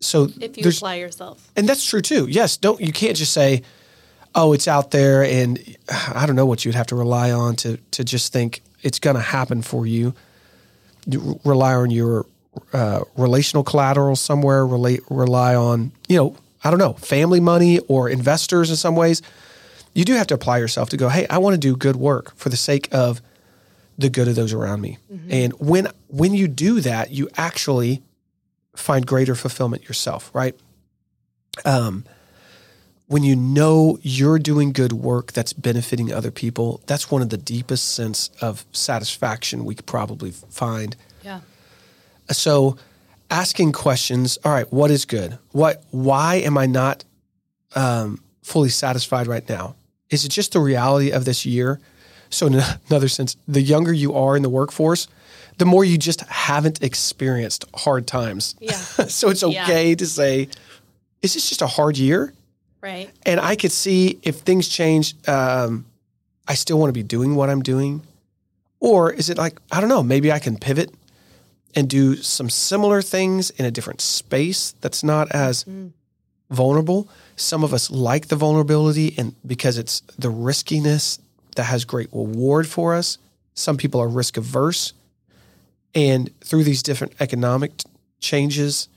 So 0.01 0.29
If 0.41 0.57
you 0.57 0.69
apply 0.69 0.97
yourself. 0.97 1.51
and 1.57 1.69
that's 1.69 1.85
true 1.85 2.01
too. 2.01 2.27
Yes, 2.29 2.57
don't 2.57 2.81
you 2.81 2.93
can't 2.93 3.17
just 3.17 3.33
say, 3.33 3.63
oh, 4.35 4.53
it's 4.53 4.67
out 4.67 4.91
there, 4.93 5.23
and 5.23 5.59
I 6.15 6.27
don't 6.27 6.37
know 6.37 6.47
what 6.47 6.65
you'd 6.65 6.75
have 6.75 6.87
to 6.89 6.97
rely 6.97 7.31
on 7.31 7.57
to 7.57 7.77
to 7.93 8.05
just 8.05 8.33
think 8.33 8.63
it's 8.83 8.99
going 8.99 9.17
to 9.17 9.23
happen 9.23 9.61
for 9.63 9.87
you. 9.87 10.15
You 11.07 11.39
rely 11.45 11.75
on 11.75 11.91
your 11.91 12.27
uh, 12.73 13.01
relational 13.17 13.63
collateral 13.63 14.17
somewhere. 14.17 14.67
Relate 14.67 15.01
rely 15.11 15.55
on 15.55 15.93
you 16.09 16.17
know 16.17 16.37
I 16.65 16.71
don't 16.71 16.79
know 16.79 16.95
family 16.95 17.41
money 17.41 17.79
or 17.81 18.09
investors 18.09 18.71
in 18.71 18.77
some 18.77 18.97
ways. 18.97 19.21
You 19.95 20.05
do 20.07 20.15
have 20.15 20.29
to 20.29 20.35
apply 20.35 20.59
yourself 20.59 20.89
to 20.91 20.97
go. 20.97 21.09
Hey, 21.11 21.27
I 21.29 21.39
want 21.39 21.55
to 21.55 21.59
do 21.59 21.77
good 21.77 21.97
work 21.97 22.35
for 22.37 22.49
the 22.49 22.57
sake 22.57 22.89
of 22.93 23.21
the 24.01 24.11
good 24.11 24.29
of 24.29 24.35
those 24.35 24.53
around 24.53 24.81
me. 24.81 24.99
And 25.29 25.53
when 25.61 25.89
when 26.09 26.35
you 26.35 26.49
do 26.49 26.81
that, 26.81 27.11
you 27.11 27.29
actually 27.37 28.03
find 28.75 29.07
greater 29.07 29.35
fulfillment 29.35 29.85
yourself, 29.85 30.31
right? 30.35 30.55
Um, 31.65 32.05
when 33.07 33.25
you 33.25 33.35
know 33.35 33.99
you're 34.03 34.39
doing 34.39 34.73
good 34.73 34.93
work 34.93 35.33
that's 35.33 35.53
benefiting 35.53 36.13
other 36.13 36.31
people, 36.31 36.81
that's 36.87 37.11
one 37.11 37.23
of 37.23 37.31
the 37.31 37.37
deepest 37.37 37.93
sense 37.93 38.31
of 38.41 38.65
satisfaction 38.73 39.65
we 39.65 39.75
could 39.75 39.87
probably 39.87 40.31
find. 40.31 40.97
Yeah. 41.25 41.41
So, 42.31 42.77
asking 43.31 43.73
questions. 43.73 44.39
All 44.45 44.53
right, 44.53 44.73
what 44.73 44.91
is 44.93 45.05
good? 45.05 45.39
What? 45.51 45.83
Why 45.91 46.37
am 46.37 46.57
I 46.57 46.67
not 46.67 47.05
um, 47.75 48.23
fully 48.43 48.69
satisfied 48.69 49.27
right 49.27 49.49
now? 49.49 49.75
Is 50.09 50.25
it 50.25 50.29
just 50.29 50.53
the 50.53 50.61
reality 50.61 51.11
of 51.11 51.25
this 51.25 51.45
year? 51.45 51.81
So, 52.31 52.47
in 52.47 52.55
another 52.89 53.09
sense, 53.09 53.37
the 53.49 53.61
younger 53.61 53.93
you 53.93 54.15
are 54.15 54.37
in 54.37 54.43
the 54.43 54.49
workforce, 54.49 55.09
the 55.59 55.65
more 55.65 55.85
you 55.85 55.99
just 55.99 56.21
haven't 56.23 56.83
experienced 56.83 57.65
hard 57.75 58.07
times. 58.07 58.55
Yeah. 58.61 58.73
so 59.09 59.29
it's 59.31 59.43
Yeah. 59.43 59.65
okay 59.65 59.95
to 59.97 60.07
say, 60.07 60.49
"Is 61.23 61.35
this 61.35 61.49
just 61.49 61.61
a 61.63 61.67
hard 61.67 61.99
year?" 61.99 62.33
Right. 62.83 63.11
And 63.27 63.41
I 63.41 63.57
could 63.57 63.73
see 63.73 64.19
if 64.23 64.37
things 64.37 64.69
change, 64.69 65.15
um, 65.29 65.85
I 66.49 66.55
still 66.55 66.79
want 66.79 66.89
to 66.89 66.95
be 66.95 67.03
doing 67.03 67.35
what 67.35 67.51
I'm 67.51 67.63
doing. 67.63 68.03
Or 68.79 69.13
is 69.13 69.29
it 69.29 69.37
like, 69.37 69.61
I 69.71 69.81
don't 69.81 69.91
know, 69.91 70.03
maybe 70.03 70.33
I 70.33 70.39
can 70.39 70.57
pivot 70.57 70.89
and 71.75 71.91
do 71.91 72.17
some 72.17 72.49
similar 72.49 73.03
things 73.03 73.51
in 73.51 73.67
a 73.67 73.71
different 73.71 74.01
space 74.01 74.73
that's 74.81 75.05
not 75.05 75.31
as 75.33 75.67
vulnerable. 76.51 77.09
Some 77.37 77.63
of 77.65 77.75
us 77.75 77.91
like 77.91 78.29
the 78.29 78.37
vulnerability 78.37 79.15
and 79.19 79.35
because 79.47 79.77
it's 79.79 80.01
the 80.19 80.31
riskiness 80.31 81.19
that 81.57 81.65
has 81.65 81.85
great 81.85 82.09
reward 82.13 82.67
for 82.69 82.95
us. 82.95 83.19
Some 83.55 83.77
people 83.77 84.01
are 84.01 84.09
risk 84.09 84.37
averse. 84.37 84.93
And 85.95 86.31
through 86.41 86.65
these 86.65 86.83
different 86.83 87.15
economic 87.21 87.73
changes, 88.21 88.89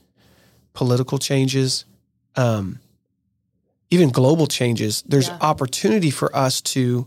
political 0.74 1.18
changes, 1.18 1.84
um, 2.36 2.78
even 3.90 4.10
global 4.10 4.46
changes, 4.46 5.02
there's 5.06 5.28
Yeah. 5.28 5.38
opportunity 5.40 6.10
for 6.10 6.34
us 6.36 6.60
to 6.60 7.06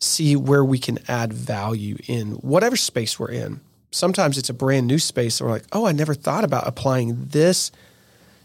see 0.00 0.34
where 0.36 0.64
we 0.64 0.78
can 0.78 0.98
add 1.08 1.32
value 1.32 1.96
in 2.06 2.32
whatever 2.36 2.76
space 2.76 3.18
we're 3.18 3.30
in. 3.30 3.60
sometimes 3.92 4.38
it's 4.38 4.48
a 4.48 4.54
brand 4.54 4.86
new 4.86 5.00
space. 5.00 5.40
And 5.40 5.48
we're 5.48 5.54
like, 5.56 5.64
oh, 5.72 5.84
I 5.84 5.90
never 5.90 6.14
thought 6.14 6.44
about 6.44 6.64
applying 6.68 7.26
this 7.32 7.72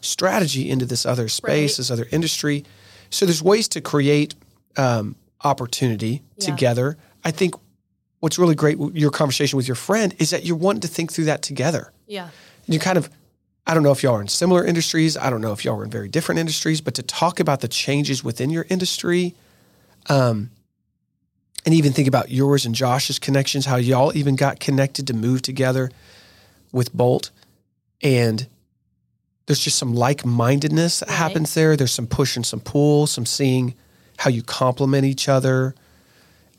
strategy 0.01 0.71
into 0.71 0.87
this 0.87 1.05
other 1.05 1.27
space, 1.29 1.73
Right. 1.73 1.77
this 1.77 1.91
other 1.91 2.07
industry. 2.11 2.63
So 3.11 3.27
there's 3.27 3.43
ways 3.43 3.67
to 3.67 3.79
create 3.81 4.33
um, 4.75 5.15
opportunity 5.45 6.23
Yeah. 6.37 6.45
together. 6.45 6.97
I 7.23 7.31
think 7.31 7.55
what's 8.19 8.37
really 8.37 8.55
great 8.55 8.77
your 8.93 9.11
conversation 9.11 9.55
with 9.57 9.67
your 9.67 9.75
friend 9.75 10.13
is 10.19 10.31
that 10.31 10.45
you're 10.45 10.55
wanting 10.57 10.81
to 10.81 10.87
think 10.87 11.11
through 11.13 11.25
that 11.25 11.41
together. 11.41 11.91
Yeah. 12.07 12.29
And 12.65 12.73
you 12.73 12.79
kind 12.79 12.97
of, 12.97 13.09
I 13.67 13.73
don't 13.73 13.83
know 13.83 13.91
if 13.91 14.03
y'all 14.03 14.15
are 14.15 14.21
in 14.21 14.27
similar 14.27 14.65
industries. 14.65 15.15
I 15.17 15.29
don't 15.29 15.41
know 15.41 15.51
if 15.53 15.63
y'all 15.63 15.79
are 15.79 15.83
in 15.83 15.89
very 15.91 16.07
different 16.09 16.39
industries, 16.39 16.81
but 16.81 16.93
to 16.95 17.03
talk 17.03 17.39
about 17.39 17.61
the 17.61 17.67
changes 17.67 18.23
within 18.23 18.49
your 18.49 18.65
industry, 18.69 19.35
um, 20.07 20.49
and 21.65 21.73
even 21.73 21.93
think 21.93 22.07
about 22.07 22.29
yours 22.29 22.65
and 22.65 22.75
Josh's 22.75 23.17
connections, 23.17 23.65
how 23.65 23.77
y'all 23.77 24.15
even 24.15 24.35
got 24.35 24.59
connected 24.59 25.07
to 25.07 25.13
move 25.15 25.41
together 25.41 25.89
with 26.71 26.93
Bolt. 26.93 27.31
And 28.03 28.45
there's 29.47 29.59
just 29.61 29.77
some 29.79 29.93
like 29.95 30.23
mindedness 30.25 30.99
that 30.99 31.09
Right. 31.09 31.17
happens 31.17 31.53
there. 31.55 31.75
There's 31.75 31.91
some 31.91 32.05
push 32.07 32.35
and 32.35 32.45
some 32.45 32.59
pull, 32.59 33.07
some 33.07 33.25
seeing 33.25 33.73
how 34.17 34.29
you 34.29 34.43
complement 34.43 35.05
each 35.05 35.27
other. 35.29 35.75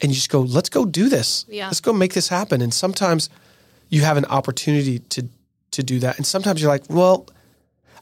And 0.01 0.11
you 0.11 0.15
just 0.15 0.31
go, 0.31 0.43
let's 0.43 0.69
go 0.69 0.85
do 0.85 1.09
this. 1.09 1.47
Yeah. 1.49 1.67
Let's 1.67 1.81
go 1.81 1.93
make 1.93 2.13
this 2.13 2.29
happen. 2.29 2.61
And 2.61 2.73
sometimes 2.73 3.31
you 3.89 4.03
have 4.03 4.17
an 4.17 4.27
opportunity 4.27 4.99
to 4.99 5.29
to 5.73 5.83
do 5.83 5.99
that. 6.01 6.17
And 6.17 6.27
sometimes 6.27 6.63
you're 6.63 6.71
like, 6.71 6.85
well, 6.89 7.27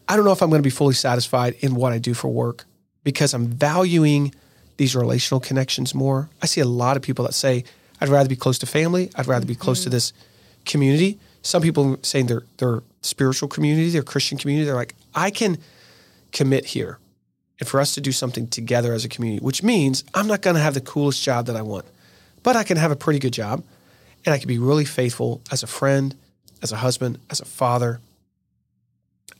I 0.09 0.17
don't 0.17 0.25
know 0.25 0.33
if 0.33 0.43
I'm 0.43 0.51
going 0.51 0.63
to 0.63 0.67
be 0.67 0.71
fully 0.71 0.95
satisfied 0.95 1.55
in 1.61 1.75
what 1.75 1.93
I 1.93 1.99
do 1.99 2.15
for 2.15 2.29
work 2.29 2.67
because 3.05 3.35
I'm 3.35 3.47
valuing 3.49 4.35
these 4.77 4.95
relational 4.95 5.41
connections 5.41 5.95
more. 5.95 6.29
I 6.43 6.47
see 6.47 6.61
a 6.61 6.67
lot 6.67 6.97
of 6.97 7.03
people 7.03 7.25
that 7.25 7.33
say, 7.33 7.65
I'd 8.01 8.09
rather 8.09 8.29
be 8.29 8.37
close 8.37 8.59
to 8.59 8.67
family. 8.67 9.11
I'd 9.17 9.27
rather 9.27 9.47
be 9.47 9.55
close 9.55 9.83
to 9.85 9.89
mm-hmm. 9.89 9.95
this 9.95 10.13
community. 10.65 11.19
Some 11.43 11.63
people 11.63 11.99
saying 12.03 12.27
their 12.27 12.43
their 12.59 12.83
spiritual 13.03 13.49
community, 13.49 13.91
their 13.91 14.03
Christian 14.03 14.39
community, 14.39 14.67
they're 14.67 14.75
like, 14.75 14.95
I 15.15 15.31
can 15.31 15.59
commit 16.33 16.67
here 16.67 16.99
and 17.61 17.69
for 17.69 17.81
us 17.81 17.95
to 17.95 18.01
do 18.01 18.13
something 18.13 18.49
together 18.49 18.93
as 18.93 19.05
a 19.05 19.09
community, 19.09 19.45
which 19.45 19.63
means 19.63 20.05
I'm 20.15 20.27
not 20.27 20.43
going 20.43 20.57
to 20.57 20.63
have 20.63 20.75
the 20.75 20.81
coolest 20.81 21.23
job 21.23 21.47
that 21.47 21.57
I 21.57 21.63
want, 21.63 21.85
but 22.43 22.57
I 22.57 22.65
can 22.65 22.77
have 22.77 22.91
a 22.91 22.97
pretty 22.97 23.19
good 23.19 23.33
job 23.33 23.63
and 24.25 24.35
I 24.35 24.39
can 24.39 24.49
be 24.49 24.59
really 24.59 24.85
faithful 24.85 25.41
as 25.51 25.63
a 25.63 25.67
friend, 25.67 26.15
as 26.63 26.73
a 26.73 26.77
husband, 26.77 27.19
as 27.31 27.41
a 27.41 27.45
father. 27.45 28.01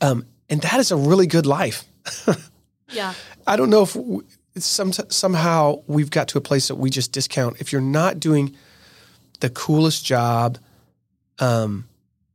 Um, 0.01 0.25
and 0.49 0.61
that 0.61 0.79
is 0.79 0.91
a 0.91 0.97
really 0.97 1.27
good 1.27 1.45
life. 1.45 1.83
Yeah. 2.91 3.13
I 3.47 3.55
don't 3.55 3.69
know 3.69 3.83
if 3.83 4.63
some, 4.63 4.93
somehow 4.93 5.81
we've 5.87 6.09
got 6.09 6.27
to 6.29 6.37
a 6.37 6.41
place 6.41 6.67
that 6.67 6.75
we 6.75 6.89
just 6.89 7.11
discount. 7.11 7.59
If 7.59 7.71
you're 7.71 7.81
not 7.81 8.19
doing 8.19 8.55
the 9.39 9.49
coolest 9.49 10.05
job, 10.05 10.57
um, 11.39 11.87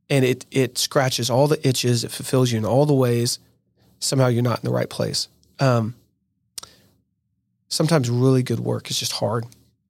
and 0.09 0.25
it 0.25 0.45
it 0.51 0.77
scratches 0.77 1.29
all 1.29 1.47
the 1.47 1.65
itches, 1.67 2.03
it 2.03 2.11
fulfills 2.11 2.51
you 2.51 2.57
in 2.57 2.65
all 2.65 2.85
the 2.85 2.93
ways, 2.93 3.39
somehow 3.99 4.27
you're 4.27 4.43
not 4.43 4.59
in 4.59 4.65
the 4.65 4.73
right 4.73 4.89
place. 4.89 5.27
Um, 5.61 5.95
sometimes 7.69 8.09
really 8.09 8.43
good 8.43 8.59
work 8.59 8.89
is 8.89 8.99
just 8.99 9.13
hard. 9.13 9.45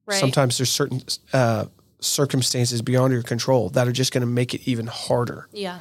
Right. 0.06 0.20
Sometimes 0.20 0.58
there's 0.58 0.70
certain 0.70 1.02
uh, 1.34 1.66
circumstances 2.00 2.82
beyond 2.82 3.14
your 3.14 3.24
control 3.24 3.70
that 3.70 3.88
are 3.88 3.92
just 3.92 4.12
going 4.12 4.22
to 4.22 4.28
make 4.28 4.54
it 4.54 4.62
even 4.68 4.88
harder. 4.88 5.48
Yeah. 5.52 5.80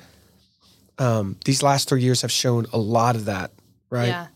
Um, 0.99 1.37
these 1.45 1.63
last 1.63 1.89
three 1.89 2.03
years 2.03 2.23
have 2.23 2.31
shown 2.31 2.67
a 2.73 2.79
lot 2.79 3.17
of 3.17 3.25
that, 3.27 3.51
right? 3.89 4.09
Yeah. 4.09 4.27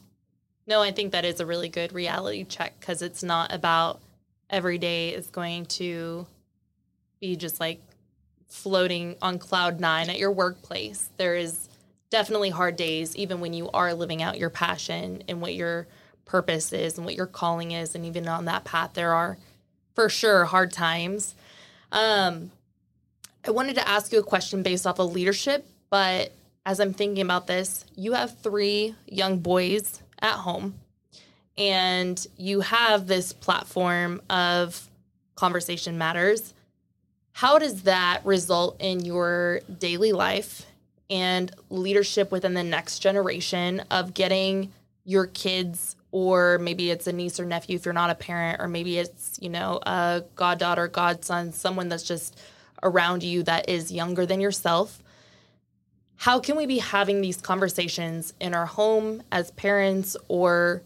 No, 0.66 0.80
I 0.80 0.92
think 0.92 1.12
that 1.12 1.24
is 1.24 1.40
a 1.40 1.46
really 1.46 1.68
good 1.68 1.92
reality 1.92 2.44
check 2.44 2.78
because 2.80 3.02
it's 3.02 3.22
not 3.22 3.52
about 3.52 4.00
every 4.48 4.78
day 4.78 5.10
is 5.10 5.26
going 5.28 5.66
to 5.66 6.26
be 7.20 7.36
just 7.36 7.60
like 7.60 7.80
floating 8.48 9.16
on 9.20 9.38
cloud 9.38 9.78
nine 9.78 10.08
at 10.08 10.18
your 10.18 10.32
workplace. 10.32 11.10
There 11.18 11.36
is 11.36 11.68
definitely 12.14 12.50
hard 12.50 12.76
days, 12.76 13.16
even 13.16 13.40
when 13.40 13.52
you 13.52 13.68
are 13.74 13.92
living 13.92 14.22
out 14.22 14.38
your 14.38 14.48
passion 14.48 15.20
and 15.26 15.40
what 15.40 15.52
your 15.52 15.88
purpose 16.24 16.72
is 16.72 16.96
and 16.96 17.04
what 17.04 17.16
your 17.16 17.26
calling 17.26 17.72
is. 17.72 17.96
And 17.96 18.06
even 18.06 18.28
on 18.28 18.44
that 18.44 18.62
path, 18.62 18.92
there 18.94 19.12
are 19.12 19.36
for 19.96 20.08
sure 20.08 20.44
hard 20.44 20.70
times. 20.70 21.34
Um, 21.90 22.52
I 23.44 23.50
wanted 23.50 23.74
to 23.74 23.88
ask 23.88 24.12
you 24.12 24.20
a 24.20 24.22
question 24.22 24.62
based 24.62 24.86
off 24.86 25.00
of 25.00 25.12
leadership, 25.12 25.66
but 25.90 26.32
as 26.64 26.78
I'm 26.78 26.94
thinking 26.94 27.20
about 27.20 27.48
this, 27.48 27.84
you 27.96 28.12
have 28.12 28.38
three 28.38 28.94
young 29.08 29.40
boys 29.40 30.00
at 30.20 30.34
home 30.34 30.78
and 31.58 32.24
you 32.36 32.60
have 32.60 33.08
this 33.08 33.32
platform 33.32 34.22
of 34.30 34.88
conversation 35.34 35.98
matters. 35.98 36.54
How 37.32 37.58
does 37.58 37.82
that 37.82 38.24
result 38.24 38.76
in 38.78 39.04
your 39.04 39.62
daily 39.80 40.12
life 40.12 40.66
and 41.10 41.50
leadership 41.70 42.32
within 42.32 42.54
the 42.54 42.62
next 42.62 43.00
generation 43.00 43.80
of 43.90 44.14
getting 44.14 44.72
your 45.04 45.26
kids 45.26 45.96
or 46.10 46.58
maybe 46.58 46.90
it's 46.90 47.06
a 47.06 47.12
niece 47.12 47.38
or 47.40 47.44
nephew 47.44 47.76
if 47.76 47.84
you're 47.84 47.92
not 47.92 48.10
a 48.10 48.14
parent 48.14 48.60
or 48.60 48.68
maybe 48.68 48.98
it's, 48.98 49.38
you 49.42 49.50
know, 49.50 49.80
a 49.84 50.22
goddaughter, 50.36 50.88
godson, 50.88 51.52
someone 51.52 51.88
that's 51.88 52.04
just 52.04 52.38
around 52.82 53.22
you 53.22 53.42
that 53.42 53.68
is 53.68 53.90
younger 53.90 54.24
than 54.24 54.40
yourself 54.40 55.02
how 56.16 56.38
can 56.38 56.56
we 56.56 56.66
be 56.66 56.78
having 56.78 57.20
these 57.20 57.40
conversations 57.40 58.32
in 58.40 58.54
our 58.54 58.66
home 58.66 59.22
as 59.32 59.50
parents 59.52 60.16
or 60.28 60.82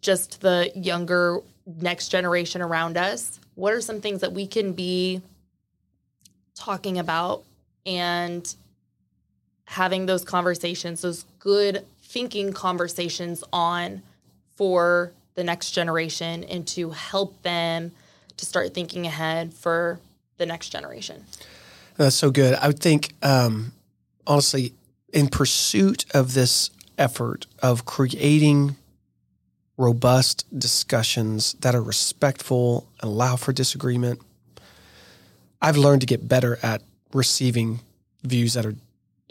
just 0.00 0.40
the 0.40 0.70
younger 0.74 1.40
next 1.66 2.08
generation 2.08 2.62
around 2.62 2.96
us? 2.96 3.40
What 3.56 3.74
are 3.74 3.80
some 3.80 4.00
things 4.00 4.20
that 4.22 4.32
we 4.32 4.46
can 4.46 4.72
be 4.72 5.22
talking 6.54 6.98
about 6.98 7.44
and 7.84 8.54
having 9.70 10.06
those 10.06 10.24
conversations, 10.24 11.02
those 11.02 11.24
good 11.38 11.86
thinking 12.02 12.52
conversations 12.52 13.44
on 13.52 14.02
for 14.56 15.12
the 15.36 15.44
next 15.44 15.70
generation 15.70 16.42
and 16.42 16.66
to 16.66 16.90
help 16.90 17.40
them 17.42 17.92
to 18.36 18.44
start 18.44 18.74
thinking 18.74 19.06
ahead 19.06 19.54
for 19.54 20.00
the 20.38 20.46
next 20.46 20.70
generation? 20.70 21.24
That's 21.96 22.16
so 22.16 22.32
good. 22.32 22.54
I 22.54 22.66
would 22.66 22.80
think, 22.80 23.14
um, 23.22 23.70
honestly, 24.26 24.74
in 25.12 25.28
pursuit 25.28 26.04
of 26.12 26.34
this 26.34 26.70
effort 26.98 27.46
of 27.62 27.84
creating 27.84 28.74
robust 29.76 30.46
discussions 30.58 31.52
that 31.60 31.76
are 31.76 31.82
respectful 31.82 32.88
and 33.00 33.08
allow 33.08 33.36
for 33.36 33.52
disagreement, 33.52 34.20
I've 35.62 35.76
learned 35.76 36.00
to 36.00 36.08
get 36.08 36.26
better 36.26 36.58
at 36.60 36.82
receiving 37.12 37.80
views 38.24 38.54
that 38.54 38.66
are 38.66 38.74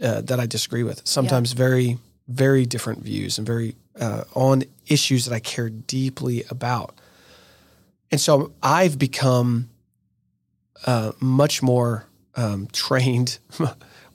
uh, 0.02 0.22
that 0.22 0.40
I 0.40 0.46
disagree 0.46 0.84
with. 0.84 1.02
Sometimes 1.08 1.52
very, 1.54 1.98
very 2.28 2.66
different 2.66 3.04
views 3.04 3.38
and 3.38 3.46
very 3.48 3.76
uh, 4.00 4.24
on 4.36 4.64
issues 4.88 5.26
that 5.26 5.34
I 5.36 5.40
care 5.40 5.70
deeply 5.70 6.44
about. 6.50 6.96
And 8.12 8.20
so 8.20 8.52
I've 8.64 8.98
become 8.98 9.70
uh, 10.86 11.12
much 11.20 11.62
more 11.62 12.06
um, 12.36 12.68
trained. 12.72 13.40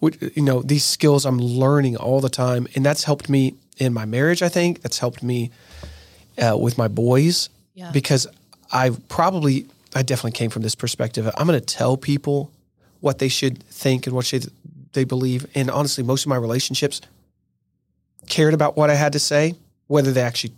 with, 0.01 0.37
you 0.37 0.43
know, 0.43 0.63
these 0.63 0.85
skills 0.85 1.25
I'm 1.27 1.39
learning 1.39 1.97
all 1.97 2.21
the 2.21 2.29
time, 2.29 2.67
and 2.75 2.85
that's 2.85 3.05
helped 3.05 3.29
me 3.29 3.55
in 3.79 3.93
my 3.93 4.05
marriage. 4.05 4.43
I 4.43 4.49
think 4.49 4.83
that's 4.83 4.99
helped 4.99 5.23
me 5.23 5.51
uh, 6.39 6.57
with 6.59 6.79
my 6.79 6.89
boys 6.89 7.49
Yeah. 7.75 7.91
because 7.93 8.27
I 8.73 8.91
probably, 9.09 9.67
I 9.95 10.03
definitely 10.03 10.33
came 10.33 10.51
from 10.51 10.63
this 10.63 10.75
perspective. 10.75 11.31
I'm 11.37 11.47
going 11.47 11.59
to 11.61 11.65
tell 11.65 11.97
people 11.97 12.51
what 13.01 13.19
they 13.19 13.29
should 13.29 13.63
think 13.65 14.07
and 14.07 14.17
what 14.17 14.25
should 14.27 14.51
they 14.95 15.05
believe. 15.05 15.47
And 15.55 15.71
honestly, 15.71 16.03
most 16.05 16.25
of 16.25 16.29
my 16.29 16.37
relationships 16.37 17.01
cared 18.29 18.55
about 18.55 18.77
what 18.77 18.91
I 18.91 18.95
had 18.95 19.13
to 19.13 19.19
say, 19.19 19.55
whether 19.87 20.13
they 20.13 20.23
actually 20.23 20.55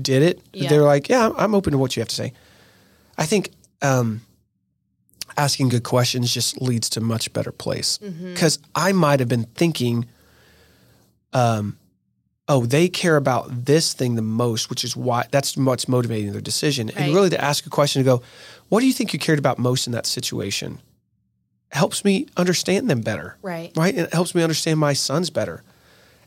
did 0.00 0.22
it. 0.22 0.40
Yeah. 0.52 0.68
They're 0.70 0.82
like, 0.82 1.08
yeah, 1.08 1.30
I'm 1.36 1.54
open 1.54 1.72
to 1.72 1.78
what 1.78 1.96
you 1.96 2.00
have 2.00 2.08
to 2.08 2.14
say. 2.14 2.32
I 3.18 3.26
think 3.26 3.50
um, 3.82 4.22
asking 5.36 5.68
good 5.68 5.84
questions 5.84 6.32
just 6.32 6.60
leads 6.62 6.88
to 6.90 7.00
a 7.00 7.02
much 7.02 7.32
better 7.32 7.52
place 7.52 7.98
Mm-hmm. 7.98 8.32
because 8.32 8.58
I 8.74 8.92
might 8.92 9.20
have 9.20 9.28
been 9.28 9.44
thinking, 9.54 10.06
um, 11.32 11.78
oh, 12.48 12.64
they 12.64 12.88
care 12.88 13.16
about 13.16 13.66
this 13.66 13.92
thing 13.92 14.14
the 14.14 14.22
most, 14.22 14.70
which 14.70 14.82
is 14.82 14.96
why 14.96 15.26
that's 15.30 15.56
what's 15.56 15.86
motivating 15.86 16.32
their 16.32 16.40
decision. 16.40 16.86
Right. 16.86 16.96
And 16.96 17.14
really 17.14 17.30
to 17.30 17.40
ask 17.40 17.66
a 17.66 17.70
question 17.70 18.00
to 18.02 18.04
go, 18.04 18.22
what 18.70 18.80
do 18.80 18.86
you 18.86 18.92
think 18.92 19.12
you 19.12 19.18
cared 19.18 19.38
about 19.38 19.58
most 19.58 19.86
in 19.86 19.92
that 19.92 20.06
situation? 20.06 20.80
Helps 21.70 22.04
me 22.04 22.26
understand 22.36 22.88
them 22.88 23.00
better 23.02 23.36
Right. 23.42 23.72
right? 23.76 23.94
And 23.94 24.06
it 24.06 24.12
helps 24.14 24.34
me 24.34 24.42
understand 24.42 24.78
my 24.80 24.94
sons 24.94 25.30
better. 25.30 25.62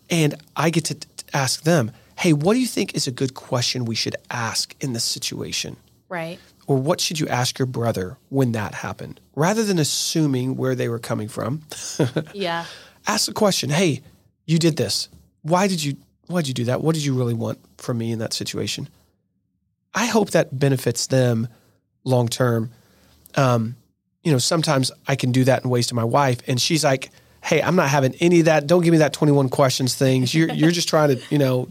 And 0.10 0.36
I 0.56 0.70
get 0.70 0.86
to 0.86 0.96
t- 0.96 1.08
ask 1.34 1.64
them, 1.64 1.92
hey, 2.20 2.34
what 2.34 2.54
do 2.54 2.60
you 2.60 2.68
think 2.68 2.94
is 2.96 3.08
a 3.08 3.12
good 3.12 3.34
question 3.34 3.86
we 3.86 3.96
should 3.96 4.16
ask 4.30 4.76
in 4.82 4.94
this 4.94 5.04
situation? 5.04 5.78
Right. 6.10 6.38
Or 6.68 6.78
what 6.78 7.02
should 7.02 7.20
you 7.20 7.28
ask 7.28 7.58
your 7.58 7.66
brother 7.66 8.18
when 8.30 8.52
that 8.52 8.76
happened? 8.76 9.20
Rather 9.36 9.64
than 9.64 9.80
assuming 9.80 10.58
where 10.58 10.76
they 10.76 10.90
were 10.90 11.00
coming 11.00 11.28
from, 11.28 11.62
Yeah. 12.34 12.66
ask 13.08 13.26
the 13.26 13.34
question, 13.34 13.70
hey, 13.72 14.02
you 14.46 14.60
did 14.60 14.78
this. 14.78 15.10
Why 15.42 15.68
did 15.68 15.84
you 15.84 15.98
why 16.28 16.42
did 16.42 16.48
you 16.50 16.54
do 16.54 16.64
that? 16.66 16.82
What 16.82 16.96
did 16.96 17.04
you 17.04 17.14
really 17.14 17.34
want 17.34 17.60
from 17.78 17.98
me 17.98 18.12
in 18.12 18.20
that 18.20 18.32
situation? 18.34 18.88
I 19.94 20.06
hope 20.06 20.30
that 20.32 20.58
benefits 20.58 21.08
them 21.08 21.48
long 22.06 22.28
term. 22.30 22.72
Um, 23.36 23.76
you 24.24 24.32
know, 24.32 24.38
sometimes 24.38 24.92
I 25.08 25.16
can 25.16 25.32
do 25.32 25.44
that 25.46 25.64
in 25.64 25.70
ways 25.70 25.88
to 25.88 25.96
my 25.96 26.04
wife, 26.04 26.40
and 26.48 26.62
she's 26.62 26.84
like, 26.84 27.12
"Hey, 27.42 27.62
I'm 27.62 27.76
not 27.76 27.90
having 27.90 28.14
any 28.20 28.40
of 28.40 28.46
that. 28.46 28.68
Don't 28.68 28.84
give 28.84 28.92
me 28.92 29.00
that 29.00 29.14
21 29.14 29.50
questions 29.50 29.96
things. 29.96 30.34
You're 30.34 30.52
you're 30.54 30.72
just 30.72 30.88
trying 30.90 31.16
to, 31.18 31.22
you 31.30 31.38
know, 31.38 31.68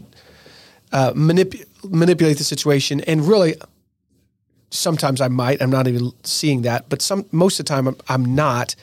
uh, 0.91 1.13
manip- 1.13 1.65
manipulate 1.83 2.37
the 2.37 2.43
situation." 2.43 3.01
And 3.01 3.27
really, 3.27 3.55
sometimes 4.69 5.21
I 5.21 5.27
might. 5.27 5.61
I'm 5.61 5.69
not 5.69 5.87
even 5.87 6.11
seeing 6.23 6.63
that, 6.63 6.89
but 6.89 7.01
some 7.01 7.25
most 7.31 7.59
of 7.59 7.65
the 7.65 7.69
time 7.69 7.87
I'm, 7.87 7.95
I'm 8.07 8.35
not. 8.35 8.75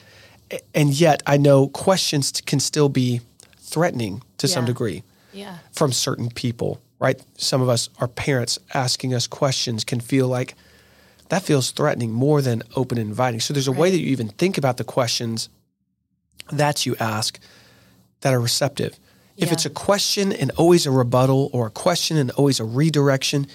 And 0.73 0.89
yet, 0.89 1.21
I 1.27 1.37
know 1.37 1.67
questions 1.67 2.31
can 2.45 2.59
still 2.59 2.89
be 2.89 3.21
threatening 3.57 4.23
to 4.39 4.47
some 4.47 4.65
degree 4.65 5.03
Yeah. 5.31 5.57
from 5.73 5.91
certain 5.91 6.29
people, 6.31 6.81
right? 6.97 7.21
Some 7.37 7.61
of 7.61 7.69
us, 7.69 7.87
our 7.99 8.07
parents 8.07 8.57
asking 8.73 9.13
us 9.13 9.27
questions 9.27 9.83
can 9.83 9.99
feel 9.99 10.27
like 10.27 10.55
that 11.29 11.43
feels 11.43 11.71
threatening 11.71 12.11
more 12.11 12.41
than 12.41 12.63
open 12.75 12.97
and 12.97 13.09
inviting. 13.09 13.39
So 13.39 13.53
there's 13.53 13.67
a 13.67 13.71
way 13.71 13.91
that 13.91 13.99
you 13.99 14.07
even 14.07 14.29
think 14.29 14.57
about 14.57 14.77
the 14.77 14.83
questions 14.83 15.49
that 16.51 16.85
you 16.85 16.95
ask 16.99 17.39
that 18.21 18.33
are 18.33 18.39
receptive. 18.39 18.99
If 19.37 19.53
it's 19.53 19.65
a 19.65 19.69
question 19.69 20.33
and 20.33 20.51
always 20.57 20.85
a 20.85 20.91
rebuttal 20.91 21.49
or 21.53 21.67
a 21.67 21.69
question 21.69 22.17
and 22.17 22.29
always 22.31 22.59
a 22.59 22.65
redirection, 22.65 23.47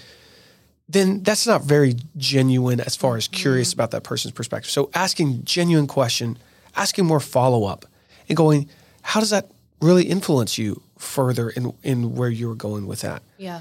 then 0.88 1.22
that's 1.22 1.46
not 1.46 1.62
very 1.62 1.96
genuine 2.16 2.80
as 2.80 2.96
far 2.96 3.16
as 3.16 3.28
curious 3.28 3.70
Mm-hmm. 3.70 3.80
about 3.80 3.90
that 3.90 4.02
person's 4.02 4.32
perspective. 4.32 4.70
So 4.70 4.88
asking 4.94 5.44
genuine 5.44 5.86
question, 5.86 6.38
asking 6.74 7.04
more 7.04 7.20
follow 7.20 7.64
up, 7.64 7.84
and 8.28 8.36
going, 8.36 8.68
how 9.02 9.20
does 9.20 9.30
that 9.30 9.50
really 9.82 10.04
influence 10.04 10.56
you 10.56 10.80
further 10.98 11.50
in 11.50 11.74
in 11.82 12.14
where 12.14 12.30
you're 12.30 12.54
going 12.54 12.86
with 12.86 13.00
that? 13.02 13.22
Yeah. 13.36 13.60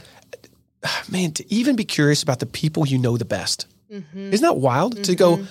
Man, 1.09 1.31
to 1.33 1.53
even 1.53 1.75
be 1.75 1.83
curious 1.83 2.23
about 2.23 2.39
the 2.39 2.45
people 2.45 2.87
you 2.87 2.97
know 2.97 3.17
the 3.17 3.25
best. 3.25 3.67
Mm-hmm. 3.93 4.33
Isn't 4.33 4.43
that 4.43 4.57
wild 4.57 5.03
to 5.03 5.15
go? 5.15 5.45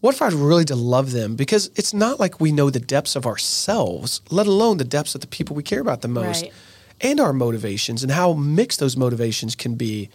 What 0.00 0.14
if 0.14 0.22
I 0.22 0.28
really 0.28 0.64
to 0.66 0.76
love 0.76 1.12
them? 1.12 1.36
Because 1.36 1.70
it's 1.76 1.92
not 1.94 2.20
like 2.20 2.40
we 2.40 2.52
know 2.52 2.70
the 2.70 2.80
depths 2.80 3.16
of 3.16 3.26
ourselves, 3.26 4.20
let 4.30 4.46
alone 4.46 4.76
the 4.78 4.84
depths 4.84 5.14
of 5.14 5.20
the 5.20 5.26
people 5.26 5.54
we 5.56 5.62
care 5.62 5.80
about 5.80 6.00
the 6.02 6.08
most, 6.08 6.42
Right. 6.44 6.52
and 7.00 7.20
our 7.20 7.32
motivations 7.32 8.02
and 8.02 8.12
how 8.12 8.32
mixed 8.34 8.80
those 8.80 8.96
motivations 8.96 9.54
can 9.54 9.74
be 9.74 10.08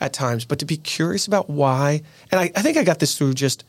at 0.00 0.12
times. 0.12 0.44
But 0.44 0.58
to 0.60 0.64
be 0.64 0.76
curious 0.76 1.26
about 1.26 1.48
why, 1.50 2.02
and 2.30 2.40
I, 2.40 2.50
I 2.56 2.62
think 2.62 2.76
I 2.76 2.84
got 2.84 2.98
this 3.00 3.16
through 3.18 3.34
just 3.34 3.64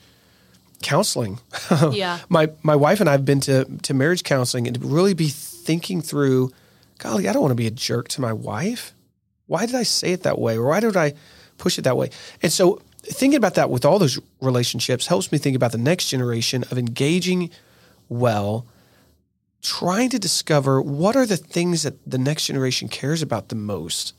counseling. 0.81 1.39
Yeah. 1.91 2.19
my 2.29 2.49
my 2.63 2.75
wife 2.75 2.99
and 2.99 3.09
I 3.09 3.13
have 3.13 3.25
been 3.25 3.39
to 3.41 3.65
to 3.83 3.93
marriage 3.93 4.23
counseling 4.23 4.67
and 4.67 4.79
to 4.79 4.87
really 4.87 5.13
be 5.13 5.29
thinking 5.29 6.01
through, 6.01 6.51
golly, 6.97 7.27
I 7.27 7.33
don't 7.33 7.41
want 7.41 7.51
to 7.51 7.55
be 7.63 7.67
a 7.67 7.71
jerk 7.71 8.07
to 8.09 8.21
my 8.21 8.33
wife. 8.33 8.93
Why 9.47 9.65
did 9.65 9.75
I 9.75 9.83
say 9.83 10.13
it 10.13 10.23
that 10.23 10.39
way? 10.39 10.57
Or 10.57 10.67
why 10.67 10.79
did 10.79 10.95
I 10.97 11.13
push 11.57 11.77
it 11.77 11.83
that 11.83 11.97
way? 11.97 12.09
And 12.41 12.51
so 12.51 12.81
thinking 13.03 13.37
about 13.37 13.55
that 13.55 13.69
with 13.69 13.85
all 13.85 13.99
those 13.99 14.19
relationships 14.41 15.07
helps 15.07 15.31
me 15.31 15.37
think 15.37 15.55
about 15.55 15.71
the 15.71 15.77
next 15.77 16.09
generation 16.09 16.63
of 16.71 16.77
engaging 16.77 17.49
well, 18.07 18.65
trying 19.61 20.09
to 20.09 20.19
discover 20.19 20.81
what 20.81 21.15
are 21.15 21.25
the 21.25 21.37
things 21.37 21.83
that 21.83 21.95
the 22.09 22.17
next 22.17 22.45
generation 22.47 22.87
cares 22.87 23.21
about 23.21 23.49
the 23.49 23.55
most. 23.55 24.13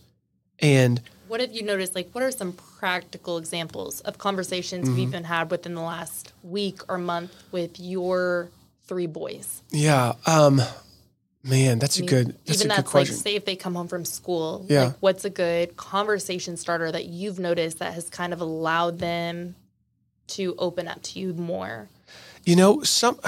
And 0.61 1.01
What 1.29 1.41
have 1.41 1.53
you 1.53 1.63
noticed? 1.63 1.95
Like, 1.95 2.11
what 2.13 2.23
are 2.23 2.31
some 2.31 2.53
practical 2.53 3.39
examples 3.39 4.01
of 4.03 4.19
conversations 4.19 4.89
Mm-hmm. 4.89 4.99
you've 4.99 5.09
even 5.09 5.25
had 5.25 5.51
within 5.51 5.75
the 5.75 5.81
last 5.83 6.33
week 6.43 6.81
or 6.89 6.99
month 6.99 7.35
with 7.53 7.81
your 7.81 8.51
three 8.85 9.07
boys? 9.07 9.63
yeah, 9.71 10.13
um, 10.27 10.61
man, 11.43 11.79
that's 11.79 11.97
a 11.99 12.01
I 12.01 12.03
mean, 12.03 12.09
good 12.09 12.27
that's 12.47 12.61
even 12.61 12.71
a 12.71 12.77
good 12.77 12.85
question. 12.87 13.17
like, 13.17 13.23
say 13.23 13.35
if 13.35 13.45
they 13.45 13.57
come 13.57 13.75
home 13.75 13.89
from 13.89 14.05
school, 14.05 14.67
Yeah. 14.69 14.85
like, 14.87 14.95
what's 15.01 15.25
a 15.25 15.31
good 15.31 15.77
conversation 15.77 16.57
starter 16.57 16.91
that 16.93 17.07
you've 17.07 17.39
noticed 17.39 17.79
that 17.79 17.95
has 17.95 18.09
kind 18.11 18.33
of 18.33 18.41
allowed 18.41 18.99
them 18.99 19.55
to 20.29 20.55
open 20.59 20.87
up 20.89 21.03
to 21.03 21.19
you 21.19 21.33
more? 21.35 21.89
You 22.45 22.57
know, 22.57 22.83
some 22.83 23.19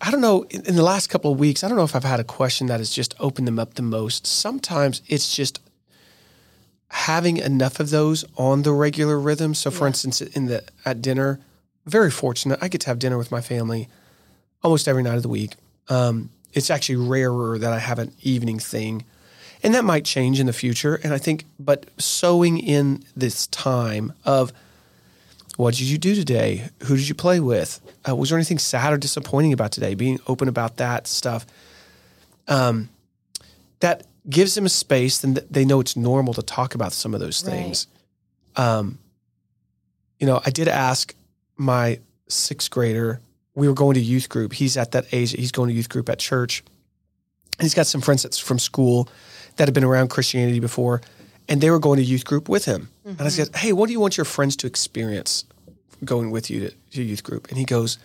I 0.00 0.10
don't 0.10 0.20
know. 0.20 0.42
In, 0.50 0.66
in 0.66 0.74
the 0.76 0.82
last 0.82 1.08
couple 1.08 1.30
of 1.32 1.38
weeks, 1.38 1.62
I 1.62 1.68
don't 1.68 1.76
know 1.76 1.84
if 1.84 1.94
I've 1.94 2.02
had 2.02 2.18
a 2.18 2.24
question 2.24 2.66
that 2.66 2.80
has 2.80 2.90
just 2.90 3.14
opened 3.20 3.46
them 3.46 3.58
up 3.60 3.74
the 3.74 3.82
most. 3.82 4.26
Sometimes 4.26 5.00
it's 5.06 5.34
just 5.34 5.60
having 6.88 7.36
enough 7.38 7.80
of 7.80 7.90
those 7.90 8.24
on 8.36 8.62
the 8.62 8.72
regular 8.72 9.18
rhythm. 9.18 9.54
So, 9.54 9.70
for 9.70 9.84
Yeah. 9.84 9.88
instance, 9.88 10.20
in 10.20 10.46
the 10.46 10.64
at 10.84 11.00
dinner, 11.00 11.40
very 11.86 12.10
fortunate. 12.10 12.58
I 12.62 12.68
get 12.68 12.80
to 12.82 12.86
have 12.88 12.98
dinner 12.98 13.16
with 13.18 13.30
my 13.30 13.40
family 13.40 13.88
almost 14.62 14.86
every 14.88 15.02
night 15.02 15.16
of 15.16 15.22
the 15.22 15.28
week. 15.28 15.54
Um, 15.88 16.30
it's 16.52 16.70
actually 16.70 16.96
rarer 16.96 17.58
that 17.58 17.72
I 17.72 17.78
have 17.78 17.98
an 17.98 18.12
evening 18.22 18.58
thing, 18.58 19.04
and 19.62 19.74
that 19.74 19.84
might 19.84 20.04
change 20.04 20.40
in 20.40 20.46
the 20.46 20.52
future. 20.52 20.96
And 21.02 21.12
I 21.14 21.18
think, 21.18 21.44
but 21.58 21.86
sowing 21.98 22.58
in 22.58 23.04
this 23.16 23.46
time 23.48 24.12
of 24.24 24.52
what 25.56 25.74
did 25.74 25.84
you 25.88 25.98
do 25.98 26.14
today? 26.14 26.68
Who 26.84 26.96
did 26.96 27.08
you 27.08 27.14
play 27.14 27.38
with? 27.40 27.80
Uh, 28.08 28.16
was 28.16 28.30
there 28.30 28.38
anything 28.38 28.58
sad 28.58 28.92
or 28.92 28.96
disappointing 28.96 29.52
about 29.52 29.70
today? 29.72 29.94
Being 29.94 30.18
open 30.26 30.48
about 30.48 30.78
that 30.78 31.06
stuff. 31.06 31.46
Um, 32.48 32.88
that 33.80 34.04
gives 34.28 34.54
them 34.54 34.66
a 34.66 34.68
space, 34.70 35.22
and 35.24 35.36
they 35.50 35.64
know 35.64 35.80
it's 35.80 35.96
normal 35.96 36.32
to 36.34 36.42
talk 36.42 36.74
about 36.74 36.92
some 36.92 37.12
of 37.14 37.20
those 37.20 37.44
Right. 37.44 37.52
things. 37.52 37.86
Um, 38.56 38.98
you 40.18 40.26
know, 40.26 40.40
I 40.44 40.50
did 40.50 40.68
ask 40.68 41.14
my 41.56 41.98
sixth 42.28 42.70
grader. 42.70 43.20
We 43.54 43.68
were 43.68 43.74
going 43.74 43.94
to 43.94 44.00
youth 44.00 44.28
group. 44.28 44.52
He's 44.52 44.76
at 44.76 44.92
that 44.92 45.06
age. 45.12 45.32
He's 45.32 45.52
going 45.52 45.68
to 45.68 45.74
youth 45.74 45.88
group 45.88 46.08
at 46.08 46.18
church. 46.18 46.62
And 47.58 47.64
he's 47.64 47.74
got 47.74 47.86
some 47.86 48.00
friends 48.00 48.22
that's 48.22 48.38
from 48.38 48.58
school 48.58 49.08
that 49.56 49.68
have 49.68 49.74
been 49.74 49.84
around 49.84 50.08
Christianity 50.08 50.60
before, 50.60 51.00
and 51.48 51.60
they 51.60 51.70
were 51.70 51.78
going 51.78 51.98
to 51.98 52.02
youth 52.02 52.24
group 52.24 52.48
with 52.48 52.64
him. 52.64 52.88
And 53.04 53.20
I 53.20 53.24
mm-hmm. 53.24 53.28
said, 53.28 53.54
"Hey, 53.56 53.72
what 53.72 53.86
do 53.86 53.92
you 53.92 54.00
want 54.00 54.16
your 54.16 54.24
friends 54.24 54.56
to 54.56 54.66
experience 54.66 55.44
going 56.04 56.30
with 56.30 56.50
you 56.50 56.60
to, 56.60 56.74
to 56.92 57.02
youth 57.02 57.22
group?" 57.22 57.48
And 57.48 57.58
he 57.58 57.64
goes, 57.64 57.98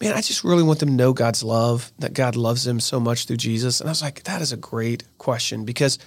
"Man, 0.00 0.12
I 0.12 0.20
just 0.20 0.44
really 0.44 0.62
want 0.62 0.78
them 0.78 0.90
to 0.90 0.94
know 0.94 1.12
God's 1.12 1.42
love, 1.42 1.92
that 1.98 2.14
God 2.14 2.36
loves 2.36 2.64
them 2.64 2.80
so 2.80 3.00
much 3.00 3.26
through 3.26 3.38
Jesus." 3.38 3.80
And 3.80 3.88
I 3.88 3.90
was 3.90 4.02
like, 4.02 4.22
"That 4.24 4.40
is 4.40 4.52
a 4.52 4.56
great 4.56 5.04
question 5.18 5.64
because, 5.64 5.98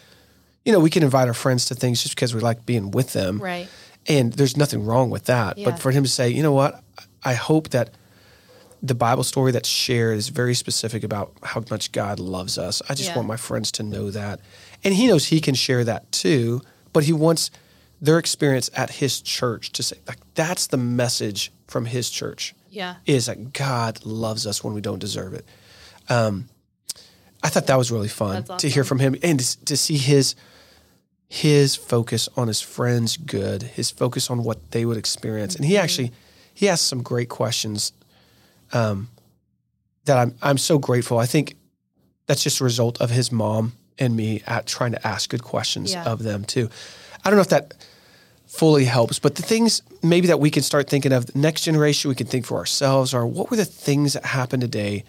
you 0.63 0.71
know, 0.71 0.79
we 0.79 0.89
can 0.89 1.03
invite 1.03 1.27
our 1.27 1.33
friends 1.33 1.65
to 1.65 1.75
things 1.75 2.01
just 2.01 2.15
because 2.15 2.33
we 2.33 2.39
like 2.39 2.65
being 2.65 2.91
with 2.91 3.13
them, 3.13 3.39
Right. 3.39 3.67
and 4.07 4.31
there's 4.33 4.55
nothing 4.55 4.85
wrong 4.85 5.09
with 5.09 5.25
that. 5.25 5.57
Yeah. 5.57 5.69
But 5.69 5.79
for 5.79 5.91
him 5.91 6.03
to 6.03 6.09
say, 6.09 6.29
you 6.29 6.43
know 6.43 6.53
what, 6.53 6.81
I 7.23 7.33
hope 7.33 7.69
that 7.69 7.89
the 8.81 8.95
Bible 8.95 9.23
story 9.23 9.51
that's 9.51 9.67
shared 9.69 10.17
is 10.17 10.29
very 10.29 10.53
specific 10.55 11.03
about 11.03 11.33
how 11.43 11.63
much 11.69 11.91
God 11.91 12.19
loves 12.19 12.57
us. 12.57 12.81
I 12.89 12.93
just 12.95 13.09
Yeah. 13.09 13.15
want 13.17 13.27
my 13.27 13.35
friends 13.37 13.71
to 13.73 13.83
know 13.83 14.09
that. 14.11 14.39
And 14.83 14.93
he 14.93 15.07
knows 15.07 15.25
he 15.25 15.41
can 15.41 15.55
share 15.55 15.83
that 15.83 16.11
too, 16.11 16.61
but 16.93 17.03
he 17.03 17.11
wants 17.13 17.51
their 18.01 18.17
experience 18.17 18.69
at 18.73 18.89
his 18.91 19.19
church 19.19 19.71
to 19.73 19.83
say, 19.83 19.97
like, 20.07 20.19
that's 20.33 20.67
the 20.67 20.77
message 20.77 21.51
from 21.67 21.85
his 21.87 22.09
church 22.09 22.55
Yeah. 22.71 22.95
is 23.05 23.25
that 23.25 23.51
God 23.51 24.05
loves 24.05 24.47
us 24.47 24.63
when 24.63 24.73
we 24.73 24.79
don't 24.81 24.99
deserve 24.99 25.33
it. 25.33 25.45
Um, 26.07 26.47
I 27.43 27.49
thought 27.49 27.67
that 27.67 27.77
was 27.77 27.91
really 27.91 28.07
fun 28.07 28.43
That's 28.47 28.61
to 28.61 28.69
hear 28.69 28.83
from 28.85 28.99
him 28.99 29.15
and 29.21 29.39
to, 29.39 29.65
to 29.65 29.77
see 29.77 29.97
his 29.97 30.35
his 31.27 31.75
focus 31.75 32.27
on 32.35 32.47
his 32.47 32.59
friends' 32.59 33.15
good, 33.15 33.61
his 33.61 33.91
focus 33.91 34.31
on 34.31 34.43
what 34.43 34.71
they 34.71 34.83
would 34.83 34.97
experience, 34.97 35.55
and 35.55 35.63
he 35.65 35.73
Mm-hmm. 35.73 35.83
actually 35.83 36.11
he 36.53 36.67
asked 36.67 36.87
some 36.87 37.03
great 37.03 37.29
questions. 37.29 37.91
Um, 38.73 39.09
that 40.05 40.17
I'm 40.17 40.35
I'm 40.41 40.57
so 40.57 40.77
grateful. 40.79 41.17
I 41.19 41.25
think 41.25 41.55
that's 42.27 42.43
just 42.43 42.61
a 42.61 42.63
result 42.63 43.01
of 43.01 43.09
his 43.09 43.31
mom 43.31 43.73
and 43.97 44.15
me 44.15 44.41
at 44.47 44.65
trying 44.65 44.91
to 44.93 45.07
ask 45.07 45.29
good 45.29 45.43
questions 45.43 45.91
Yeah. 45.93 46.05
of 46.05 46.23
them 46.23 46.45
too. 46.45 46.69
I 47.23 47.29
don't 47.29 47.37
know 47.37 47.41
if 47.41 47.49
that 47.49 47.73
fully 48.47 48.85
helps, 48.85 49.19
but 49.19 49.35
the 49.35 49.41
things 49.43 49.81
maybe 50.01 50.27
that 50.27 50.39
we 50.39 50.49
can 50.49 50.63
start 50.63 50.89
thinking 50.89 51.11
of 51.11 51.35
next 51.35 51.63
generation, 51.63 52.09
we 52.09 52.15
can 52.15 52.27
think 52.27 52.45
for 52.45 52.57
ourselves 52.57 53.13
are 53.13 53.25
what 53.25 53.51
were 53.51 53.57
the 53.57 53.65
things 53.65 54.13
that 54.13 54.25
happened 54.25 54.61
today 54.61 55.03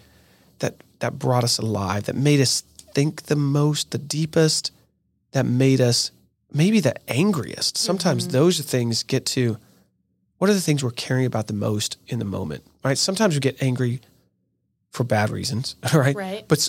that 0.59 0.75
that 0.99 1.17
brought 1.17 1.43
us 1.43 1.57
alive, 1.57 2.03
that 2.03 2.15
made 2.15 2.39
us 2.41 2.61
think 2.93 3.23
the 3.23 3.35
most, 3.35 3.91
the 3.91 3.97
deepest, 3.97 4.71
that 5.31 5.45
made 5.45 5.79
us 5.81 6.11
maybe 6.53 6.79
the 6.79 6.93
angriest. 7.09 7.77
Sometimes 7.77 8.27
those 8.27 8.59
things 8.59 9.03
get 9.03 9.25
to 9.27 9.57
what 10.41 10.49
are 10.49 10.53
the 10.55 10.59
things 10.59 10.83
we're 10.83 10.89
caring 10.89 11.27
about 11.27 11.45
the 11.45 11.53
most 11.53 11.97
in 12.07 12.17
the 12.17 12.25
moment, 12.25 12.63
right? 12.83 12.97
Sometimes 12.97 13.35
we 13.35 13.39
get 13.39 13.61
angry 13.61 14.01
for 14.89 15.03
bad 15.03 15.29
reasons, 15.29 15.75
right? 15.93 16.15
Right. 16.15 16.45
But 16.47 16.67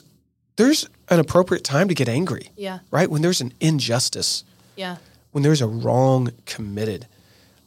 there's 0.57 0.87
an 1.09 1.19
appropriate 1.19 1.65
time 1.65 1.89
to 1.89 1.95
get 1.95 2.07
angry, 2.07 2.51
Yeah. 2.55 2.81
right? 2.91 3.09
When 3.11 3.23
there's 3.23 3.41
an 3.41 3.55
injustice, 3.61 4.45
Yeah. 4.77 4.97
when 5.31 5.43
there's 5.43 5.63
a 5.63 5.67
wrong 5.67 6.33
committed. 6.45 7.07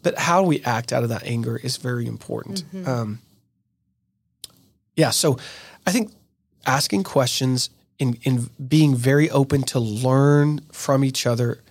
But 0.04 0.20
how 0.20 0.44
we 0.44 0.62
act 0.64 0.94
out 0.94 1.02
of 1.02 1.10
that 1.10 1.24
anger 1.24 1.58
is 1.58 1.78
very 1.78 2.06
important. 2.06 2.64
Um, 2.86 3.18
yeah, 4.96 5.10
so 5.10 5.40
I 5.88 5.92
think 5.92 6.12
asking 6.68 7.02
questions 7.02 7.72
and, 8.00 8.20
and 8.26 8.70
being 8.70 8.94
very 8.96 9.28
open 9.32 9.64
to 9.64 9.80
learn 9.80 10.60
from 10.72 11.04
each 11.04 11.26
other 11.26 11.64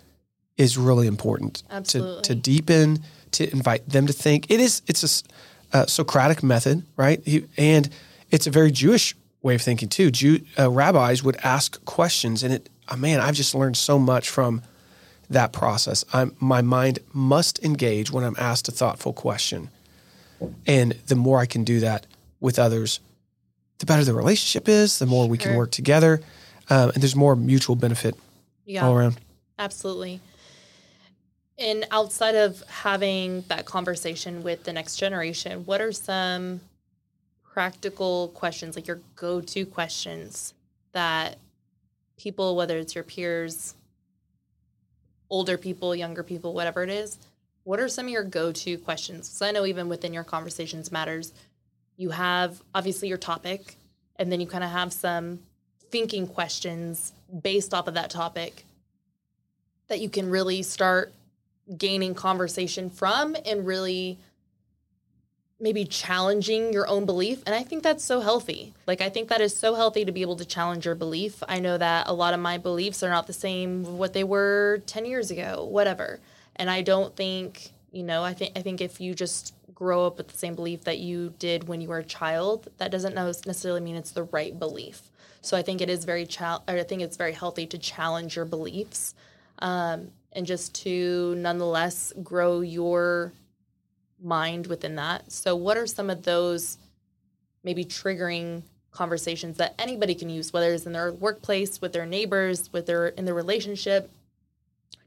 is 0.56 0.76
really 0.76 1.06
important. 1.06 1.62
To, 1.90 2.20
to 2.22 2.34
deepen, 2.34 3.04
to 3.34 3.50
invite 3.52 3.88
them 3.88 4.06
to 4.06 4.12
think. 4.12 4.50
It 4.50 4.60
is. 4.60 4.82
It's 4.86 5.24
a 5.72 5.76
uh, 5.76 5.86
Socratic 5.86 6.42
method, 6.42 6.84
right? 6.96 7.20
He, 7.24 7.46
and 7.56 7.88
it's 8.30 8.46
a 8.46 8.50
very 8.50 8.70
Jewish 8.70 9.14
way 9.42 9.54
of 9.54 9.62
thinking 9.62 9.88
too. 9.88 10.10
Jew, 10.10 10.40
uh, 10.58 10.70
rabbis 10.70 11.22
would 11.22 11.36
ask 11.44 11.84
questions, 11.84 12.42
and 12.42 12.52
it. 12.54 12.68
Oh, 12.88 12.96
man, 12.96 13.18
I've 13.20 13.34
just 13.34 13.54
learned 13.54 13.78
so 13.78 13.98
much 13.98 14.28
from 14.28 14.60
that 15.30 15.52
process. 15.54 16.04
I'm, 16.12 16.36
my 16.38 16.60
mind 16.60 16.98
must 17.14 17.64
engage 17.64 18.10
when 18.10 18.24
I'm 18.24 18.36
asked 18.38 18.68
a 18.68 18.72
thoughtful 18.72 19.14
question. 19.14 19.70
And 20.66 20.92
the 21.06 21.14
more 21.14 21.38
I 21.40 21.46
can 21.46 21.64
do 21.64 21.80
that, 21.80 22.06
with 22.40 22.58
others, 22.58 23.00
the 23.78 23.86
better 23.86 24.04
the 24.04 24.12
relationship 24.12 24.68
is, 24.68 24.98
the 24.98 25.06
more 25.06 25.26
we 25.26 25.38
can 25.38 25.56
work 25.56 25.70
together, 25.70 26.20
um, 26.68 26.90
and 26.90 27.02
there's 27.02 27.16
more 27.16 27.34
mutual 27.34 27.74
benefit 27.74 28.14
Yeah. 28.66 28.86
all 28.86 28.94
around. 28.94 29.16
Absolutely. 29.58 30.20
And 31.56 31.86
outside 31.90 32.34
of 32.34 32.62
having 32.68 33.42
that 33.48 33.64
conversation 33.64 34.42
with 34.42 34.64
the 34.64 34.72
next 34.72 34.96
generation, 34.96 35.64
what 35.64 35.80
are 35.80 35.92
some 35.92 36.60
practical 37.42 38.28
questions, 38.34 38.74
like 38.74 38.88
your 38.88 39.00
go 39.14 39.40
to 39.40 39.64
questions 39.64 40.54
that 40.92 41.38
people, 42.16 42.56
whether 42.56 42.76
it's 42.78 42.94
your 42.94 43.04
peers, 43.04 43.74
older 45.30 45.56
people, 45.56 45.94
younger 45.94 46.24
people, 46.24 46.52
whatever 46.54 46.82
it 46.82 46.90
is, 46.90 47.18
what 47.62 47.78
are 47.78 47.88
some 47.88 48.06
of 48.06 48.12
your 48.12 48.24
go 48.24 48.50
to 48.50 48.76
questions? 48.78 49.28
So 49.28 49.46
I 49.46 49.52
know 49.52 49.64
even 49.64 49.88
within 49.88 50.12
your 50.12 50.24
conversations 50.24 50.90
matters, 50.90 51.32
you 51.96 52.10
have 52.10 52.60
obviously 52.74 53.08
your 53.08 53.18
topic, 53.18 53.76
and 54.16 54.30
then 54.30 54.40
you 54.40 54.46
kind 54.46 54.64
of 54.64 54.70
have 54.70 54.92
some 54.92 55.38
thinking 55.90 56.26
questions 56.26 57.12
based 57.42 57.72
off 57.72 57.86
of 57.86 57.94
that 57.94 58.10
topic 58.10 58.64
that 59.88 60.00
you 60.00 60.08
can 60.08 60.28
really 60.28 60.62
start 60.62 61.12
gaining 61.76 62.14
conversation 62.14 62.90
from 62.90 63.36
and 63.46 63.66
really 63.66 64.18
maybe 65.60 65.84
challenging 65.84 66.72
your 66.72 66.86
own 66.88 67.06
belief. 67.06 67.42
And 67.46 67.54
I 67.54 67.62
think 67.62 67.82
that's 67.82 68.04
so 68.04 68.20
healthy. 68.20 68.74
Like, 68.86 69.00
I 69.00 69.08
think 69.08 69.28
that 69.28 69.40
is 69.40 69.56
so 69.56 69.74
healthy 69.74 70.04
to 70.04 70.12
be 70.12 70.22
able 70.22 70.36
to 70.36 70.44
challenge 70.44 70.84
your 70.84 70.94
belief. 70.94 71.42
I 71.48 71.60
know 71.60 71.78
that 71.78 72.08
a 72.08 72.12
lot 72.12 72.34
of 72.34 72.40
my 72.40 72.58
beliefs 72.58 73.02
are 73.02 73.08
not 73.08 73.26
the 73.26 73.32
same 73.32 73.96
what 73.96 74.12
they 74.12 74.24
were 74.24 74.82
10 74.86 75.06
years 75.06 75.30
ago, 75.30 75.64
whatever. 75.64 76.20
And 76.56 76.68
I 76.68 76.82
don't 76.82 77.14
think, 77.16 77.70
you 77.92 78.02
know, 78.02 78.22
I 78.22 78.34
think, 78.34 78.52
I 78.56 78.62
think 78.62 78.80
if 78.80 79.00
you 79.00 79.14
just 79.14 79.54
grow 79.74 80.06
up 80.06 80.18
with 80.18 80.28
the 80.28 80.38
same 80.38 80.54
belief 80.54 80.84
that 80.84 80.98
you 80.98 81.32
did 81.38 81.66
when 81.66 81.80
you 81.80 81.88
were 81.88 81.98
a 81.98 82.04
child, 82.04 82.68
that 82.78 82.90
doesn't 82.90 83.14
necessarily 83.14 83.80
mean 83.80 83.96
it's 83.96 84.12
the 84.12 84.24
right 84.24 84.58
belief. 84.58 85.10
So 85.40 85.56
I 85.56 85.62
think 85.62 85.80
it 85.80 85.88
is 85.88 86.04
very, 86.04 86.26
chal- 86.26 86.64
I 86.68 86.82
think 86.82 87.02
it's 87.02 87.16
very 87.16 87.32
healthy 87.32 87.66
to 87.68 87.78
challenge 87.78 88.36
your 88.36 88.44
beliefs 88.44 89.14
um, 89.60 90.10
and 90.34 90.46
just 90.46 90.74
to 90.82 91.34
nonetheless 91.36 92.12
grow 92.22 92.60
your 92.60 93.32
mind 94.22 94.66
within 94.66 94.96
that. 94.96 95.30
So, 95.30 95.54
what 95.54 95.76
are 95.76 95.86
some 95.86 96.10
of 96.10 96.22
those 96.22 96.78
maybe 97.62 97.84
triggering 97.84 98.62
conversations 98.90 99.56
that 99.56 99.74
anybody 99.78 100.14
can 100.14 100.30
use, 100.30 100.52
whether 100.52 100.72
it's 100.72 100.86
in 100.86 100.92
their 100.92 101.12
workplace, 101.12 101.80
with 101.80 101.92
their 101.92 102.06
neighbors, 102.06 102.72
with 102.72 102.86
their 102.86 103.08
in 103.08 103.24
their 103.24 103.34
relationship, 103.34 104.10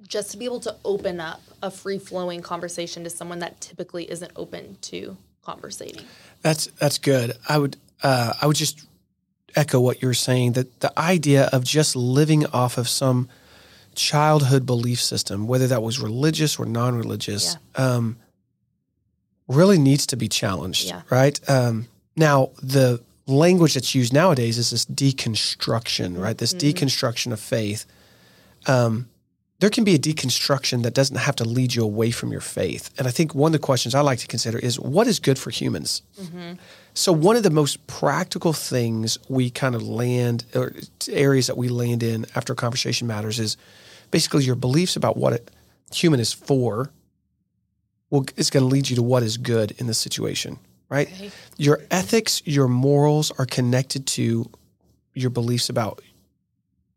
just 0.07 0.31
to 0.31 0.37
be 0.37 0.45
able 0.45 0.59
to 0.59 0.75
open 0.85 1.19
up 1.19 1.41
a 1.61 1.71
free 1.71 1.97
flowing 1.97 2.41
conversation 2.41 3.03
to 3.03 3.09
someone 3.09 3.39
that 3.39 3.59
typically 3.59 4.09
isn't 4.11 4.31
open 4.35 4.77
to 4.81 5.17
conversating. 5.41 6.05
That's 6.41 6.67
that's 6.79 6.97
good. 6.97 7.37
I 7.47 7.57
would 7.57 7.77
uh, 8.03 8.33
I 8.41 8.45
would 8.45 8.57
just 8.57 8.85
echo 9.55 9.79
what 9.79 10.01
you're 10.01 10.13
saying 10.13 10.51
that 10.53 10.81
the 10.81 10.99
idea 10.99 11.49
of 11.51 11.63
just 11.63 11.95
living 11.95 12.45
off 12.47 12.77
of 12.77 12.87
some 12.87 13.27
childhood 13.97 14.65
belief 14.65 15.01
system, 15.01 15.47
whether 15.47 15.67
that 15.67 15.83
was 15.83 15.99
religious 15.99 16.57
or 16.57 16.65
non-religious, 16.65 17.57
um, 17.75 18.17
really 19.47 19.77
needs 19.77 20.05
to 20.07 20.15
be 20.15 20.27
challenged. 20.27 20.87
Yeah. 20.87 21.01
Right 21.09 21.37
um, 21.49 21.87
now, 22.15 22.51
the 22.61 23.01
language 23.25 23.73
that's 23.73 23.93
used 23.93 24.13
nowadays 24.13 24.57
is 24.57 24.69
this 24.69 24.85
deconstruction. 24.85 26.17
Right, 26.21 26.37
this 26.37 26.53
deconstruction 26.53 27.33
of 27.33 27.39
faith. 27.39 27.85
Um, 28.67 29.09
there 29.59 29.69
can 29.71 29.83
be 29.83 29.95
a 29.95 29.99
deconstruction 29.99 30.83
that 30.83 30.93
doesn't 30.93 31.15
have 31.15 31.35
to 31.37 31.43
lead 31.43 31.73
you 31.73 31.83
away 31.83 32.11
from 32.11 32.31
your 32.31 32.41
faith. 32.41 32.91
And 32.99 33.07
I 33.07 33.11
think 33.11 33.33
one 33.33 33.49
of 33.49 33.53
the 33.53 33.65
questions 33.65 33.95
I 33.95 34.01
like 34.01 34.19
to 34.19 34.27
consider 34.27 34.59
is 34.59 34.79
what 34.79 35.07
is 35.07 35.19
good 35.19 35.39
for 35.39 35.49
humans? 35.49 36.03
So, 36.93 37.11
one 37.11 37.35
of 37.35 37.43
the 37.43 37.49
most 37.49 37.85
practical 37.87 38.53
things 38.53 39.17
we 39.29 39.49
kind 39.49 39.75
of 39.75 39.81
land, 39.83 40.45
or 40.55 40.73
areas 41.09 41.47
that 41.47 41.57
we 41.57 41.69
land 41.69 42.03
in 42.03 42.25
after 42.35 42.53
conversation 42.55 43.07
matters, 43.07 43.39
is 43.39 43.57
basically 44.11 44.43
your 44.43 44.55
beliefs 44.55 44.95
about 44.95 45.17
what 45.17 45.33
a 45.33 45.41
human 45.93 46.19
is 46.19 46.33
for. 46.33 46.91
Well, 48.09 48.25
it's 48.37 48.49
going 48.49 48.63
to 48.63 48.67
lead 48.67 48.89
you 48.89 48.95
to 48.95 49.03
what 49.03 49.23
is 49.23 49.37
good 49.37 49.71
in 49.79 49.87
the 49.87 49.93
situation, 49.93 50.59
right? 50.89 51.07
Okay. 51.11 51.31
Your 51.57 51.81
ethics, 51.91 52.41
your 52.45 52.67
morals 52.67 53.31
are 53.37 53.45
connected 53.45 54.07
to 54.07 54.49
your 55.13 55.29
beliefs 55.29 55.69
about 55.69 56.01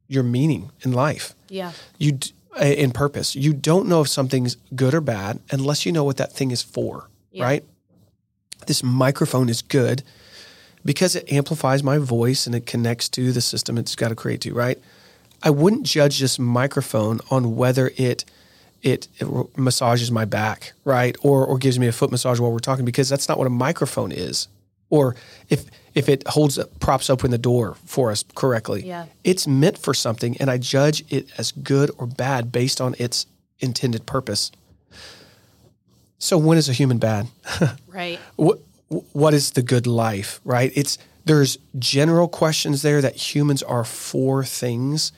your 0.06 0.22
meaning 0.22 0.70
in 0.82 0.92
life 0.92 1.34
Yeah. 1.48 1.72
you 1.98 2.12
d- 2.12 2.32
in 2.60 2.90
purpose. 2.90 3.34
You 3.36 3.52
don't 3.52 3.86
know 3.88 4.00
if 4.02 4.08
something's 4.08 4.56
good 4.74 4.92
or 4.94 5.00
bad 5.00 5.40
unless 5.50 5.86
you 5.86 5.92
know 5.92 6.04
what 6.04 6.16
that 6.18 6.32
thing 6.32 6.50
is 6.50 6.62
for, 6.62 7.08
Yeah. 7.32 7.44
right? 7.44 7.64
This 8.66 8.82
microphone 8.82 9.48
is 9.48 9.62
good 9.62 10.02
because 10.84 11.14
it 11.16 11.30
amplifies 11.32 11.82
my 11.82 11.98
voice 11.98 12.46
and 12.46 12.54
it 12.54 12.66
connects 12.66 13.08
to 13.10 13.32
the 13.32 13.40
system 13.40 13.78
it's 13.78 13.94
got 13.96 14.08
to 14.08 14.14
create 14.16 14.40
to, 14.42 14.52
right? 14.52 14.78
I 15.42 15.50
wouldn't 15.50 15.84
judge 15.84 16.18
this 16.20 16.38
microphone 16.38 17.20
on 17.30 17.56
whether 17.56 17.92
it 17.96 18.24
it, 18.82 19.08
it 19.18 19.58
massages 19.58 20.10
my 20.10 20.24
back, 20.24 20.72
right? 20.84 21.16
Or 21.22 21.44
or 21.46 21.58
gives 21.58 21.78
me 21.78 21.86
a 21.86 21.92
foot 21.92 22.10
massage 22.10 22.40
while 22.40 22.52
we're 22.52 22.58
talking 22.58 22.84
because 22.84 23.08
that's 23.08 23.28
not 23.28 23.38
what 23.38 23.46
a 23.46 23.50
microphone 23.50 24.12
is. 24.12 24.48
Or 24.88 25.16
if 25.48 25.66
if 25.94 26.08
it 26.08 26.26
holds 26.28 26.58
props 26.78 27.10
open 27.10 27.30
the 27.30 27.38
door 27.38 27.76
for 27.84 28.10
us 28.10 28.24
correctly. 28.34 28.82
Yeah. 28.86 29.06
It's 29.24 29.46
meant 29.46 29.78
for 29.78 29.94
something 29.94 30.36
and 30.38 30.50
I 30.50 30.58
judge 30.58 31.04
it 31.12 31.28
as 31.38 31.52
good 31.52 31.90
or 31.98 32.06
bad 32.06 32.52
based 32.52 32.80
on 32.80 32.94
its 32.98 33.26
intended 33.58 34.06
purpose. 34.06 34.50
So 36.18 36.38
when 36.38 36.58
is 36.58 36.68
a 36.68 36.72
human 36.72 36.98
bad? 36.98 37.28
Right. 37.86 38.18
what 38.36 38.60
what 39.12 39.34
is 39.34 39.52
the 39.52 39.62
good 39.62 39.86
life 39.86 40.40
right 40.44 40.72
it's 40.74 40.98
there's 41.24 41.58
general 41.78 42.26
questions 42.28 42.82
there 42.82 43.00
that 43.00 43.14
humans 43.14 43.62
are 43.62 43.84
for 43.84 44.42
things 44.42 45.12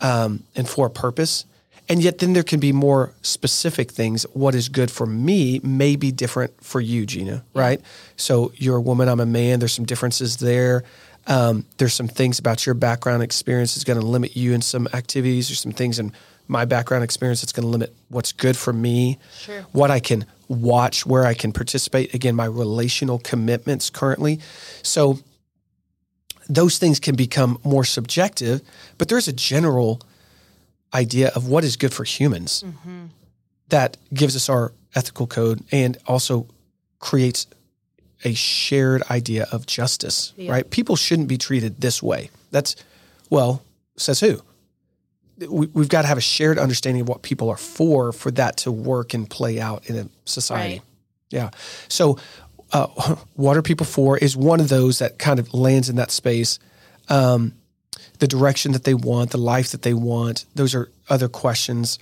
um, 0.00 0.42
and 0.54 0.68
for 0.68 0.86
a 0.86 0.90
purpose. 0.90 1.44
And 1.88 2.02
yet 2.02 2.18
then 2.18 2.34
there 2.34 2.42
can 2.42 2.60
be 2.60 2.72
more 2.72 3.14
specific 3.22 3.90
things. 3.90 4.24
What 4.34 4.54
is 4.54 4.68
good 4.68 4.90
for 4.90 5.06
me 5.06 5.58
may 5.62 5.96
be 5.96 6.12
different 6.12 6.62
for 6.62 6.80
you 6.80 7.06
gina 7.06 7.44
right? 7.54 7.80
So 8.16 8.52
you're 8.56 8.76
a 8.76 8.80
woman 8.80 9.08
i'm 9.08 9.20
a 9.20 9.26
man. 9.26 9.58
There's 9.58 9.72
some 9.72 9.86
differences 9.86 10.36
there. 10.36 10.84
Um, 11.26 11.66
there's 11.76 11.94
some 11.94 12.08
things 12.08 12.38
about 12.38 12.64
your 12.64 12.74
background 12.74 13.22
experience 13.22 13.74
that's 13.74 13.84
going 13.84 14.00
to 14.00 14.06
limit 14.06 14.36
you 14.36 14.54
in 14.54 14.62
some 14.62 14.88
activities. 14.92 15.48
There's 15.48 15.60
some 15.60 15.72
things 15.72 15.98
in 15.98 16.12
my 16.46 16.64
background 16.64 17.04
experience 17.04 17.42
that's 17.42 17.52
going 17.52 17.64
to 17.64 17.68
limit 17.68 17.94
what's 18.08 18.32
good 18.32 18.56
for 18.56 18.72
me. 18.72 19.18
Sure. 19.38 19.60
what 19.72 19.90
I 19.90 20.00
can 20.00 20.24
watch, 20.48 21.04
where 21.04 21.26
I 21.26 21.34
can 21.34 21.52
participate. 21.52 22.14
Again, 22.14 22.34
my 22.34 22.46
relational 22.46 23.18
commitments 23.18 23.90
currently. 23.90 24.40
So 24.82 25.18
those 26.48 26.78
things 26.78 26.98
can 26.98 27.14
become 27.14 27.58
more 27.64 27.84
subjective, 27.84 28.62
but 28.96 29.08
there's 29.08 29.28
a 29.28 29.32
general 29.32 30.00
idea 30.94 31.30
of 31.34 31.48
what 31.48 31.64
is 31.64 31.76
good 31.76 31.92
for 31.92 32.04
humans 32.04 32.64
mm-hmm. 32.66 33.06
that 33.68 33.96
gives 34.12 34.34
us 34.34 34.48
our 34.48 34.72
ethical 34.94 35.26
code 35.26 35.62
and 35.70 35.98
also 36.06 36.46
creates 36.98 37.46
a 38.24 38.34
shared 38.34 39.02
idea 39.10 39.46
of 39.52 39.66
justice, 39.66 40.32
Yeah. 40.36 40.50
right? 40.50 40.68
People 40.70 40.96
shouldn't 40.96 41.28
be 41.28 41.38
treated 41.38 41.80
this 41.80 42.02
way. 42.02 42.30
That's, 42.50 42.74
well, 43.30 43.62
says 43.96 44.20
who? 44.20 44.42
we, 45.46 45.66
we've 45.68 45.88
got 45.88 46.02
to 46.02 46.08
have 46.08 46.18
a 46.18 46.22
shared 46.22 46.58
understanding 46.58 47.02
of 47.02 47.08
what 47.08 47.22
people 47.22 47.48
are 47.50 47.56
for 47.56 48.12
for 48.12 48.30
that 48.32 48.56
to 48.58 48.72
work 48.72 49.14
and 49.14 49.28
play 49.28 49.60
out 49.60 49.88
in 49.88 49.96
a 49.96 50.08
society. 50.24 50.74
Right. 50.74 50.82
Yeah. 51.30 51.50
So, 51.88 52.18
uh, 52.72 52.86
what 53.34 53.56
are 53.56 53.62
people 53.62 53.86
for 53.86 54.18
is 54.18 54.36
one 54.36 54.60
of 54.60 54.68
those 54.68 54.98
that 54.98 55.18
kind 55.18 55.38
of 55.40 55.52
lands 55.54 55.88
in 55.88 55.96
that 55.96 56.10
space. 56.10 56.58
Um, 57.08 57.52
the 58.18 58.26
direction 58.26 58.72
that 58.72 58.84
they 58.84 58.94
want, 58.94 59.30
the 59.30 59.38
life 59.38 59.70
that 59.70 59.82
they 59.82 59.94
want, 59.94 60.44
those 60.54 60.74
are 60.74 60.90
other 61.08 61.28
questions. 61.28 61.98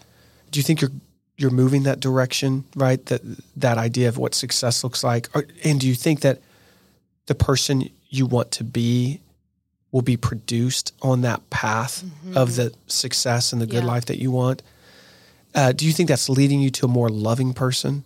Do 0.51 0.59
you 0.59 0.65
think 0.65 0.81
you're 0.81 0.91
you're 1.39 1.51
moving 1.51 1.83
that 1.83 2.01
direction, 2.01 2.65
right? 2.75 3.05
That 3.07 3.21
that 3.57 3.77
idea 3.77 4.09
of 4.09 4.17
what 4.17 4.35
success 4.35 4.83
looks 4.83 5.05
like, 5.05 5.29
or, 5.35 5.47
and 5.65 5.79
do 5.79 5.87
you 5.87 5.95
think 5.95 6.21
that 6.21 6.41
the 7.27 7.35
person 7.35 7.91
you 8.09 8.25
want 8.25 8.51
to 8.53 8.65
be 8.65 9.21
will 9.93 10.01
be 10.03 10.17
produced 10.17 10.93
on 11.03 11.21
that 11.23 11.49
path 11.51 12.03
of 12.35 12.57
the 12.57 12.73
success 12.87 13.53
and 13.53 13.61
the 13.61 13.67
good 13.67 13.83
Yeah. 13.85 13.93
life 13.93 14.07
that 14.07 14.19
you 14.19 14.31
want? 14.31 14.63
Uh, 15.55 15.73
do 15.73 15.85
you 15.87 15.93
think 15.93 16.09
that's 16.09 16.29
leading 16.31 16.61
you 16.61 16.71
to 16.71 16.87
a 16.87 16.89
more 16.89 17.09
loving 17.11 17.53
person? 17.55 18.05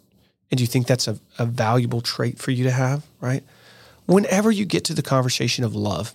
And 0.51 0.59
do 0.59 0.63
you 0.65 0.69
think 0.69 0.87
that's 0.87 1.07
a, 1.09 1.19
a 1.39 1.47
valuable 1.47 2.01
trait 2.01 2.39
for 2.39 2.51
you 2.51 2.65
to 2.65 2.71
have, 2.71 3.05
right? 3.21 3.45
Whenever 4.07 4.51
you 4.51 4.65
get 4.65 4.85
to 4.87 4.95
the 4.95 5.03
conversation 5.03 5.63
of 5.65 5.75
love, 5.75 6.15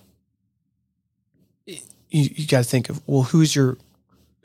you, 1.66 1.76
you 2.10 2.46
got 2.46 2.58
to 2.58 2.64
think 2.64 2.88
of, 2.88 3.00
well, 3.06 3.22
who's 3.24 3.54
your 3.56 3.78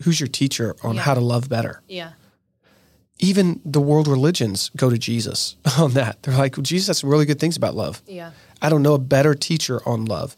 who's 0.03 0.19
your 0.19 0.27
teacher 0.27 0.75
on 0.83 0.95
Yeah. 0.95 1.01
how 1.01 1.13
to 1.13 1.19
love 1.19 1.47
better? 1.49 1.81
Yeah. 1.87 2.11
Even 3.19 3.61
the 3.63 3.79
world 3.81 4.07
religions 4.07 4.71
go 4.75 4.89
to 4.89 4.97
Jesus 4.97 5.55
on 5.77 5.91
that. 5.91 6.23
They're 6.23 6.37
like, 6.37 6.57
well, 6.57 6.63
Jesus 6.63 6.87
has 6.87 6.97
some 6.99 7.09
really 7.09 7.25
good 7.25 7.39
things 7.39 7.55
about 7.57 7.75
love. 7.75 8.01
Yeah. 8.07 8.31
I 8.61 8.69
don't 8.69 8.81
know 8.81 8.93
a 8.95 8.99
better 8.99 9.35
teacher 9.35 9.79
on 9.87 10.05
love. 10.05 10.35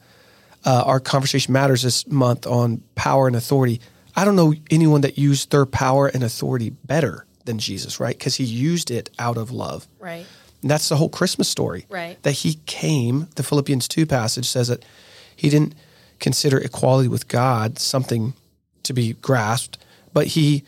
Uh, 0.65 0.83
our 0.85 0.99
conversation 0.99 1.53
matters 1.53 1.83
this 1.83 2.07
month 2.07 2.45
on 2.47 2.81
power 2.95 3.27
and 3.27 3.35
authority. 3.35 3.79
I 4.15 4.25
don't 4.25 4.35
know 4.35 4.53
anyone 4.69 5.01
that 5.01 5.17
used 5.17 5.51
their 5.51 5.65
power 5.65 6.07
and 6.07 6.23
authority 6.23 6.69
better 6.71 7.25
than 7.45 7.59
Jesus, 7.59 7.99
right? 7.99 8.17
Because 8.17 8.35
he 8.35 8.43
used 8.43 8.91
it 8.91 9.09
out 9.19 9.37
of 9.37 9.51
love. 9.51 9.87
Right. 9.99 10.25
And 10.61 10.71
that's 10.71 10.89
the 10.89 10.95
whole 10.95 11.09
Christmas 11.09 11.49
story. 11.49 11.85
Right. 11.89 12.21
That 12.23 12.31
he 12.31 12.55
came, 12.65 13.27
the 13.35 13.43
Philippians 13.43 13.87
2 13.87 14.05
passage 14.05 14.47
says 14.47 14.69
that 14.69 14.83
he 15.35 15.49
didn't 15.49 15.75
consider 16.19 16.57
equality 16.57 17.09
with 17.09 17.27
God 17.27 17.79
something 17.79 18.33
to 18.83 18.93
be 18.93 19.13
grasped, 19.13 19.77
but 20.13 20.27
he 20.27 20.63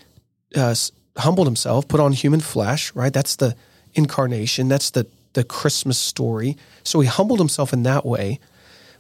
uh, 0.56 0.76
humbled 1.18 1.48
himself, 1.48 1.88
put 1.88 2.00
on 2.00 2.12
human 2.12 2.42
flesh, 2.42 2.94
right? 2.96 3.14
That's 3.14 3.36
the 3.36 3.56
incarnation. 3.94 4.68
That's 4.68 4.90
the, 4.90 5.08
the 5.34 5.44
Christmas 5.44 5.98
story. 5.98 6.58
So 6.84 7.00
he 7.00 7.08
humbled 7.08 7.40
himself 7.40 7.74
in 7.74 7.84
that 7.84 8.06
way, 8.06 8.40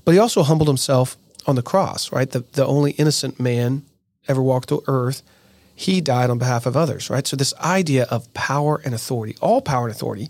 but 0.04 0.14
he 0.14 0.20
also 0.20 0.44
humbled 0.44 0.68
himself 0.68 1.18
on 1.46 1.56
the 1.56 1.62
cross, 1.62 2.12
right? 2.12 2.30
The, 2.30 2.42
the 2.54 2.66
only 2.66 2.92
innocent 2.92 3.40
man 3.40 3.84
ever 4.28 4.42
walked 4.42 4.70
the 4.70 4.80
earth. 4.88 5.22
He 5.78 6.00
died 6.02 6.30
on 6.30 6.38
behalf 6.38 6.66
of 6.66 6.78
others, 6.78 7.10
right? 7.10 7.28
So 7.28 7.36
this 7.36 7.54
idea 7.56 8.06
of 8.10 8.34
power 8.34 8.82
and 8.86 8.96
authority, 8.96 9.36
all 9.42 9.62
power 9.62 9.86
and 9.88 9.94
authority, 9.96 10.30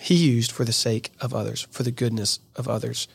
he 0.00 0.14
used 0.14 0.50
for 0.52 0.64
the 0.64 0.72
sake 0.72 1.12
of 1.20 1.34
others, 1.34 1.66
for 1.70 1.82
the 1.82 1.90
goodness 1.90 2.40
of 2.56 2.66
others, 2.68 3.06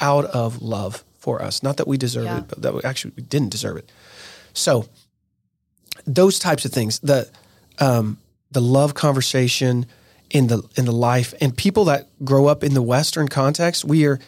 out 0.00 0.24
of 0.26 0.62
love 0.62 1.04
for 1.18 1.42
us. 1.42 1.62
Not 1.62 1.76
that 1.78 1.88
we 1.88 1.96
deserve 1.96 2.26
Yeah. 2.26 2.38
it, 2.38 2.48
but 2.48 2.62
that 2.62 2.74
we 2.74 2.80
actually 2.84 3.12
we 3.16 3.22
didn't 3.24 3.50
deserve 3.50 3.76
it. 3.78 3.90
So 4.54 4.86
those 6.06 6.38
types 6.38 6.64
of 6.64 6.72
things, 6.72 6.98
the 7.00 7.28
um, 7.78 8.18
the 8.52 8.60
love 8.60 8.94
conversation 8.94 9.86
in 10.30 10.46
the 10.46 10.62
in 10.76 10.84
the 10.84 10.92
life, 10.92 11.34
and 11.40 11.56
people 11.56 11.84
that 11.86 12.08
grow 12.24 12.46
up 12.46 12.62
in 12.62 12.74
the 12.74 12.82
Western 12.82 13.28
context, 13.28 13.84
we 13.84 14.06
are 14.06 14.18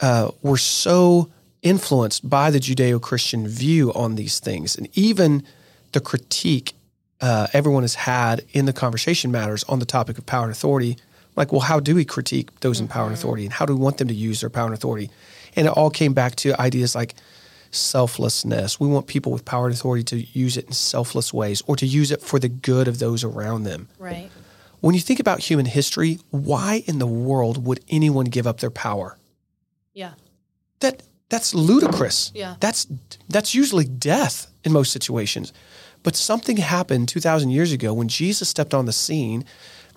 uh, 0.00 0.30
we're 0.42 0.56
so 0.56 1.30
influenced 1.62 2.28
by 2.28 2.50
the 2.50 2.58
Judeo-Christian 2.60 3.48
view 3.48 3.92
on 3.94 4.14
these 4.16 4.38
things, 4.40 4.76
and 4.76 4.88
even 4.94 5.42
the 5.96 6.00
critique 6.02 6.74
uh, 7.22 7.46
everyone 7.54 7.82
has 7.82 7.94
had 7.94 8.44
in 8.52 8.66
the 8.66 8.72
conversation 8.74 9.30
matters 9.32 9.64
on 9.64 9.78
the 9.78 9.86
topic 9.86 10.18
of 10.18 10.26
power 10.26 10.42
and 10.42 10.52
authority. 10.52 10.98
Like, 11.36 11.52
well, 11.52 11.62
how 11.62 11.80
do 11.80 11.94
we 11.94 12.04
critique 12.04 12.50
those 12.60 12.80
in 12.80 12.86
power 12.86 13.06
and 13.06 13.14
authority, 13.14 13.44
and 13.44 13.52
how 13.54 13.64
do 13.64 13.74
we 13.74 13.80
want 13.80 13.96
them 13.96 14.08
to 14.08 14.14
use 14.14 14.42
their 14.42 14.50
power 14.50 14.66
and 14.66 14.74
authority? 14.74 15.08
And 15.56 15.66
it 15.66 15.70
all 15.70 15.88
came 15.88 16.12
back 16.12 16.36
to 16.36 16.60
ideas 16.60 16.94
like 16.94 17.14
selflessness. 17.70 18.78
We 18.78 18.88
want 18.88 19.06
people 19.06 19.32
with 19.32 19.46
power 19.46 19.64
and 19.64 19.74
authority 19.74 20.04
to 20.04 20.38
use 20.38 20.58
it 20.58 20.66
in 20.66 20.72
selfless 20.72 21.32
ways, 21.32 21.62
or 21.66 21.76
to 21.76 21.86
use 21.86 22.10
it 22.10 22.20
for 22.20 22.38
the 22.38 22.50
good 22.50 22.88
of 22.88 22.98
those 22.98 23.24
around 23.24 23.62
them. 23.62 23.88
Right. 23.98 24.30
When 24.80 24.94
you 24.94 25.00
think 25.00 25.18
about 25.18 25.40
human 25.40 25.64
history, 25.64 26.18
why 26.30 26.82
in 26.86 26.98
the 26.98 27.06
world 27.06 27.64
would 27.64 27.80
anyone 27.88 28.26
give 28.26 28.46
up 28.46 28.60
their 28.60 28.70
power? 28.70 29.16
Yeah. 29.94 30.12
that 30.80 31.02
that's 31.28 31.54
ludicrous. 31.54 32.32
Yeah. 32.34 32.56
That's 32.60 32.86
that's 33.30 33.54
usually 33.54 33.86
death 33.86 34.46
in 34.62 34.72
most 34.72 34.92
situations. 34.92 35.52
But 36.06 36.14
something 36.14 36.58
happened 36.58 37.08
2000 37.08 37.50
years 37.50 37.72
ago 37.72 37.92
when 37.92 38.06
Jesus 38.06 38.48
stepped 38.48 38.72
on 38.72 38.86
the 38.86 38.92
scene 38.92 39.44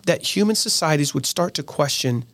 that 0.08 0.24
human 0.36 0.56
societies 0.56 1.14
would 1.14 1.28
start 1.28 1.54
to 1.54 1.62
question, 1.62 2.26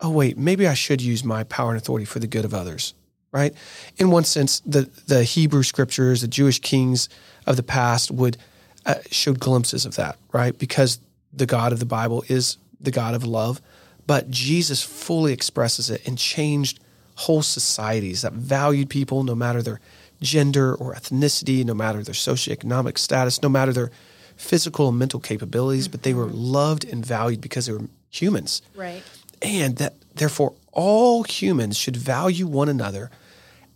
oh 0.00 0.08
wait, 0.08 0.38
maybe 0.38 0.66
I 0.66 0.72
should 0.72 1.02
use 1.02 1.22
my 1.22 1.44
power 1.44 1.68
and 1.68 1.76
authority 1.76 2.06
for 2.06 2.18
the 2.18 2.26
good 2.26 2.46
of 2.46 2.54
others, 2.54 2.94
right? 3.30 3.52
In 3.98 4.10
one 4.10 4.24
sense, 4.24 4.60
the 4.60 4.88
the 5.06 5.22
Hebrew 5.22 5.62
scriptures, 5.64 6.22
the 6.22 6.28
Jewish 6.28 6.60
kings 6.60 7.10
of 7.46 7.56
the 7.56 7.62
past 7.62 8.10
would 8.10 8.38
uh, 8.86 8.94
showed 9.10 9.38
glimpses 9.38 9.84
of 9.84 9.96
that, 9.96 10.16
right? 10.32 10.58
Because 10.58 10.98
the 11.30 11.44
God 11.44 11.72
of 11.72 11.80
the 11.80 11.84
Bible 12.00 12.24
is 12.28 12.56
the 12.80 12.90
God 12.90 13.14
of 13.14 13.22
love, 13.22 13.60
but 14.06 14.30
Jesus 14.30 14.82
fully 14.82 15.34
expresses 15.34 15.90
it 15.90 16.08
and 16.08 16.16
changed 16.16 16.80
whole 17.16 17.42
societies 17.42 18.22
that 18.22 18.32
valued 18.32 18.88
people 18.88 19.24
no 19.24 19.34
matter 19.34 19.60
their 19.60 19.80
gender 20.24 20.74
or 20.74 20.94
ethnicity, 20.94 21.64
no 21.64 21.74
matter 21.74 22.02
their 22.02 22.14
socioeconomic 22.14 22.98
status, 22.98 23.42
no 23.42 23.48
matter 23.48 23.72
their 23.72 23.90
physical 24.36 24.88
and 24.88 24.98
mental 24.98 25.20
capabilities, 25.20 25.86
but 25.86 26.02
they 26.02 26.14
were 26.14 26.26
loved 26.26 26.84
and 26.84 27.04
valued 27.06 27.40
because 27.40 27.66
they 27.66 27.72
were 27.72 27.88
humans. 28.10 28.62
Right. 28.74 29.02
And 29.42 29.76
that 29.76 29.94
therefore 30.14 30.54
all 30.72 31.22
humans 31.22 31.76
should 31.76 31.96
value 31.96 32.46
one 32.46 32.68
another 32.68 33.10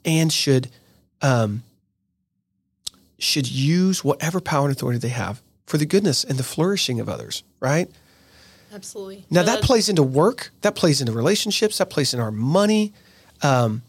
and 0.05 0.32
should 0.32 0.70
um, 1.20 1.62
should 3.18 3.51
use 3.51 4.05
whatever 4.05 4.40
power 4.40 4.66
and 4.68 4.76
authority 4.76 4.99
they 4.99 5.09
have 5.09 5.42
for 5.66 5.76
the 5.76 5.86
goodness 5.86 6.24
and 6.24 6.38
the 6.38 6.44
flourishing 6.44 7.01
of 7.01 7.09
others, 7.09 7.42
right? 7.61 7.90
Absolutely. 8.72 9.26
Now 9.30 9.40
No, 9.40 9.46
that 9.46 9.62
plays 9.62 9.88
into 9.88 10.03
work, 10.03 10.51
that 10.62 10.74
plays 10.76 11.01
into 11.01 11.12
relationships, 11.12 11.78
that 11.78 11.90
plays 11.90 12.14
in 12.14 12.20
our 12.20 12.30
money. 12.30 12.92
Um, 13.42 13.82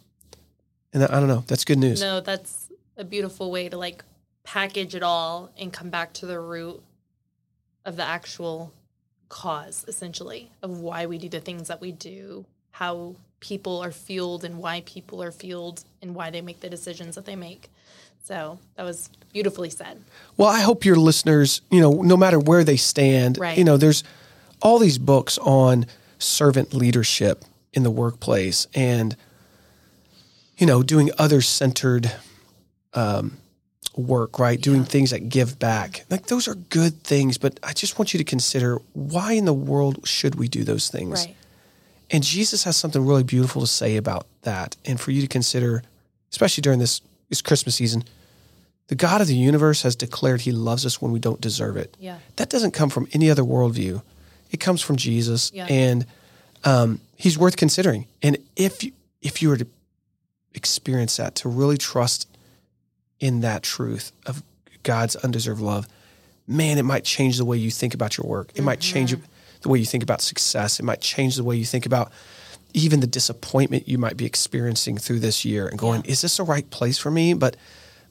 and 0.94 1.04
I 1.04 1.20
don't 1.20 1.28
know, 1.28 1.44
that's 1.48 1.66
good 1.66 1.78
news. 1.78 2.02
No, 2.02 2.20
that's 2.20 2.70
a 2.98 3.04
beautiful 3.04 3.52
way 3.52 3.70
to 3.70 3.78
like 3.78 4.04
package 4.44 4.96
it 4.96 5.04
all 5.04 5.52
and 5.60 5.72
come 5.72 5.90
back 5.90 6.14
to 6.14 6.26
the 6.26 6.40
root 6.40 6.82
of 7.86 7.96
the 7.96 8.04
actual 8.04 8.74
cause, 9.30 9.86
essentially, 9.88 10.52
of 10.62 10.80
why 10.80 11.06
we 11.06 11.18
do 11.18 11.30
the 11.30 11.40
things 11.40 11.68
that 11.68 11.80
we 11.82 11.92
do, 11.92 12.46
how 12.72 13.16
people 13.40 13.80
are 13.80 13.92
fueled 13.92 14.44
and 14.44 14.58
why 14.58 14.82
people 14.86 15.22
are 15.24 15.32
fueled 15.32 15.84
and 16.02 16.14
why 16.16 16.30
they 16.30 16.42
make 16.42 16.60
the 16.62 16.70
decisions 16.70 17.16
that 17.16 17.26
they 17.26 17.36
make. 17.36 17.70
So 18.24 18.60
that 18.76 18.84
was 18.84 19.10
beautifully 19.32 19.70
said. 19.70 20.02
Well, 20.36 20.50
I 20.50 20.62
hope 20.62 20.84
your 20.84 20.98
listeners, 20.98 21.62
you 21.72 21.80
know, 21.80 22.02
no 22.02 22.18
matter 22.18 22.38
where 22.40 22.64
they 22.64 22.76
stand, 22.78 23.38
Right. 23.38 23.58
you 23.58 23.64
know, 23.64 23.78
there's 23.78 24.04
all 24.62 24.78
these 24.78 24.98
books 24.98 25.38
on 25.40 25.86
servant 26.18 26.74
leadership 26.74 27.46
in 27.74 27.84
the 27.84 27.92
workplace 27.92 28.68
and, 28.74 29.16
you 30.60 30.68
know, 30.68 30.84
doing 30.84 31.10
other 31.18 31.41
centered 31.41 32.12
um, 32.93 33.38
work, 33.95 34.38
right? 34.38 34.60
Doing 34.60 34.84
things 34.84 35.12
that 35.12 35.30
give 35.30 35.57
back. 35.57 36.05
Like 36.10 36.28
those 36.28 36.47
are 36.47 36.55
good 36.55 37.01
things, 37.01 37.38
but 37.38 37.60
I 37.64 37.74
just 37.74 37.97
want 37.97 38.14
you 38.14 38.18
to 38.18 38.24
consider 38.24 38.80
why 38.93 39.34
in 39.34 39.45
the 39.45 39.53
world 39.53 40.05
should 40.07 40.36
we 40.36 40.47
do 40.47 40.64
those 40.64 40.89
things? 40.89 41.26
Right. 41.26 41.36
And 42.12 42.24
Jesus 42.24 42.66
has 42.66 42.76
something 42.76 43.05
really 43.05 43.24
beautiful 43.24 43.62
to 43.62 43.68
say 43.68 43.95
about 43.95 44.28
that. 44.41 44.76
And 44.84 44.99
for 44.99 45.12
you 45.12 45.22
to 45.22 45.28
consider, 45.28 45.82
especially 46.32 46.62
during 46.62 46.80
this, 46.80 47.01
this 47.30 47.41
Christmas 47.41 47.76
season, 47.76 48.03
the 48.88 48.95
God 48.95 49.22
of 49.22 49.28
the 49.28 49.36
universe 49.36 49.84
has 49.84 49.95
declared 49.95 50.41
he 50.41 50.51
loves 50.51 50.86
us 50.86 51.01
when 51.01 51.12
we 51.12 51.20
don't 51.20 51.39
deserve 51.39 51.78
it. 51.78 51.95
Yeah. 51.99 52.18
That 52.36 52.49
doesn't 52.49 52.72
come 52.72 52.89
from 52.89 53.07
any 53.14 53.30
other 53.30 53.43
worldview. 53.43 54.01
It 54.51 54.60
comes 54.60 54.82
from 54.82 54.97
Jesus. 54.97 55.51
Yeah. 55.53 55.68
And 55.70 56.05
um, 56.66 56.99
he's 57.16 57.38
worth 57.38 57.55
considering. 57.55 58.07
And 58.24 58.38
if 58.55 58.84
you, 58.84 58.91
if 59.22 59.41
you 59.41 59.49
were 59.49 59.57
to 59.57 59.68
experience 60.54 61.18
that, 61.18 61.36
to 61.36 61.50
really 61.50 61.78
trust 61.78 62.28
in 63.20 63.41
that 63.41 63.64
truth 63.64 64.12
of 64.26 64.43
God's 64.84 65.16
undeserved 65.18 65.62
love, 65.62 65.88
man, 66.47 66.78
it 66.78 66.84
might 66.86 67.04
change 67.04 67.38
the 67.38 67.45
way 67.45 67.58
you 67.58 67.70
think 67.72 67.93
about 67.93 68.18
your 68.18 68.26
work. 68.28 68.52
It 68.56 68.64
might 68.64 68.80
change 68.80 69.14
Mm-hmm. 69.14 69.24
the 69.62 69.70
way 69.70 69.80
you 69.80 69.86
think 69.86 70.04
about 70.04 70.22
success. 70.22 70.80
It 70.80 70.84
might 70.84 71.02
change 71.02 71.36
the 71.36 71.43
way 71.43 71.56
you 71.58 71.66
think 71.66 71.86
about 71.86 72.12
even 72.74 73.00
the 73.02 73.08
disappointment 73.08 73.88
you 73.88 73.97
might 73.97 74.16
be 74.16 74.26
experiencing 74.26 74.97
through 74.97 75.20
this 75.20 75.43
year 75.43 75.68
and 75.68 75.78
going, 75.78 76.04
is 76.06 76.22
this 76.22 76.38
the 76.38 76.43
right 76.43 76.70
place 76.70 76.97
for 76.97 77.12
me? 77.12 77.34
But 77.34 77.58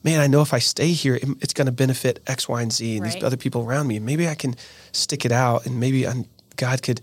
man, 0.03 0.19
I 0.19 0.27
know 0.27 0.41
if 0.41 0.53
I 0.53 0.59
stay 0.59 0.91
here, 0.91 1.15
it- 1.15 1.27
it's 1.41 1.53
going 1.53 1.65
to 1.65 1.71
benefit 1.71 2.21
X, 2.27 2.47
Y, 2.47 2.61
and 2.61 2.71
Z 2.71 2.97
and 2.97 3.05
Right. 3.05 3.13
these 3.13 3.23
other 3.23 3.37
people 3.37 3.63
around 3.63 3.87
me. 3.87 3.99
Maybe 3.99 4.27
I 4.27 4.35
can 4.35 4.55
stick 4.91 5.25
it 5.25 5.31
out 5.31 5.65
and 5.65 5.79
maybe 5.79 6.05
i 6.07 6.25
God 6.55 6.81
could 6.83 7.01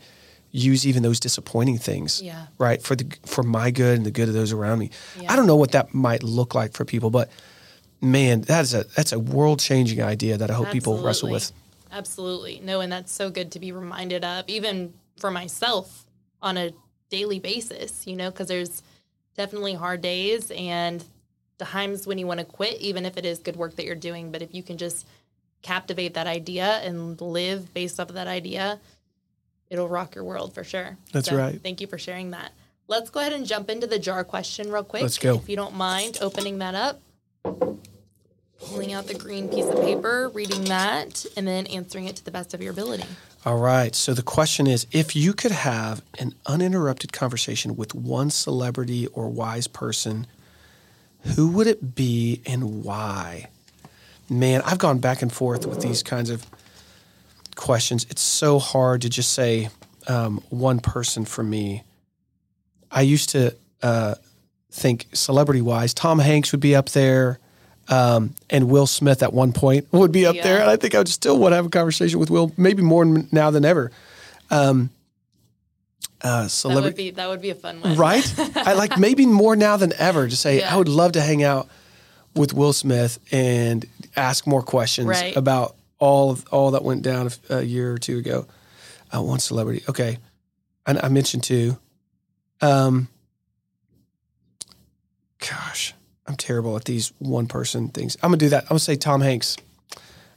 use 0.56 0.86
even 0.86 1.02
those 1.02 1.20
disappointing 1.20 1.78
things, 1.78 2.22
Yeah. 2.22 2.46
right, 2.58 2.82
for 2.82 2.96
the 2.96 3.06
for 3.26 3.42
my 3.42 3.70
good 3.70 3.96
and 3.98 4.06
the 4.06 4.10
good 4.10 4.28
of 4.28 4.34
those 4.34 4.52
around 4.52 4.78
me. 4.78 4.90
Yeah. 5.20 5.32
I 5.32 5.36
don't 5.36 5.46
know 5.46 5.56
what 5.56 5.72
that 5.72 5.92
might 5.94 6.22
look 6.22 6.54
like 6.54 6.72
for 6.72 6.84
people, 6.84 7.10
but 7.10 7.30
man, 8.00 8.40
that's 8.40 8.72
a 8.74 8.84
that's 8.96 9.12
a 9.12 9.18
world 9.18 9.60
changing 9.60 10.02
idea 10.02 10.36
that 10.38 10.50
I 10.50 10.54
hope 10.54 10.70
people 10.70 10.98
wrestle 11.02 11.30
with. 11.30 11.52
Absolutely. 11.92 12.60
No, 12.64 12.80
and 12.80 12.90
that's 12.92 13.12
so 13.12 13.30
good 13.30 13.52
to 13.52 13.60
be 13.60 13.72
reminded 13.72 14.24
of, 14.24 14.44
even 14.48 14.92
for 15.18 15.30
myself 15.30 16.04
on 16.42 16.56
a 16.56 16.72
daily 17.10 17.38
basis, 17.38 18.06
you 18.06 18.16
know, 18.16 18.30
because 18.30 18.48
there's 18.48 18.82
definitely 19.36 19.74
hard 19.74 20.00
days 20.00 20.50
and 20.50 21.04
times 21.58 22.06
when 22.06 22.18
you 22.18 22.26
want 22.26 22.40
to 22.40 22.44
quit, 22.46 22.80
even 22.80 23.06
if 23.06 23.16
it 23.16 23.24
is 23.24 23.38
good 23.38 23.56
work 23.56 23.76
that 23.76 23.84
you're 23.86 23.94
doing. 23.94 24.30
But 24.32 24.42
if 24.42 24.54
you 24.54 24.62
can 24.62 24.76
just 24.76 25.06
captivate 25.62 26.14
that 26.14 26.26
idea 26.26 26.66
and 26.84 27.18
live 27.20 27.72
based 27.72 27.98
off 27.98 28.08
of 28.10 28.14
that 28.16 28.26
idea, 28.28 28.78
it'll 29.70 29.88
rock 29.88 30.14
your 30.14 30.24
world 30.24 30.54
for 30.54 30.64
sure. 30.64 30.96
That's 31.12 31.32
right. 31.32 31.60
Thank 31.62 31.80
you 31.80 31.86
for 31.86 31.98
sharing 31.98 32.30
that. 32.30 32.52
Let's 32.88 33.10
go 33.10 33.20
ahead 33.20 33.32
and 33.32 33.46
jump 33.46 33.68
into 33.68 33.86
the 33.86 33.98
jar 33.98 34.22
question 34.22 34.70
real 34.70 34.84
quick. 34.84 35.02
Let's 35.02 35.18
go. 35.18 35.36
If 35.36 35.48
you 35.48 35.56
don't 35.56 35.74
mind 35.74 36.18
opening 36.20 36.58
that 36.58 36.74
up 36.74 37.00
pulling 38.60 38.92
out 38.92 39.06
the 39.06 39.14
green 39.14 39.48
piece 39.48 39.66
of 39.66 39.80
paper, 39.80 40.30
reading 40.30 40.64
that, 40.64 41.26
and 41.36 41.46
then 41.46 41.66
answering 41.66 42.06
it 42.06 42.16
to 42.16 42.24
the 42.24 42.30
best 42.30 42.54
of 42.54 42.62
your 42.62 42.72
ability. 42.72 43.04
All 43.44 43.58
right. 43.58 43.94
So 43.94 44.14
the 44.14 44.22
question 44.22 44.66
is 44.66 44.86
if 44.92 45.14
you 45.14 45.32
could 45.32 45.52
have 45.52 46.02
an 46.18 46.34
uninterrupted 46.46 47.12
conversation 47.12 47.76
with 47.76 47.94
one 47.94 48.30
celebrity 48.30 49.06
or 49.08 49.28
wise 49.28 49.68
person, 49.68 50.26
who 51.34 51.48
would 51.50 51.66
it 51.66 51.94
be 51.94 52.42
and 52.46 52.82
why? 52.82 53.48
Man, 54.28 54.62
I've 54.64 54.78
gone 54.78 54.98
back 54.98 55.22
and 55.22 55.32
forth 55.32 55.66
with 55.66 55.80
these 55.80 56.02
kinds 56.02 56.30
of 56.30 56.44
questions. 57.56 58.06
It's 58.10 58.22
so 58.22 58.58
hard 58.60 59.02
to 59.02 59.10
just 59.10 59.32
say 59.32 59.68
um, 60.06 60.42
one 60.50 60.78
person 60.78 61.24
for 61.24 61.42
me. 61.42 61.82
I 62.90 63.00
used 63.02 63.30
to 63.30 63.54
uh, 63.82 64.14
think 64.70 65.06
celebrity 65.12 65.60
wise, 65.62 65.92
Tom 65.92 66.18
Hanks 66.20 66.52
would 66.52 66.60
be 66.60 66.76
up 66.76 66.90
there. 66.90 67.38
Um, 67.88 68.34
and 68.50 68.68
Will 68.68 68.86
Smith 68.88 69.22
at 69.22 69.32
one 69.32 69.52
point 69.52 69.86
would 69.92 70.10
be 70.10 70.26
up 70.26 70.34
Yeah. 70.34 70.42
there. 70.42 70.60
And 70.60 70.68
I 70.68 70.74
think 70.76 70.94
I 70.94 70.98
would 70.98 71.08
still 71.08 71.38
want 71.38 71.52
to 71.52 71.56
have 71.56 71.66
a 71.66 71.68
conversation 71.68 72.18
with 72.18 72.30
Will, 72.30 72.50
maybe 72.56 72.82
more 72.82 73.04
now 73.04 73.50
than 73.52 73.64
ever. 73.64 73.92
Um, 74.50 74.90
uh, 76.20 76.42
That 76.44 76.50
celebrity. 76.50 76.86
would 76.88 76.96
be 76.96 77.10
that 77.12 77.28
would 77.28 77.42
be 77.42 77.50
a 77.50 77.54
fun 77.54 77.80
one. 77.80 77.94
right? 77.96 78.34
I 78.56 78.72
like 78.72 78.98
maybe 79.06 79.24
more 79.26 79.54
now 79.54 79.76
than 79.76 79.92
ever 79.98 80.26
to 80.28 80.36
say 80.36 80.58
Yeah. 80.60 80.74
I 80.74 80.76
would 80.78 80.88
love 80.88 81.12
to 81.12 81.20
hang 81.20 81.44
out 81.44 81.68
with 82.34 82.52
Will 82.52 82.72
Smith 82.72 83.20
and 83.30 83.86
ask 84.16 84.46
more 84.48 84.62
questions 84.62 85.06
Right. 85.08 85.36
about 85.36 85.76
all 85.98 86.30
of, 86.30 86.46
all 86.50 86.72
that 86.72 86.84
went 86.84 87.02
down 87.02 87.28
a, 87.48 87.56
a 87.56 87.62
year 87.62 87.92
or 87.92 87.98
two 87.98 88.18
ago. 88.18 88.46
Uh, 89.14 89.22
one 89.22 89.38
celebrity, 89.38 89.82
okay. 89.88 90.18
I, 90.86 90.98
I 91.04 91.08
mentioned 91.08 91.44
two. 91.44 91.78
Um, 92.60 93.08
gosh, 95.38 95.94
I'm 96.26 96.36
terrible 96.36 96.76
at 96.76 96.84
these 96.84 97.12
one 97.18 97.46
person 97.46 97.88
things. 97.88 98.16
I'm 98.22 98.30
gonna 98.30 98.38
do 98.38 98.48
that. 98.50 98.64
I'm 98.64 98.68
gonna 98.68 98.80
say 98.80 98.96
Tom 98.96 99.20
Hanks. 99.20 99.56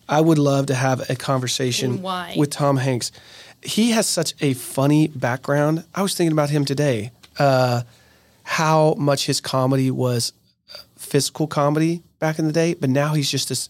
I 0.07 0.21
would 0.21 0.39
love 0.39 0.67
to 0.67 0.75
have 0.75 1.07
a 1.09 1.15
conversation 1.15 2.01
why? 2.01 2.33
with 2.35 2.49
Tom 2.49 2.77
Hanks. 2.77 3.11
He 3.61 3.91
has 3.91 4.07
such 4.07 4.33
a 4.41 4.53
funny 4.53 5.07
background. 5.07 5.83
I 5.93 6.01
was 6.01 6.15
thinking 6.15 6.31
about 6.31 6.49
him 6.49 6.65
today. 6.65 7.11
Uh, 7.37 7.83
how 8.43 8.95
much 8.95 9.27
his 9.27 9.39
comedy 9.39 9.91
was 9.91 10.33
uh, 10.73 10.79
physical 10.97 11.45
comedy 11.45 12.01
back 12.17 12.39
in 12.39 12.47
the 12.47 12.53
day, 12.53 12.73
but 12.73 12.89
now 12.89 13.13
he's 13.13 13.29
just 13.29 13.49
this. 13.49 13.69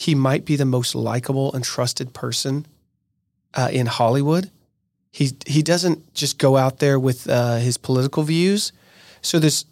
He 0.00 0.14
might 0.14 0.46
be 0.46 0.56
the 0.56 0.64
most 0.64 0.94
likable 0.94 1.52
and 1.52 1.62
trusted 1.62 2.14
person 2.14 2.64
uh, 3.52 3.68
in 3.70 3.84
Hollywood. 3.84 4.50
He 5.10 5.32
he 5.46 5.62
doesn't 5.62 6.14
just 6.14 6.38
go 6.38 6.56
out 6.56 6.78
there 6.78 6.98
with 6.98 7.28
uh, 7.28 7.56
his 7.56 7.76
political 7.76 8.22
views. 8.22 8.72
So 9.20 9.38
there's, 9.38 9.66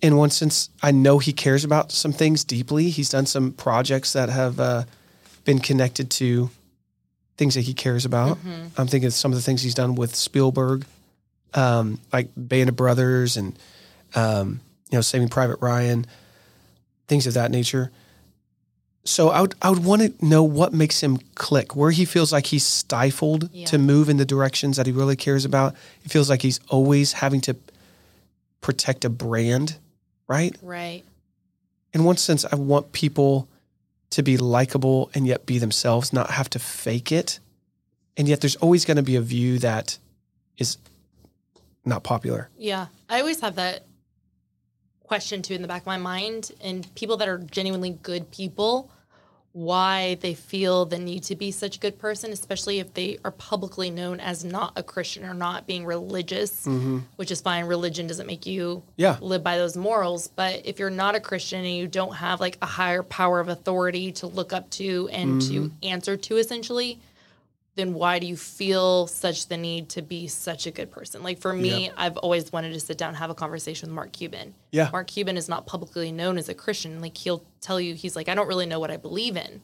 in 0.00 0.16
one 0.16 0.30
sense, 0.30 0.68
I 0.82 0.90
know 0.90 1.20
he 1.20 1.32
cares 1.32 1.62
about 1.62 1.92
some 1.92 2.12
things 2.12 2.42
deeply. 2.42 2.90
He's 2.90 3.08
done 3.08 3.24
some 3.24 3.52
projects 3.52 4.14
that 4.14 4.30
have 4.30 4.58
uh, 4.58 4.82
been 5.44 5.60
connected 5.60 6.10
to 6.10 6.50
things 7.36 7.54
that 7.54 7.60
he 7.60 7.72
cares 7.72 8.04
about. 8.04 8.38
I'm 8.76 8.88
thinking 8.88 9.06
of 9.06 9.14
some 9.14 9.30
of 9.30 9.36
the 9.36 9.42
things 9.42 9.62
he's 9.62 9.76
done 9.76 9.94
with 9.94 10.16
Spielberg, 10.16 10.86
um, 11.54 12.00
like 12.12 12.30
Band 12.36 12.68
of 12.68 12.74
Brothers 12.74 13.36
and 13.36 13.56
um, 14.16 14.58
you 14.90 14.98
know 14.98 15.02
Saving 15.02 15.28
Private 15.28 15.60
Ryan, 15.60 16.04
things 17.06 17.28
of 17.28 17.34
that 17.34 17.52
nature. 17.52 17.92
So 19.04 19.30
I 19.30 19.40
would 19.40 19.54
I 19.60 19.70
would 19.70 19.84
want 19.84 20.02
to 20.02 20.24
know 20.24 20.42
what 20.44 20.72
makes 20.72 21.02
him 21.02 21.18
click, 21.34 21.74
where 21.74 21.90
he 21.90 22.04
feels 22.04 22.32
like 22.32 22.46
he's 22.46 22.64
stifled 22.64 23.50
Yeah. 23.52 23.66
to 23.66 23.78
move 23.78 24.08
in 24.08 24.16
the 24.16 24.24
directions 24.24 24.76
that 24.76 24.86
he 24.86 24.92
really 24.92 25.16
cares 25.16 25.44
about. 25.44 25.74
He 26.02 26.08
feels 26.08 26.30
like 26.30 26.42
he's 26.42 26.60
always 26.68 27.14
having 27.14 27.40
to 27.42 27.56
protect 28.60 29.04
a 29.04 29.08
brand, 29.10 29.76
right? 30.28 30.56
Right. 30.62 31.02
In 31.92 32.04
one 32.04 32.16
sense, 32.16 32.44
I 32.44 32.54
want 32.54 32.92
people 32.92 33.48
to 34.10 34.22
be 34.22 34.36
likable 34.36 35.10
and 35.14 35.26
yet 35.26 35.46
be 35.46 35.58
themselves, 35.58 36.12
not 36.12 36.30
have 36.30 36.48
to 36.50 36.58
fake 36.58 37.10
it. 37.10 37.40
And 38.16 38.28
yet 38.28 38.40
there's 38.40 38.56
always 38.56 38.84
going 38.84 38.98
to 38.98 39.02
be 39.02 39.16
a 39.16 39.20
view 39.20 39.58
that 39.60 39.98
is 40.58 40.76
not 41.84 42.02
popular. 42.04 42.50
Yeah. 42.56 42.86
I 43.08 43.18
always 43.20 43.40
have 43.40 43.56
that 43.56 43.84
question 45.12 45.42
too 45.42 45.52
in 45.52 45.60
the 45.60 45.68
back 45.68 45.82
of 45.82 45.86
my 45.86 45.98
mind 45.98 46.52
and 46.62 46.88
people 46.94 47.18
that 47.18 47.28
are 47.28 47.36
genuinely 47.36 47.90
good 48.02 48.30
people 48.30 48.90
why 49.52 50.14
they 50.22 50.32
feel 50.32 50.86
the 50.86 50.98
need 50.98 51.22
to 51.22 51.36
be 51.36 51.50
such 51.50 51.76
a 51.76 51.78
good 51.80 51.98
person 51.98 52.32
especially 52.32 52.78
if 52.78 52.94
they 52.94 53.18
are 53.22 53.30
publicly 53.32 53.90
known 53.90 54.20
as 54.20 54.42
not 54.42 54.72
a 54.74 54.82
christian 54.82 55.22
or 55.26 55.34
not 55.34 55.66
being 55.66 55.84
religious 55.84 56.64
mm-hmm. 56.64 57.00
which 57.16 57.30
is 57.30 57.42
fine. 57.42 57.66
Religion 57.66 58.06
doesn't 58.06 58.26
make 58.26 58.46
you 58.46 58.82
Yeah. 58.96 59.18
live 59.20 59.44
by 59.44 59.58
those 59.58 59.76
morals 59.76 60.28
but 60.28 60.62
if 60.64 60.78
you're 60.78 60.88
not 60.88 61.14
a 61.14 61.20
christian 61.20 61.62
and 61.62 61.76
you 61.76 61.86
don't 61.86 62.14
have 62.14 62.40
like 62.40 62.56
a 62.62 62.66
higher 62.66 63.02
power 63.02 63.38
of 63.38 63.50
authority 63.50 64.12
to 64.12 64.26
look 64.26 64.54
up 64.54 64.70
to 64.70 65.10
and 65.12 65.42
to 65.42 65.64
mm-hmm. 65.64 65.76
answer 65.82 66.16
to 66.16 66.38
essentially 66.38 66.98
then 67.74 67.94
why 67.94 68.18
do 68.18 68.26
you 68.26 68.36
feel 68.36 69.06
such 69.06 69.48
the 69.48 69.56
need 69.56 69.88
to 69.90 70.02
be 70.02 70.26
such 70.26 70.66
a 70.66 70.70
good 70.70 70.90
person? 70.90 71.22
Like 71.22 71.38
for 71.40 71.54
me, 71.54 71.90
I've 71.96 72.18
always 72.18 72.52
wanted 72.52 72.74
to 72.74 72.80
sit 72.80 72.98
down 72.98 73.08
and 73.08 73.16
have 73.16 73.30
a 73.30 73.34
conversation 73.34 73.88
with 73.88 73.94
Mark 73.94 74.12
Cuban. 74.12 74.54
Yeah. 74.72 74.90
Mark 74.92 75.06
Cuban 75.06 75.38
is 75.38 75.48
not 75.48 75.66
publicly 75.66 76.12
known 76.12 76.36
as 76.36 76.50
a 76.50 76.54
Christian. 76.54 77.00
Like 77.00 77.16
he'll 77.16 77.44
tell 77.62 77.80
you, 77.80 77.94
he's 77.94 78.14
like, 78.14 78.28
I 78.28 78.34
don't 78.34 78.46
really 78.48 78.66
know 78.66 78.78
what 78.78 78.90
I 78.90 78.98
believe 78.98 79.36
in. 79.36 79.62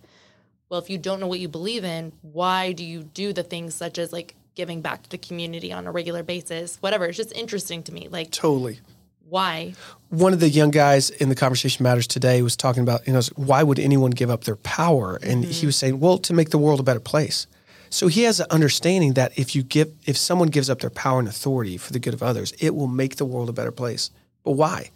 Well, 0.71 0.81
if 0.81 0.89
you 0.89 0.97
don't 0.97 1.21
know 1.21 1.27
what 1.27 1.41
you 1.41 1.49
believe 1.49 1.85
in, 1.85 2.13
why 2.23 2.73
do 2.73 2.85
you 2.85 3.03
do 3.03 3.33
the 3.33 3.43
things 3.43 3.75
such 3.75 3.99
as 3.99 4.13
like 4.13 4.35
giving 4.55 4.81
back 4.81 5.03
to 5.03 5.11
the 5.11 5.19
community 5.19 5.71
on 5.71 5.87
a 5.87 5.93
regular 5.93 6.23
basis? 6.23 6.79
Whatever. 6.81 7.07
It's 7.07 7.17
just 7.17 7.33
interesting 7.33 7.83
to 7.85 7.93
me. 7.93 8.09
Like, 8.11 8.31
Totally. 8.31 8.81
why? 9.29 9.75
One 10.09 10.33
of 10.33 10.41
the 10.41 10.49
young 10.49 10.71
guys 10.71 11.11
in 11.11 11.29
the 11.29 11.35
Conversation 11.35 11.83
Matters 11.83 12.07
today 12.07 12.41
was 12.41 12.57
talking 12.57 12.83
about, 12.83 13.07
you 13.07 13.13
know, 13.13 13.21
why 13.37 13.63
would 13.63 13.79
anyone 13.79 14.13
give 14.13 14.31
up 14.31 14.45
their 14.45 14.57
power? 14.57 15.19
And 15.23 15.43
mm-hmm. 15.43 15.53
he 15.53 15.67
was 15.67 15.77
saying, 15.77 16.01
well, 16.01 16.17
to 16.19 16.33
make 16.33 16.51
the 16.51 16.59
world 16.59 16.81
a 16.81 16.83
better 16.83 17.01
place. 17.01 17.47
So 17.91 18.09
he 18.09 18.23
has 18.25 18.41
an 18.41 18.47
understanding 18.51 19.15
that 19.15 19.39
if 19.39 19.55
you 19.57 19.63
give, 19.63 19.93
if 20.07 20.17
someone 20.17 20.49
gives 20.49 20.69
up 20.71 20.81
their 20.81 20.91
power 20.91 21.19
and 21.19 21.29
authority 21.29 21.77
for 21.77 21.93
the 21.93 21.99
good 21.99 22.15
of 22.15 22.23
others, 22.23 22.53
it 22.59 22.75
will 22.75 22.87
make 22.87 23.17
the 23.17 23.25
world 23.25 23.49
a 23.49 23.53
better 23.53 23.73
place. 23.73 24.11
But 24.45 24.53
why? 24.53 24.91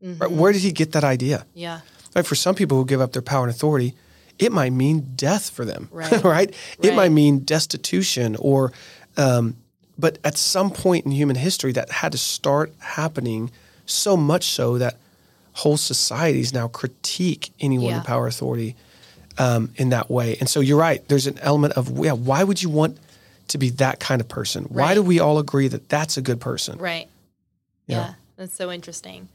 Right? 0.00 0.30
Where 0.30 0.52
did 0.52 0.62
he 0.62 0.72
get 0.72 0.92
that 0.92 1.04
idea? 1.04 1.44
Yeah. 1.54 1.80
Right? 2.14 2.26
For 2.26 2.34
some 2.36 2.54
people 2.54 2.76
who 2.78 2.84
give 2.84 3.00
up 3.00 3.12
their 3.12 3.22
power 3.22 3.42
and 3.46 3.50
authority, 3.54 3.94
it 4.38 4.52
might 4.52 4.72
mean 4.72 5.12
death 5.16 5.50
for 5.50 5.64
them. 5.64 5.88
Right. 5.92 6.24
right? 6.24 6.54
It 6.80 6.94
might 6.94 7.10
mean 7.12 7.40
destitution 7.40 8.36
or, 8.38 8.72
um, 9.16 9.56
but 9.98 10.18
at 10.24 10.36
some 10.38 10.70
point 10.70 11.04
in 11.06 11.10
human 11.12 11.36
history, 11.36 11.72
that 11.72 11.90
had 11.90 12.12
to 12.12 12.18
start 12.18 12.72
happening 12.78 13.50
so 13.84 14.16
much 14.16 14.44
so 14.44 14.78
that 14.78 14.96
whole 15.54 15.76
societies 15.76 16.52
now 16.52 16.68
critique 16.68 17.50
anyone 17.58 17.88
Yeah. 17.90 17.96
in 17.98 18.02
power 18.04 18.28
authority 18.28 18.76
um, 19.38 19.72
in 19.76 19.90
that 19.90 20.10
way. 20.10 20.36
And 20.40 20.48
so 20.48 20.60
you're 20.60 20.78
right. 20.78 21.06
There's 21.08 21.26
an 21.26 21.38
element 21.40 21.74
of, 21.74 22.04
yeah, 22.04 22.12
why 22.12 22.44
would 22.44 22.62
you 22.62 22.68
want 22.68 22.98
to 23.48 23.58
be 23.58 23.70
that 23.70 24.00
kind 24.00 24.20
of 24.20 24.28
person? 24.28 24.64
Why 24.64 24.94
do 24.94 25.02
we 25.02 25.20
all 25.20 25.38
agree 25.38 25.68
that 25.68 25.88
that's 25.88 26.16
a 26.16 26.22
good 26.22 26.40
person? 26.40 26.78
Right. 26.78 27.08
Yeah. 27.86 27.96
Yeah. 27.96 28.14
That's 28.36 28.54
so 28.54 28.70
interesting. 28.70 29.28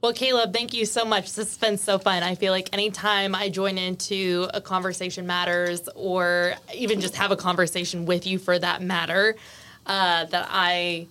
Well, 0.00 0.12
Caleb, 0.12 0.52
thank 0.52 0.74
you 0.74 0.84
so 0.84 1.04
much. 1.04 1.32
This 1.34 1.48
has 1.50 1.58
been 1.58 1.78
so 1.78 1.96
fun. 1.96 2.24
I 2.24 2.34
feel 2.34 2.52
like 2.52 2.70
anytime 2.72 3.36
I 3.36 3.48
join 3.48 3.78
into 3.78 4.48
a 4.52 4.60
conversation 4.60 5.28
matters 5.28 5.88
or 5.94 6.54
even 6.74 7.00
just 7.00 7.14
have 7.16 7.30
a 7.30 7.36
conversation 7.36 8.04
with 8.04 8.26
you 8.26 8.40
for 8.40 8.58
that 8.58 8.82
matter, 8.82 9.36
uh, 9.86 10.24
that 10.24 10.48
I 10.50 11.06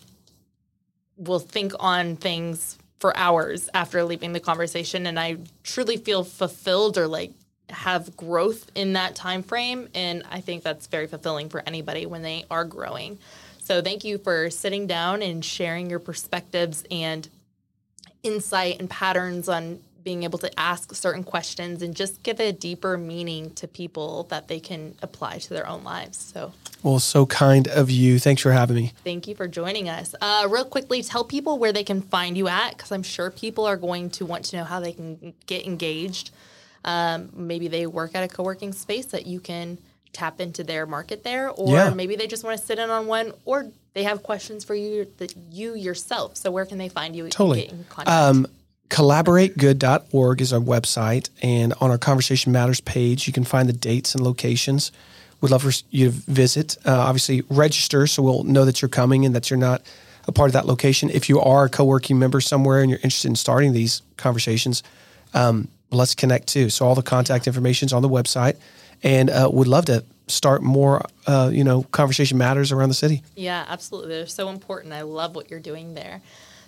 will 1.16 1.40
think 1.40 1.72
on 1.80 2.18
things 2.18 2.78
for 3.00 3.16
hours 3.16 3.70
after 3.74 4.04
leaving 4.04 4.34
the 4.34 4.40
conversation 4.40 5.08
and 5.08 5.20
I 5.20 5.38
truly 5.64 5.98
feel 5.98 6.24
fulfilled 6.24 6.98
or 6.98 7.08
like 7.08 7.32
have 7.72 8.16
growth 8.18 8.70
in 8.76 8.94
that 8.94 9.16
time 9.16 9.44
frame 9.44 9.90
and 9.96 10.24
I 10.30 10.42
think 10.42 10.64
that's 10.64 10.88
very 10.88 11.08
fulfilling 11.08 11.50
for 11.50 11.64
anybody 11.66 12.06
when 12.06 12.22
they 12.22 12.46
are 12.52 12.66
growing. 12.66 13.20
So 13.60 13.82
thank 13.82 14.04
you 14.04 14.18
for 14.18 14.50
sitting 14.50 14.88
down 14.88 15.22
and 15.22 15.44
sharing 15.46 15.90
your 15.90 16.00
perspectives 16.00 16.84
and 16.92 17.28
insight 18.24 18.80
and 18.80 18.90
patterns 18.90 19.48
on 19.48 19.80
being 20.04 20.24
able 20.24 20.40
to 20.40 20.60
ask 20.60 20.94
certain 20.96 21.24
questions 21.24 21.82
and 21.82 21.96
just 21.96 22.24
give 22.24 22.40
a 22.40 22.52
deeper 22.52 22.98
meaning 22.98 23.52
to 23.52 23.68
people 23.68 24.24
that 24.30 24.48
they 24.48 24.60
can 24.60 24.96
apply 25.02 25.38
to 25.38 25.50
their 25.54 25.68
own 25.68 25.84
lives. 25.84 26.18
So 26.18 26.54
Well, 26.84 27.00
so 27.00 27.26
kind 27.26 27.68
of 27.68 27.90
you. 27.90 28.20
Thanks 28.20 28.42
for 28.42 28.52
having 28.52 28.76
me. 28.76 28.94
Thank 29.04 29.28
you 29.28 29.36
for 29.36 29.48
joining 29.48 29.90
us. 29.90 30.16
Uh, 30.20 30.48
real 30.50 30.66
quickly, 30.66 31.04
tell 31.04 31.24
people 31.24 31.60
where 31.60 31.72
they 31.72 31.84
can 31.84 32.02
find 32.02 32.38
you 32.38 32.48
at, 32.48 32.72
because 32.76 32.92
I'm 32.92 33.04
sure 33.04 33.30
people 33.30 33.66
are 33.66 33.78
going 33.78 34.10
to 34.12 34.26
want 34.26 34.46
to 34.46 34.58
know 34.58 34.64
how 34.64 34.80
they 34.80 34.94
can 34.94 35.34
get 35.46 35.66
engaged. 35.66 36.32
Um, 36.84 37.30
maybe 37.36 37.68
they 37.68 37.86
work 37.88 38.16
at 38.16 38.24
a 38.24 38.28
co 38.28 38.44
working 38.44 38.74
space 38.74 39.08
that 39.08 39.26
you 39.28 39.40
can 39.40 39.78
tap 40.14 40.42
into 40.42 40.64
their 40.64 40.86
market 40.86 41.24
there, 41.24 41.50
or 41.50 41.74
Yeah. 41.74 41.90
maybe 41.92 42.16
they 42.16 42.28
just 42.28 42.44
want 42.44 42.60
to 42.60 42.66
sit 42.66 42.80
in 42.80 42.90
on 42.90 43.08
one, 43.08 43.34
or 43.46 43.68
they 43.94 44.04
have 44.04 44.24
questions 44.24 44.64
for 44.64 44.76
you 44.76 45.08
that 45.18 45.34
you 45.52 45.76
yourself. 45.76 46.38
So 46.38 46.52
where 46.52 46.66
can 46.66 46.78
they 46.78 46.90
find 46.90 47.16
you? 47.16 47.30
Totally. 47.30 47.62
Get 47.64 47.72
in 47.72 47.86
contact? 47.90 48.10
Um, 48.10 48.48
collaborategood.org 48.90 50.42
is 50.42 50.54
our 50.54 50.60
website. 50.60 51.30
And 51.42 51.74
on 51.80 51.92
our 51.92 51.98
Conversation 51.98 52.52
Matters 52.52 52.82
page, 52.82 53.28
you 53.28 53.34
can 53.34 53.44
find 53.44 53.70
the 53.70 53.74
dates 53.74 54.16
and 54.16 54.24
locations. 54.24 54.92
We'd 55.40 55.50
love 55.50 55.64
for 55.64 55.72
you 55.90 56.08
to 56.08 56.12
visit. 56.12 56.78
Uh, 56.86 56.92
obviously, 57.00 57.42
register 57.50 58.06
so 58.08 58.22
we'll 58.22 58.44
know 58.44 58.66
that 58.66 58.82
you're 58.82 58.90
coming 58.90 59.26
and 59.26 59.34
that 59.36 59.50
you're 59.50 59.58
not 59.58 59.82
a 60.28 60.32
part 60.32 60.50
of 60.50 60.54
that 60.54 60.68
location. 60.68 61.10
If 61.10 61.30
you 61.30 61.40
are 61.40 61.66
a 61.66 61.70
co 61.70 61.84
working 61.84 62.20
member 62.20 62.42
somewhere 62.42 62.82
and 62.82 62.90
you're 62.90 63.00
interested 63.00 63.30
in 63.30 63.36
starting 63.36 63.74
these 63.74 64.02
conversations, 64.18 64.84
um, 65.34 65.68
let's 65.92 66.16
connect 66.16 66.48
too. 66.48 66.70
So, 66.70 66.86
all 66.86 66.96
the 66.96 67.02
contact 67.02 67.48
information 67.48 67.88
is 67.88 67.94
on 67.94 68.02
the 68.02 68.10
website. 68.10 68.58
And 69.04 69.30
uh, 69.30 69.50
would 69.52 69.68
love 69.68 69.86
to 69.86 70.04
start 70.28 70.62
more, 70.62 71.04
uh, 71.28 71.50
you 71.52 71.64
know, 71.64 71.84
conversation 71.84 72.38
matters 72.38 72.72
around 72.72 72.90
the 72.90 72.96
city. 72.96 73.24
Yeah, 73.36 73.66
absolutely. 73.68 74.10
They're 74.10 74.28
so 74.28 74.50
important. 74.50 74.94
I 74.94 75.02
love 75.02 75.36
what 75.36 75.50
you're 75.50 75.60
doing 75.60 75.94
there. 75.94 76.22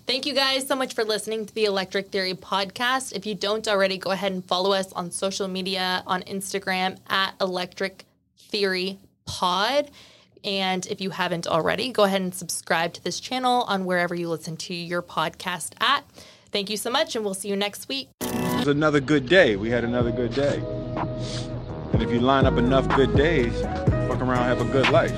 Thank 0.05 0.25
you 0.25 0.33
guys 0.33 0.67
so 0.67 0.75
much 0.75 0.95
for 0.95 1.05
listening 1.05 1.45
to 1.45 1.53
the 1.53 1.63
Electric 1.63 2.09
Theory 2.09 2.33
podcast. 2.33 3.13
If 3.13 3.25
you 3.25 3.35
don't 3.35 3.65
already, 3.67 3.97
go 3.97 4.11
ahead 4.11 4.33
and 4.33 4.43
follow 4.43 4.73
us 4.73 4.91
on 4.93 5.11
social 5.11 5.47
media 5.47 6.03
on 6.05 6.23
Instagram 6.23 6.97
at 7.07 7.35
Electric 7.39 8.03
Theory 8.37 8.97
Pod. 9.25 9.89
And 10.43 10.85
if 10.87 10.99
you 10.99 11.11
haven't 11.11 11.47
already, 11.47 11.93
go 11.93 12.03
ahead 12.03 12.21
and 12.21 12.35
subscribe 12.35 12.93
to 12.93 13.03
this 13.03 13.21
channel 13.21 13.63
on 13.63 13.85
wherever 13.85 14.13
you 14.13 14.27
listen 14.27 14.57
to 14.57 14.73
your 14.73 15.01
podcast 15.01 15.71
at. 15.79 16.03
Thank 16.53 16.69
you 16.69 16.77
so 16.77 16.91
much, 16.91 17.15
and 17.15 17.25
we'll 17.25 17.33
see 17.33 17.49
you 17.49 17.55
next 17.55 17.89
week. 17.89 18.09
It 18.21 18.57
was 18.59 18.67
another 18.67 18.99
good 18.99 19.27
day. 19.27 19.55
We 19.55 19.71
had 19.71 19.83
another 19.83 20.11
good 20.11 20.35
day. 20.35 20.61
And 21.91 22.03
if 22.03 22.11
you 22.11 22.19
line 22.19 22.45
up 22.45 22.57
enough 22.57 22.87
good 22.95 23.15
days, 23.17 23.59
fuck 24.07 24.21
around, 24.21 24.43
have 24.43 24.61
a 24.61 24.71
good 24.71 24.87
life. 24.91 25.11